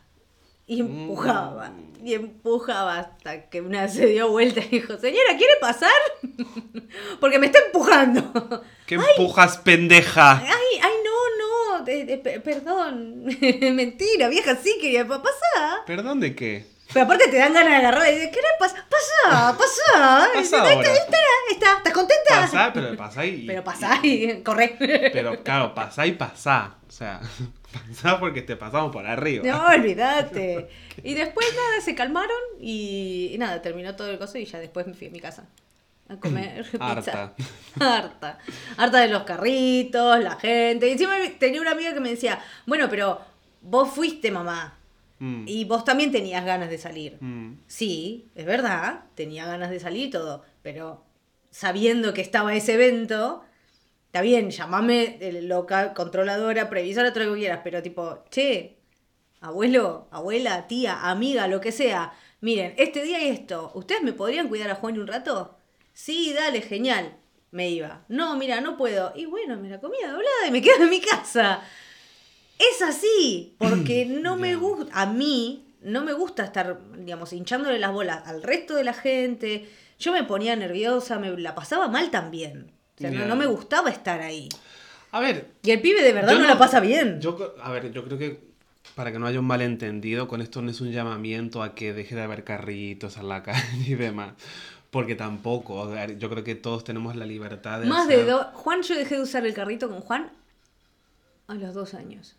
Y 0.66 0.80
empujaba. 0.80 1.68
Mm. 1.68 2.07
Y 2.07 2.14
empujaba 2.14 2.98
hasta 2.98 3.48
que 3.48 3.61
una 3.61 3.82
vez 3.82 3.94
se 3.94 4.07
dio 4.07 4.30
vuelta 4.30 4.61
y 4.61 4.68
dijo, 4.68 4.96
señora, 4.98 5.36
¿quiere 5.36 5.54
pasar? 5.61 5.90
Porque 7.20 7.38
me 7.38 7.46
está 7.46 7.59
empujando. 7.66 8.62
¿Qué 8.86 8.96
empujas, 8.96 9.59
pendeja? 9.59 10.38
Ay, 10.38 10.80
ay, 10.82 10.92
no, 11.04 11.78
no, 11.78 11.84
de- 11.84 12.04
de- 12.04 12.18
pe- 12.18 12.40
perdón. 12.40 13.24
Mentira, 13.74 14.28
vieja, 14.28 14.57
sí 14.57 14.76
quería 14.80 15.07
pa- 15.07 15.22
pasar. 15.22 15.84
¿Perdón 15.86 16.20
de 16.20 16.34
qué? 16.34 16.66
Pero 16.92 17.04
aparte 17.04 17.28
te 17.28 17.36
dan 17.38 17.52
ganas 17.52 17.70
de 17.70 17.76
agarrarla 17.76 18.11
y 18.11 18.30
pasa. 18.59 18.84
Pasa 18.88 20.28
Está, 20.40 20.61
ahora. 20.72 20.92
está, 20.92 21.18
está, 21.50 21.76
¿estás 21.78 21.92
contenta? 21.92 22.40
Pasá, 22.40 22.70
pero 22.72 22.96
pasá 22.96 23.26
y... 23.26 23.44
Pero 23.46 23.64
pasá 23.64 23.98
y 24.02 24.42
corre. 24.42 24.76
Pero 25.12 25.42
claro, 25.42 25.74
pasá 25.74 26.07
y 26.07 26.12
pasá. 26.12 26.76
O 26.88 26.92
sea, 26.92 27.20
pasá 27.88 28.18
porque 28.20 28.42
te 28.42 28.56
pasamos 28.56 28.92
por 28.92 29.06
arriba. 29.06 29.44
No, 29.44 29.66
olvídate. 29.74 30.68
Y 31.02 31.14
después 31.14 31.46
nada, 31.54 31.80
se 31.80 31.94
calmaron 31.94 32.36
y, 32.60 33.30
y 33.32 33.38
nada, 33.38 33.62
terminó 33.62 33.94
todo 33.96 34.10
el 34.10 34.18
coso 34.18 34.38
y 34.38 34.44
ya 34.44 34.58
después 34.58 34.86
me 34.86 34.94
fui 34.94 35.08
a 35.08 35.10
mi 35.10 35.20
casa 35.20 35.46
a 36.08 36.16
comer 36.16 36.64
pizza. 36.70 36.86
Harta. 36.90 37.34
Harta. 37.80 38.38
Harta 38.76 39.00
de 39.00 39.08
los 39.08 39.24
carritos, 39.24 40.22
la 40.22 40.36
gente. 40.36 40.88
Y 40.88 40.92
encima 40.92 41.14
tenía 41.38 41.60
una 41.60 41.72
amiga 41.72 41.92
que 41.94 42.00
me 42.00 42.10
decía, 42.10 42.40
bueno, 42.66 42.88
pero 42.88 43.20
vos 43.60 43.90
fuiste 43.90 44.30
mamá 44.30 44.72
Mm, 45.18 45.44
y 45.48 45.64
vos 45.64 45.82
también 45.82 46.12
tenías 46.12 46.44
ganas 46.44 46.68
de 46.68 46.76
salir. 46.76 47.16
mm. 47.20 47.60
Sí, 47.66 48.28
es 48.34 48.44
verdad, 48.44 49.04
tenía 49.14 49.46
ganas 49.46 49.70
de 49.70 49.80
salir 49.80 50.08
y 50.08 50.10
todo, 50.10 50.44
pero 50.60 51.04
sabiendo 51.50 52.12
que 52.12 52.20
estaba 52.20 52.54
ese 52.54 52.74
evento, 52.74 53.42
está 54.16 54.22
bien, 54.22 54.50
llamame 54.50 55.18
loca, 55.42 55.92
controladora, 55.92 56.70
previsora, 56.70 57.12
todo 57.12 57.24
lo 57.24 57.34
que 57.34 57.40
quieras, 57.40 57.60
pero 57.62 57.82
tipo, 57.82 58.24
che, 58.30 58.78
abuelo, 59.42 60.08
abuela, 60.10 60.66
tía, 60.66 61.10
amiga, 61.10 61.46
lo 61.48 61.60
que 61.60 61.70
sea, 61.70 62.14
miren, 62.40 62.72
este 62.78 63.02
día 63.02 63.22
y 63.22 63.28
esto, 63.28 63.72
¿ustedes 63.74 64.02
me 64.02 64.14
podrían 64.14 64.48
cuidar 64.48 64.70
a 64.70 64.76
Juan 64.76 64.98
un 64.98 65.06
rato? 65.06 65.58
Sí, 65.92 66.32
dale, 66.32 66.62
genial. 66.62 67.14
Me 67.50 67.68
iba. 67.68 68.06
No, 68.08 68.36
mira, 68.38 68.62
no 68.62 68.78
puedo. 68.78 69.12
Y 69.14 69.26
bueno, 69.26 69.58
me 69.58 69.68
la 69.68 69.80
comía 69.80 70.10
doblada 70.10 70.46
y 70.48 70.50
me 70.50 70.62
quedo 70.62 70.84
en 70.84 70.90
mi 70.90 71.02
casa. 71.02 71.60
Es 72.58 72.80
así, 72.80 73.54
porque 73.58 74.06
no 74.08 74.36
me 74.36 74.56
gusta, 74.56 74.98
a 74.98 75.04
mí 75.04 75.74
no 75.82 76.04
me 76.04 76.14
gusta 76.14 76.42
estar, 76.42 76.80
digamos, 76.96 77.34
hinchándole 77.34 77.78
las 77.78 77.92
bolas 77.92 78.26
al 78.26 78.42
resto 78.42 78.76
de 78.76 78.84
la 78.84 78.94
gente. 78.94 79.68
Yo 79.98 80.12
me 80.12 80.24
ponía 80.24 80.56
nerviosa, 80.56 81.18
me 81.18 81.36
la 81.36 81.54
pasaba 81.54 81.88
mal 81.88 82.10
también. 82.10 82.75
O 82.97 83.01
sea, 83.01 83.11
no, 83.11 83.36
me 83.36 83.47
gustaba 83.47 83.90
estar 83.90 84.20
ahí. 84.20 84.49
A 85.12 85.20
ver, 85.20 85.47
Y 85.62 85.70
el 85.70 85.80
pibe 85.80 86.03
de 86.03 86.12
verdad 86.12 86.32
no, 86.32 86.40
no- 86.40 86.47
la 86.47 86.59
pasa 86.59 86.80
bien. 86.80 87.20
yo, 87.20 87.55
a 87.62 87.70
ver, 87.70 87.92
yo 87.92 88.05
creo 88.05 88.18
que 88.18 88.40
para 88.94 89.12
que 89.12 89.18
no 89.18 89.26
haya 89.26 89.38
un 89.40 89.47
malentendido, 89.47 90.26
con 90.28 90.40
esto 90.40 90.62
no 90.62 90.70
es 90.70 90.80
un 90.80 90.90
llamamiento 90.92 91.62
a 91.62 91.74
que 91.74 91.92
deje 91.92 92.14
de 92.14 92.22
haber 92.22 92.44
carritos 92.44 93.16
en 93.18 93.28
la 93.28 93.42
calle 93.42 93.84
y 93.86 93.94
demás. 93.94 94.32
Porque 94.90 95.14
tampoco, 95.14 95.92
yo 96.18 96.30
creo 96.30 96.42
que 96.44 96.55
todos 96.55 96.84
tenemos 96.84 97.16
la 97.16 97.26
libertad 97.26 97.80
de 97.80 97.86
Más 97.86 98.09
de 98.09 98.24
dos. 98.24 98.47
Juan, 98.55 98.82
yo 98.82 98.94
dejé 98.94 99.16
de 99.16 99.22
usar 99.22 99.44
el 99.44 99.53
carrito 99.53 99.88
con 99.90 100.01
Juan 100.01 100.30
a 101.49 101.55
los 101.55 101.74
dos 101.74 101.92
años. 101.94 102.36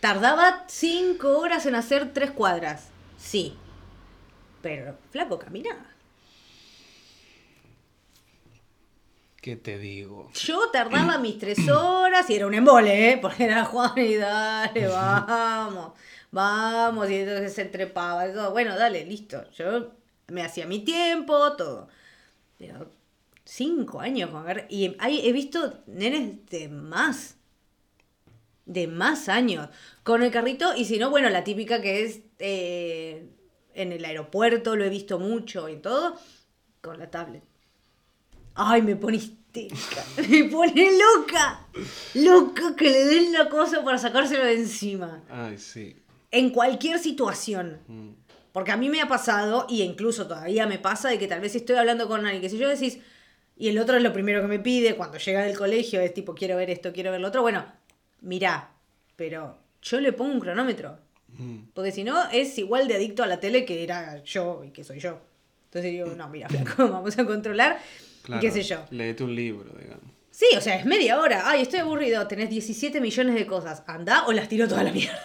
Tardaba 0.00 0.64
cinco 0.68 1.38
horas 1.38 1.66
en 1.66 1.74
hacer 1.74 2.12
tres 2.12 2.30
cuadras. 2.30 2.90
Sí. 3.18 3.56
Pero, 4.62 4.96
flaco, 5.10 5.38
caminaba. 5.38 5.86
¿Qué 9.46 9.54
te 9.54 9.78
digo? 9.78 10.28
Yo 10.34 10.70
tardaba 10.72 11.18
mis 11.18 11.38
tres 11.38 11.68
horas 11.68 12.28
y 12.28 12.34
era 12.34 12.48
un 12.48 12.54
embole, 12.54 13.12
¿eh? 13.12 13.18
Porque 13.22 13.44
era 13.44 13.64
Juan 13.64 13.92
y 13.96 14.16
dale, 14.16 14.88
vamos, 14.88 15.92
vamos. 16.32 17.08
Y 17.08 17.14
entonces 17.14 17.54
se 17.54 17.64
trepaba 17.66 18.28
y 18.28 18.32
todo. 18.32 18.50
Bueno, 18.50 18.74
dale, 18.76 19.04
listo. 19.06 19.48
Yo 19.52 19.92
me 20.26 20.42
hacía 20.42 20.66
mi 20.66 20.80
tiempo, 20.80 21.52
todo. 21.52 21.86
Pero 22.58 22.90
cinco 23.44 24.00
años 24.00 24.30
con 24.30 24.42
agarre- 24.44 24.66
Y 24.68 24.96
hay, 24.98 25.24
he 25.28 25.30
visto 25.32 25.84
nenes 25.86 26.44
de 26.46 26.68
más. 26.68 27.36
De 28.64 28.88
más 28.88 29.28
años. 29.28 29.68
Con 30.02 30.24
el 30.24 30.32
carrito, 30.32 30.74
y 30.74 30.86
si 30.86 30.98
no, 30.98 31.08
bueno, 31.10 31.30
la 31.30 31.44
típica 31.44 31.80
que 31.80 32.02
es 32.02 32.18
eh, 32.40 33.28
en 33.74 33.92
el 33.92 34.04
aeropuerto, 34.04 34.74
lo 34.74 34.84
he 34.84 34.88
visto 34.88 35.20
mucho 35.20 35.68
y 35.68 35.76
todo, 35.76 36.16
con 36.80 36.98
la 36.98 37.12
tablet. 37.12 37.44
Ay, 38.56 38.82
me 38.82 38.96
pone 38.96 39.18
histérica. 39.18 40.04
Me 40.28 40.44
pone 40.44 40.90
loca. 40.98 41.66
Loca 42.14 42.76
que 42.76 42.90
le 42.90 43.04
den 43.06 43.32
la 43.32 43.48
cosa 43.48 43.82
para 43.82 43.96
sacárselo 43.96 44.44
de 44.44 44.54
encima. 44.54 45.22
Ay, 45.30 45.56
sí. 45.58 45.96
En 46.30 46.50
cualquier 46.50 46.98
situación. 46.98 47.78
Mm. 47.86 48.10
Porque 48.52 48.72
a 48.72 48.76
mí 48.76 48.88
me 48.88 49.02
ha 49.02 49.08
pasado, 49.08 49.66
y 49.68 49.82
incluso 49.82 50.26
todavía 50.26 50.66
me 50.66 50.78
pasa, 50.78 51.10
de 51.10 51.18
que 51.18 51.26
tal 51.26 51.40
vez 51.40 51.54
estoy 51.54 51.76
hablando 51.76 52.08
con 52.08 52.24
alguien, 52.24 52.40
que 52.40 52.48
si 52.48 52.56
yo 52.56 52.68
decís, 52.68 52.98
y 53.54 53.68
el 53.68 53.78
otro 53.78 53.98
es 53.98 54.02
lo 54.02 54.14
primero 54.14 54.40
que 54.40 54.48
me 54.48 54.58
pide 54.58 54.96
cuando 54.96 55.18
llega 55.18 55.42
del 55.42 55.56
colegio, 55.56 56.00
es 56.00 56.14
tipo, 56.14 56.34
quiero 56.34 56.56
ver 56.56 56.70
esto, 56.70 56.92
quiero 56.92 57.10
ver 57.10 57.20
lo 57.20 57.28
otro, 57.28 57.42
bueno, 57.42 57.66
mirá, 58.22 58.70
pero 59.14 59.58
yo 59.82 60.00
le 60.00 60.12
pongo 60.12 60.32
un 60.32 60.40
cronómetro. 60.40 60.98
Mm. 61.36 61.56
Porque 61.74 61.92
si 61.92 62.02
no, 62.02 62.30
es 62.30 62.56
igual 62.58 62.88
de 62.88 62.94
adicto 62.94 63.22
a 63.22 63.26
la 63.26 63.40
tele 63.40 63.66
que 63.66 63.82
era 63.82 64.22
yo 64.24 64.64
y 64.64 64.70
que 64.70 64.84
soy 64.84 65.00
yo. 65.00 65.20
Entonces 65.66 65.92
digo, 65.92 66.06
no, 66.16 66.28
mira, 66.28 66.48
flaco, 66.48 66.88
vamos 66.90 67.18
a 67.18 67.26
controlar. 67.26 67.78
Claro, 68.26 68.40
¿Qué 68.42 68.50
sé 68.50 68.62
yo? 68.62 68.84
Léete 68.90 69.24
un 69.24 69.34
libro, 69.34 69.72
digamos. 69.80 70.04
Sí, 70.30 70.44
o 70.54 70.60
sea, 70.60 70.76
es 70.76 70.84
media 70.84 71.18
hora. 71.18 71.44
Ay, 71.48 71.62
estoy 71.62 71.80
aburrido. 71.80 72.26
Tenés 72.28 72.50
17 72.50 73.00
millones 73.00 73.36
de 73.36 73.46
cosas. 73.46 73.82
Anda 73.86 74.24
o 74.26 74.32
las 74.32 74.48
tiro 74.48 74.68
toda 74.68 74.82
la 74.82 74.92
mierda. 74.92 75.18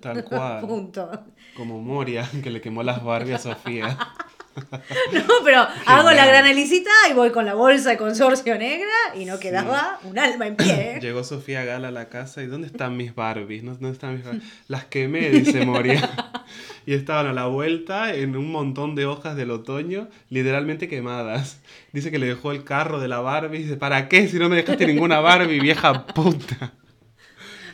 Tal 0.00 0.24
cual. 0.24 0.60
Punto. 0.66 1.10
Como 1.56 1.80
Moria, 1.80 2.28
que 2.42 2.50
le 2.50 2.60
quemó 2.60 2.82
las 2.82 3.04
Barbie 3.04 3.34
a 3.34 3.38
Sofía. 3.38 3.96
No, 4.54 5.22
pero 5.44 5.66
hago 5.86 6.10
la 6.10 6.26
gran 6.26 6.44
helicita 6.46 6.90
y 7.10 7.14
voy 7.14 7.30
con 7.30 7.46
la 7.46 7.54
bolsa 7.54 7.88
de 7.88 7.96
consorcio 7.96 8.58
negra 8.58 8.90
y 9.14 9.24
no 9.24 9.36
Sí. 9.36 9.44
quedaba 9.44 9.98
un 10.04 10.18
alma 10.18 10.46
en 10.46 10.56
pie. 10.56 10.96
¿eh? 10.96 10.98
Llegó 11.00 11.24
Sofía 11.24 11.64
Gala 11.64 11.88
a 11.88 11.90
la 11.90 12.10
casa 12.10 12.42
y 12.42 12.48
¿dónde 12.48 12.66
están 12.66 12.94
mis 12.98 13.14
Barbies? 13.14 13.62
¿No- 13.62 13.72
¿Dónde 13.72 13.92
están 13.92 14.14
mis 14.16 14.24
Barbies? 14.26 14.44
Las 14.68 14.84
quemé, 14.84 15.30
dice 15.30 15.64
Moria. 15.64 16.02
Y 16.86 16.94
estaban 16.94 17.26
a 17.26 17.32
la 17.32 17.46
vuelta 17.46 18.14
en 18.14 18.36
un 18.36 18.50
montón 18.50 18.94
de 18.94 19.06
hojas 19.06 19.36
del 19.36 19.50
otoño, 19.50 20.08
literalmente 20.30 20.88
quemadas. 20.88 21.60
Dice 21.92 22.10
que 22.10 22.18
le 22.18 22.26
dejó 22.26 22.52
el 22.52 22.64
carro 22.64 22.98
de 23.00 23.08
la 23.08 23.20
Barbie. 23.20 23.58
Dice, 23.58 23.76
¿para 23.76 24.08
qué 24.08 24.26
si 24.28 24.38
no 24.38 24.48
me 24.48 24.56
dejaste 24.56 24.86
ninguna 24.86 25.20
Barbie, 25.20 25.60
vieja 25.60 26.06
puta? 26.06 26.72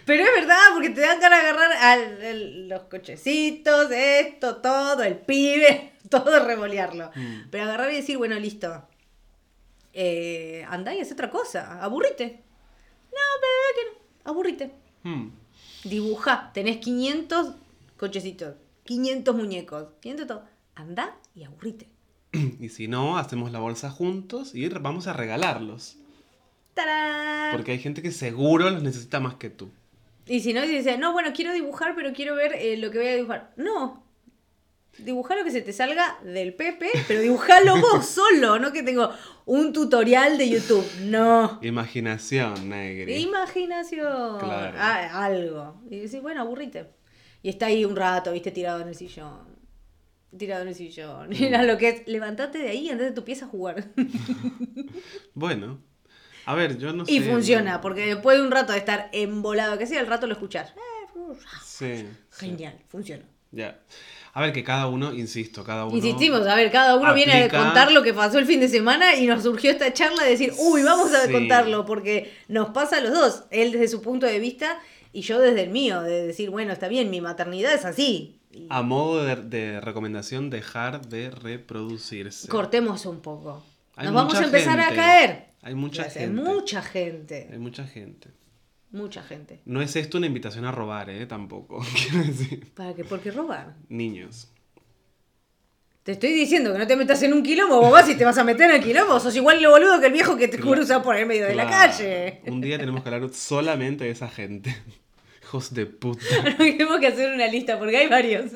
Pero 0.05 0.25
es 0.25 0.31
verdad, 0.35 0.57
porque 0.75 0.91
te 0.91 1.01
dan 1.03 1.21
ganas 1.21 1.43
de 1.43 1.49
agarrar 1.49 1.73
al- 1.73 2.23
el- 2.23 2.69
los 2.69 2.83
cochecitos, 2.85 3.91
esto, 3.91 4.57
todo, 4.57 5.03
el 5.03 5.17
pibe, 5.17 5.93
todo 6.11 6.45
revolearlo. 6.45 7.11
Mm. 7.15 7.49
Pero 7.51 7.65
agarrar 7.65 7.93
y 7.93 7.97
decir, 7.97 8.17
bueno, 8.19 8.39
listo. 8.39 8.85
Eh, 9.93 10.65
andá 10.69 10.95
y 10.95 11.01
haz 11.01 11.13
otra 11.13 11.31
cosa. 11.31 11.83
Aburrite. 11.83 12.43
No, 13.11 13.19
pero 13.41 13.75
que 13.75 13.91
no. 14.25 14.31
Aburrite. 14.31 14.71
Hmm. 15.03 15.31
Dibuja. 15.85 16.51
Tenés 16.53 16.77
500 16.79 17.55
cochecitos, 17.97 18.55
500 18.89 19.37
muñecos, 19.37 19.89
500 20.01 20.27
todo. 20.27 20.43
Andá 20.75 21.15
y 21.35 21.45
aburrite. 21.45 21.89
Y 22.59 22.71
si 22.71 22.89
no, 22.89 23.19
hacemos 23.19 23.53
la 23.53 23.59
bolsa 23.59 23.91
juntos 23.91 24.55
y 24.55 24.67
vamos 24.67 25.07
a 25.07 25.13
regalarlos. 25.13 25.99
¡Tarán! 26.73 27.55
Porque 27.55 27.73
hay 27.73 27.81
gente 27.81 28.01
que 28.01 28.11
seguro 28.11 28.71
los 28.71 28.83
necesita 28.83 29.21
más 29.21 29.35
que 29.35 29.51
tú. 29.51 29.69
Y 30.25 30.41
si 30.41 30.55
no, 30.55 30.63
dice, 30.63 30.97
no, 30.97 31.13
bueno, 31.13 31.35
quiero 31.35 31.53
dibujar, 31.53 31.95
pero 31.95 32.15
quiero 32.15 32.35
ver 32.35 32.55
eh, 32.55 32.79
lo 32.79 32.91
que 32.91 32.97
voy 32.97 33.09
a 33.09 33.17
dibujar. 33.17 33.53
No. 33.57 34.03
Dibuja 34.97 35.37
lo 35.37 35.45
que 35.45 35.51
se 35.51 35.61
te 35.61 35.75
salga 35.75 36.19
del 36.25 36.55
Pepe, 36.55 36.91
pero 37.07 37.21
dibujalo 37.21 37.77
vos 37.83 38.07
solo, 38.07 38.59
no 38.59 38.73
que 38.73 38.83
tengo 38.83 39.11
un 39.45 39.75
tutorial 39.75 40.39
de 40.39 40.49
YouTube. 40.49 40.87
No. 41.03 41.59
Imaginación, 41.61 42.71
negri. 42.71 43.17
Imaginación. 43.17 44.39
Claro. 44.39 44.79
Ah, 44.81 45.25
algo. 45.27 45.83
Y 45.91 45.99
decís, 45.99 46.23
bueno, 46.23 46.41
aburrite. 46.41 46.97
Y 47.43 47.49
está 47.51 47.67
ahí 47.67 47.85
un 47.85 47.97
rato, 47.97 48.33
viste, 48.33 48.51
tirado 48.51 48.81
en 48.81 48.89
el 48.89 48.95
sillón. 48.95 49.57
Tirado 50.37 50.63
en 50.63 50.69
el 50.69 50.75
sillón. 50.75 51.29
Mira 51.31 51.63
lo 51.63 51.79
que 51.79 51.89
es. 51.89 52.03
Levantate 52.09 52.59
de 52.59 52.69
ahí 52.69 52.87
y 52.87 52.91
andate 52.91 53.11
de 53.11 53.15
tu 53.17 53.25
pieza 53.25 53.47
a 53.47 53.49
jugar. 53.49 53.89
Bueno. 55.35 55.81
A 56.47 56.55
ver, 56.55 56.79
yo 56.79 56.93
no 56.95 57.05
sé. 57.05 57.13
y 57.13 57.21
funciona, 57.21 57.81
porque 57.83 58.07
después 58.07 58.39
de 58.39 58.43
un 58.45 58.51
rato 58.51 58.73
de 58.73 58.79
estar 58.79 59.11
embolado, 59.13 59.77
que 59.77 59.87
sea, 59.87 60.01
el 60.01 60.07
rato 60.07 60.27
lo 60.27 60.33
escuchás. 60.33 60.73
Sí. 61.65 61.95
sí. 61.95 62.07
Genial, 62.31 62.79
funciona. 62.89 63.25
Ya. 63.51 63.79
A 64.33 64.41
ver, 64.41 64.53
que 64.53 64.65
cada 64.65 64.87
uno, 64.87 65.13
insisto, 65.13 65.63
cada 65.63 65.85
uno. 65.85 65.95
Insistimos, 65.97 66.47
a 66.47 66.55
ver, 66.55 66.71
cada 66.71 66.97
uno 66.97 67.13
viene 67.13 67.45
a 67.45 67.49
contar 67.51 67.93
lo 67.93 68.03
que 68.03 68.15
pasó 68.15 68.39
el 68.39 68.47
fin 68.47 68.61
de 68.61 68.69
semana 68.69 69.15
y 69.17 69.27
nos 69.27 69.43
surgió 69.43 69.71
esta 69.71 69.93
charla 69.93 70.23
de 70.25 70.31
decir, 70.31 70.53
uy, 70.59 70.83
vamos 70.83 71.13
a 71.13 71.27
Sí. 71.27 71.33
contarlo, 71.33 71.85
porque 71.85 72.33
nos 72.49 72.71
pasa 72.71 72.97
a 72.99 73.01
los 73.03 73.13
dos, 73.13 73.45
él 73.51 73.73
desde 73.73 73.89
su 73.89 74.01
punto 74.01 74.25
de 74.27 74.39
vista 74.39 74.79
y 75.19 75.23
yo 75.23 75.41
desde 75.41 75.63
el 75.65 75.71
mío, 75.71 76.03
de 76.03 76.27
decir, 76.27 76.51
bueno, 76.51 76.73
está 76.73 76.87
bien, 76.89 77.11
mi 77.11 77.21
maternidad 77.21 77.75
es 77.75 77.85
así. 77.85 78.41
Y 78.53 78.67
A 78.71 78.83
modo 78.83 79.25
de, 79.25 79.37
de 79.37 79.81
recomendación, 79.81 80.49
dejar 80.49 81.07
de 81.09 81.31
reproducirse. 81.31 82.49
cortemos 82.49 83.05
un 83.07 83.21
poco. 83.21 83.63
Hay 83.97 84.07
Nos 84.07 84.15
vamos 84.15 84.35
a 84.37 84.45
empezar 84.45 84.79
a 84.81 84.95
caer. 84.95 85.47
Hay 85.63 85.75
mucha 85.75 86.05
Hay 86.05 86.11
gente. 86.11 86.41
mucha 86.43 86.83
gente. 86.83 87.49
Hay 87.53 87.59
mucha 87.59 87.85
gente. 87.85 88.29
Mucha 88.93 89.23
gente. 89.23 89.61
No 89.67 89.83
es 89.83 89.97
esto 89.97 90.19
una 90.19 90.29
invitación 90.29 90.65
a 90.65 90.73
robar, 90.73 91.11
¿eh? 91.11 91.27
Tampoco. 91.27 91.85
Quiero 92.09 92.25
decir. 92.25 92.73
¿Para 92.75 92.95
qué? 92.95 93.05
¿Por 93.05 93.21
qué 93.21 93.33
robar? 93.33 93.75
Niños. 93.89 94.49
Te 96.05 96.13
estoy 96.13 96.33
diciendo 96.33 96.73
que 96.73 96.79
no 96.79 96.87
te 96.87 96.97
metas 96.97 97.23
en 97.23 97.35
un 97.35 97.43
quilombo, 97.43 97.81
vos 97.83 97.93
vas 97.93 98.09
y 98.09 98.15
te 98.15 98.25
vas 98.25 98.39
a 98.39 98.45
meter 98.45 98.71
en 98.71 98.77
el 98.77 98.83
quilombo. 98.83 99.21
Sos 99.21 99.37
igual 99.37 99.61
lo 99.61 99.73
boludo 99.73 100.01
que 100.01 100.07
el 100.07 100.13
viejo 100.15 100.39
que 100.39 100.49
te 100.49 100.59
cruza 100.59 101.03
por 101.03 101.17
el 101.17 101.27
medio 101.27 101.45
de 101.45 101.55
la 101.55 101.69
calle. 101.69 102.41
Un 102.47 102.63
día 102.63 102.79
tenemos 102.79 103.03
que 103.03 103.11
hablar 103.11 103.29
solamente 103.35 104.05
de 104.05 104.11
esa 104.13 104.29
gente. 104.29 104.75
Hijos 105.49 105.73
de 105.73 105.87
puta. 105.87 106.21
Tenemos 106.59 107.01
que 107.01 107.07
hacer 107.07 107.33
una 107.33 107.47
lista 107.47 107.79
porque 107.79 107.97
hay 107.97 108.07
varios. 108.07 108.53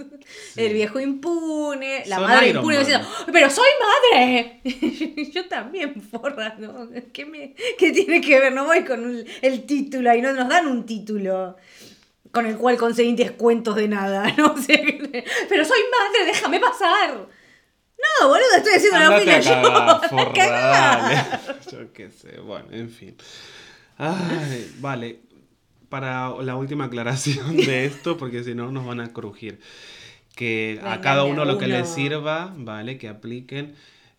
El 0.57 0.75
viejo 0.75 1.01
impune, 1.01 2.03
la 2.05 2.17
Son 2.17 2.25
madre 2.29 2.49
Iron 2.49 2.57
impune 2.59 2.77
Man. 2.77 2.85
diciendo, 2.85 3.09
pero 3.33 3.49
soy 3.49 3.69
madre. 4.13 4.61
Yo 5.33 5.49
también, 5.49 5.95
porra, 6.11 6.55
¿no? 6.59 6.91
¿Qué, 7.15 7.25
me- 7.25 7.55
qué 7.79 7.93
tiene 7.93 8.21
que 8.21 8.39
ver? 8.39 8.53
No 8.53 8.67
voy 8.67 8.85
con 8.85 9.03
un- 9.07 9.25
el 9.41 9.65
título 9.65 10.15
y 10.15 10.21
no 10.21 10.35
nos 10.35 10.51
dan 10.51 10.67
un 10.67 10.85
título 10.85 11.57
con 12.31 12.45
el 12.45 12.59
cual 12.59 12.77
conseguí 12.77 13.15
descuentos 13.15 13.75
de 13.77 13.89
nada, 13.89 14.31
¿no? 14.37 14.55
Que- 14.55 15.25
pero 15.49 15.65
soy 15.65 15.81
madre, 15.91 16.27
déjame 16.27 16.61
pasar. 16.61 17.15
No, 18.21 18.29
boludo, 18.29 18.55
estoy 18.59 18.75
haciendo 18.75 18.99
la 18.99 19.19
fila 19.19 19.41
yo. 19.41 19.63
forra. 20.11 21.41
Yo 21.71 21.93
qué 21.95 22.11
sé, 22.11 22.39
bueno, 22.41 22.67
en 22.71 22.91
fin. 22.91 23.17
Ay, 23.97 24.71
vale, 24.81 25.21
para 25.93 26.31
la 26.43 26.57
última 26.57 26.85
aclaración 26.85 27.55
de 27.55 27.85
esto, 27.85 28.17
porque 28.17 28.43
si 28.43 28.55
no 28.55 28.73
nos 28.73 28.87
van 28.87 29.01
a 29.01 29.13
crujir. 29.13 29.61
Que 30.35 30.81
a 30.83 31.03
cada 31.03 31.25
uno 31.25 31.43
a 31.43 31.45
lo 31.45 31.59
que 31.59 31.67
uno. 31.67 31.77
les 31.77 31.87
sirva, 31.87 32.55
¿vale? 32.57 32.97
Que 32.97 33.11
apliquen. 33.11 33.75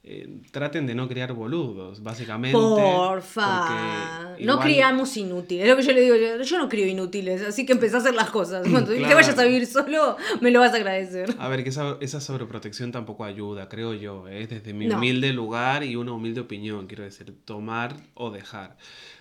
Eh, 0.06 0.42
traten 0.52 0.86
de 0.86 0.96
no 0.96 1.08
criar 1.08 1.32
boludos, 1.34 2.04
básicamente. 2.04 2.58
Porfa. 2.58 4.36
No 4.42 4.60
criamos 4.60 5.16
inútiles. 5.16 5.64
Es 5.64 5.70
lo 5.70 5.78
que 5.78 5.84
yo 5.84 5.94
le 5.94 6.02
digo. 6.02 6.16
Yo, 6.16 6.42
yo 6.42 6.58
no 6.58 6.68
crío 6.68 6.86
inútiles, 6.88 7.42
así 7.42 7.66
que 7.66 7.72
empecé 7.74 7.96
a 7.96 8.00
hacer 8.00 8.14
las 8.14 8.30
cosas. 8.30 8.68
Cuando 8.72 8.92
te 8.94 9.00
vayas 9.14 9.38
a 9.38 9.44
vivir 9.46 9.66
solo, 9.66 10.18
me 10.42 10.52
lo 10.52 10.60
vas 10.60 10.74
a 10.74 10.76
agradecer. 10.76 11.34
A 11.40 11.48
ver, 11.48 11.64
que 11.64 11.70
esa, 11.70 11.98
esa 12.02 12.20
sobreprotección 12.20 12.92
tampoco 12.92 13.24
ayuda, 13.24 13.70
creo 13.70 13.94
yo, 13.94 14.28
¿eh? 14.28 14.46
desde 14.48 14.74
mi 14.74 14.88
No. 14.88 14.98
humilde 14.98 15.32
lugar 15.32 15.84
y 15.86 15.96
una 15.96 16.12
humilde 16.12 16.42
opinión, 16.42 16.88
quiero 16.88 17.04
decir, 17.04 17.34
tomar 17.46 17.96
o 18.14 18.30
dejar. 18.30 18.76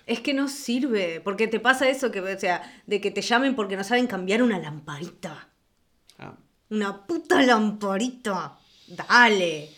Es 0.07 0.19
que 0.19 0.35
no 0.35 0.49
sirve, 0.49 1.21
porque 1.23 1.47
te 1.47 1.61
pasa 1.61 1.89
eso, 1.89 2.11
que, 2.11 2.21
o 2.21 2.39
sea, 2.41 2.61
de 2.89 3.01
que 3.01 3.13
te 3.13 3.23
llamen 3.23 3.55
porque 3.55 3.77
no 3.77 3.85
saben 3.85 4.09
cambiar 4.09 4.43
una 4.43 4.59
lamparita. 4.59 5.49
Ah, 6.19 6.35
Una 6.71 7.07
puta 7.07 7.41
lamparita. 7.43 8.59
Dale. 8.89 9.71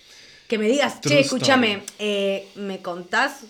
Que 0.48 0.58
me 0.58 0.66
digas, 0.66 1.00
True 1.00 1.14
che, 1.14 1.20
escúchame, 1.20 1.82
eh, 1.98 2.48
¿me 2.56 2.82
contás? 2.82 3.44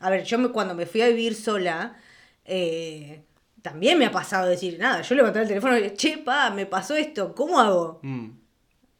A 0.00 0.10
ver, 0.10 0.24
yo 0.24 0.38
me, 0.38 0.48
cuando 0.48 0.74
me 0.74 0.86
fui 0.86 1.00
a 1.00 1.08
vivir 1.08 1.34
sola, 1.34 1.96
eh, 2.44 3.22
también 3.62 3.98
me 3.98 4.06
ha 4.06 4.10
pasado 4.10 4.46
decir, 4.46 4.78
nada, 4.78 5.02
yo 5.02 5.14
levanté 5.14 5.40
el 5.40 5.48
teléfono 5.48 5.76
y 5.76 5.80
le 5.80 5.94
che, 5.94 6.18
pa, 6.18 6.50
me 6.50 6.66
pasó 6.66 6.94
esto, 6.94 7.34
¿cómo 7.34 7.60
hago? 7.60 8.00
mm. 8.02 8.30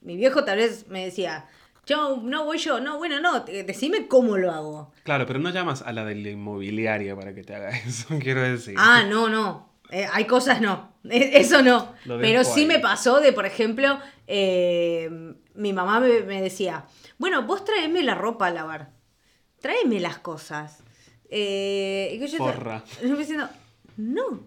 Mi 0.01 0.17
viejo 0.17 0.45
tal 0.45 0.59
vez 0.59 0.87
me 0.87 1.05
decía, 1.05 1.47
yo, 1.87 2.21
no 2.23 2.45
voy 2.45 2.59
yo, 2.59 2.81
no, 2.81 2.99
bueno, 2.99 3.21
no, 3.21 3.41
decime 3.41 4.09
cómo 4.09 4.37
lo 4.37 4.51
hago. 4.51 4.93
Claro, 5.05 5.25
pero 5.27 5.39
no 5.39 5.51
llamas 5.51 5.83
a 5.83 5.93
la 5.93 6.05
de 6.05 6.17
la 6.17 6.31
inmobiliaria 6.31 7.15
para 7.15 7.35
que 7.35 7.45
te 7.45 7.55
haga 7.55 7.71
eso, 7.87 8.19
quiero 8.21 8.43
decir. 8.43 8.75
Ah, 8.77 9.05
no, 9.09 9.29
no. 9.29 9.69
Eh, 9.91 10.07
hay 10.13 10.25
cosas 10.27 10.61
no. 10.61 10.93
Eso 11.11 11.63
no. 11.63 11.95
Pero 12.05 12.45
sí 12.45 12.61
ahí. 12.61 12.67
me 12.67 12.79
pasó 12.79 13.21
de, 13.21 13.33
por 13.33 13.47
ejemplo, 13.47 13.99
eh, 14.27 15.35
mi 15.55 15.73
mamá 15.73 16.01
me, 16.01 16.21
me 16.23 16.43
decía, 16.43 16.87
bueno, 17.19 17.47
vos 17.47 17.65
tráeme 17.65 18.03
la 18.03 18.15
ropa 18.15 18.49
a 18.49 18.51
lavar. 18.51 18.93
Tráeme 19.61 20.01
las 20.01 20.19
cosas. 20.19 20.83
Eh, 21.29 22.19
y 22.21 22.27
yo, 22.27 22.39
Porra. 22.39 22.85
yo 23.03 23.11
me 23.11 23.19
diciendo, 23.19 23.49
no. 23.97 24.47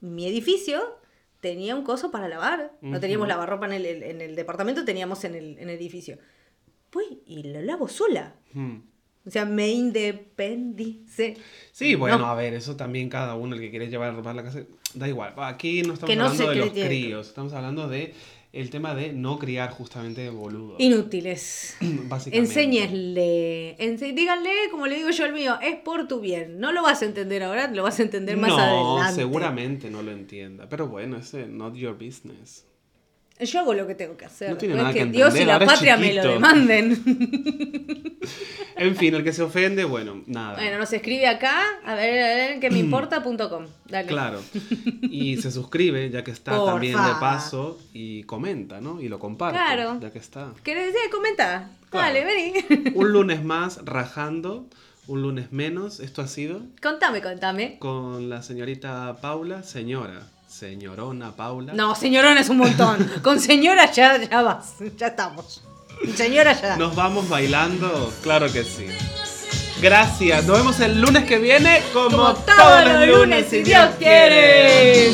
Mi 0.00 0.26
edificio 0.26 0.98
tenía 1.40 1.74
un 1.74 1.84
coso 1.84 2.10
para 2.10 2.28
lavar. 2.28 2.72
No 2.80 3.00
teníamos 3.00 3.28
lavarropa 3.28 3.66
en 3.66 3.72
el, 3.72 3.86
en 3.86 4.20
el 4.20 4.36
departamento, 4.36 4.84
teníamos 4.84 5.24
en 5.24 5.34
el, 5.34 5.58
en 5.58 5.68
el 5.68 5.76
edificio. 5.76 6.18
Voy 6.92 7.22
y 7.26 7.42
lo 7.42 7.60
lavo 7.62 7.88
sola. 7.88 8.34
O 9.28 9.30
sea, 9.30 9.44
me 9.44 9.68
independicé. 9.68 11.36
Sí, 11.72 11.94
bueno, 11.94 12.18
No. 12.18 12.26
a 12.26 12.34
ver, 12.34 12.54
eso 12.54 12.76
también 12.76 13.08
cada 13.08 13.34
uno, 13.36 13.54
el 13.54 13.60
que 13.60 13.70
quiere 13.70 13.88
llevar 13.88 14.14
a 14.26 14.34
la 14.34 14.42
casa, 14.42 14.62
da 14.94 15.06
igual. 15.06 15.34
Aquí 15.36 15.82
no 15.82 15.94
estamos 15.94 16.16
no 16.16 16.24
hablando 16.24 16.48
de 16.50 16.56
los 16.56 16.70
que- 16.70 16.86
críos, 16.86 17.28
estamos 17.28 17.52
hablando 17.52 17.88
de 17.88 18.14
el 18.50 18.70
tema 18.70 18.94
de 18.94 19.12
no 19.12 19.38
criar 19.38 19.70
justamente 19.70 20.30
boludos. 20.30 20.80
Inútiles. 20.80 21.76
básicamente. 22.08 22.38
Enséñesle, 22.38 23.76
ense- 23.78 24.14
díganle, 24.14 24.50
como 24.70 24.86
le 24.86 24.96
digo 24.96 25.10
yo 25.10 25.24
al 25.26 25.34
mío, 25.34 25.58
es 25.62 25.76
por 25.76 26.08
tu 26.08 26.20
bien. 26.20 26.58
No 26.58 26.72
lo 26.72 26.82
vas 26.82 27.02
a 27.02 27.04
entender 27.04 27.42
ahora, 27.42 27.70
lo 27.70 27.82
vas 27.82 28.00
a 28.00 28.02
entender 28.02 28.38
más 28.38 28.48
no, 28.50 28.58
adelante. 28.58 29.20
seguramente 29.20 29.90
no 29.90 30.02
lo 30.02 30.10
entienda. 30.12 30.68
Pero 30.68 30.88
bueno, 30.88 31.18
ese 31.18 31.46
not 31.46 31.74
your 31.74 31.92
business. 31.94 32.64
Yo 33.40 33.60
hago 33.60 33.74
lo 33.74 33.86
que 33.86 33.94
tengo 33.94 34.16
que 34.16 34.24
hacer. 34.24 34.50
No 34.50 34.56
tiene 34.56 34.74
es 34.74 34.78
nada 34.80 34.92
que 34.92 35.00
que 35.00 35.06
Dios 35.06 35.38
y 35.38 35.44
la 35.44 35.56
es 35.58 35.64
patria 35.64 35.96
me 35.96 36.12
lo 36.14 36.22
demanden. 36.22 37.02
En 38.76 38.94
fin, 38.94 39.12
el 39.14 39.24
que 39.24 39.32
se 39.32 39.42
ofende, 39.42 39.84
bueno, 39.84 40.22
nada. 40.26 40.54
bueno, 40.54 40.78
nos 40.78 40.92
escribe 40.92 41.26
acá, 41.26 41.62
a 41.84 41.94
ver, 41.96 42.22
a 42.22 42.28
ver, 42.28 42.60
que 42.60 42.70
me 42.70 42.78
importa.com. 42.78 43.66
Dale. 43.88 44.06
Claro. 44.06 44.40
Y 45.02 45.36
se 45.42 45.50
suscribe, 45.50 46.10
ya 46.10 46.22
que 46.22 46.30
está 46.30 46.64
también 46.64 46.92
de 46.92 47.10
paso, 47.18 47.80
y 47.92 48.22
comenta, 48.24 48.80
¿no? 48.80 49.00
Y 49.00 49.08
lo 49.08 49.18
comparte, 49.18 49.58
Claro. 49.58 49.98
ya 50.00 50.12
que 50.12 50.18
está. 50.20 50.52
¿Querés 50.62 50.92
decir? 50.92 51.10
Comenta. 51.10 51.70
Claro. 51.90 52.06
Dale, 52.06 52.24
vení. 52.24 52.92
Un 52.94 53.08
lunes 53.12 53.42
más 53.42 53.84
rajando, 53.84 54.66
un 55.08 55.22
lunes 55.22 55.50
menos. 55.50 55.98
Esto 55.98 56.22
ha 56.22 56.28
sido 56.28 56.62
contame, 56.80 57.20
contame. 57.20 57.78
con 57.80 58.28
la 58.30 58.42
señorita 58.42 59.16
Paula, 59.20 59.64
señora, 59.64 60.20
señorona 60.58 61.30
Paula. 61.36 61.72
No, 61.72 61.94
señorona 61.94 62.40
es 62.40 62.48
un 62.48 62.58
montón. 62.58 63.08
Con 63.22 63.40
señora 63.40 63.90
ya, 63.92 64.16
ya 64.18 64.42
vas. 64.42 64.74
Ya 64.96 65.08
estamos. 65.08 65.62
Señora 66.16 66.52
ya. 66.60 66.76
Nos 66.76 66.94
vamos 66.94 67.28
bailando, 67.28 68.12
claro 68.22 68.52
que 68.52 68.64
sí. 68.64 68.86
Gracias, 69.80 70.44
nos 70.44 70.58
vemos 70.58 70.80
el 70.80 71.00
lunes 71.00 71.24
que 71.24 71.38
viene 71.38 71.80
como, 71.92 72.10
Como 72.10 72.34
todos 72.34 72.84
los 72.84 73.06
lunes, 73.06 73.46
si 73.48 73.62
Dios 73.62 73.90
quiere. 73.98 75.12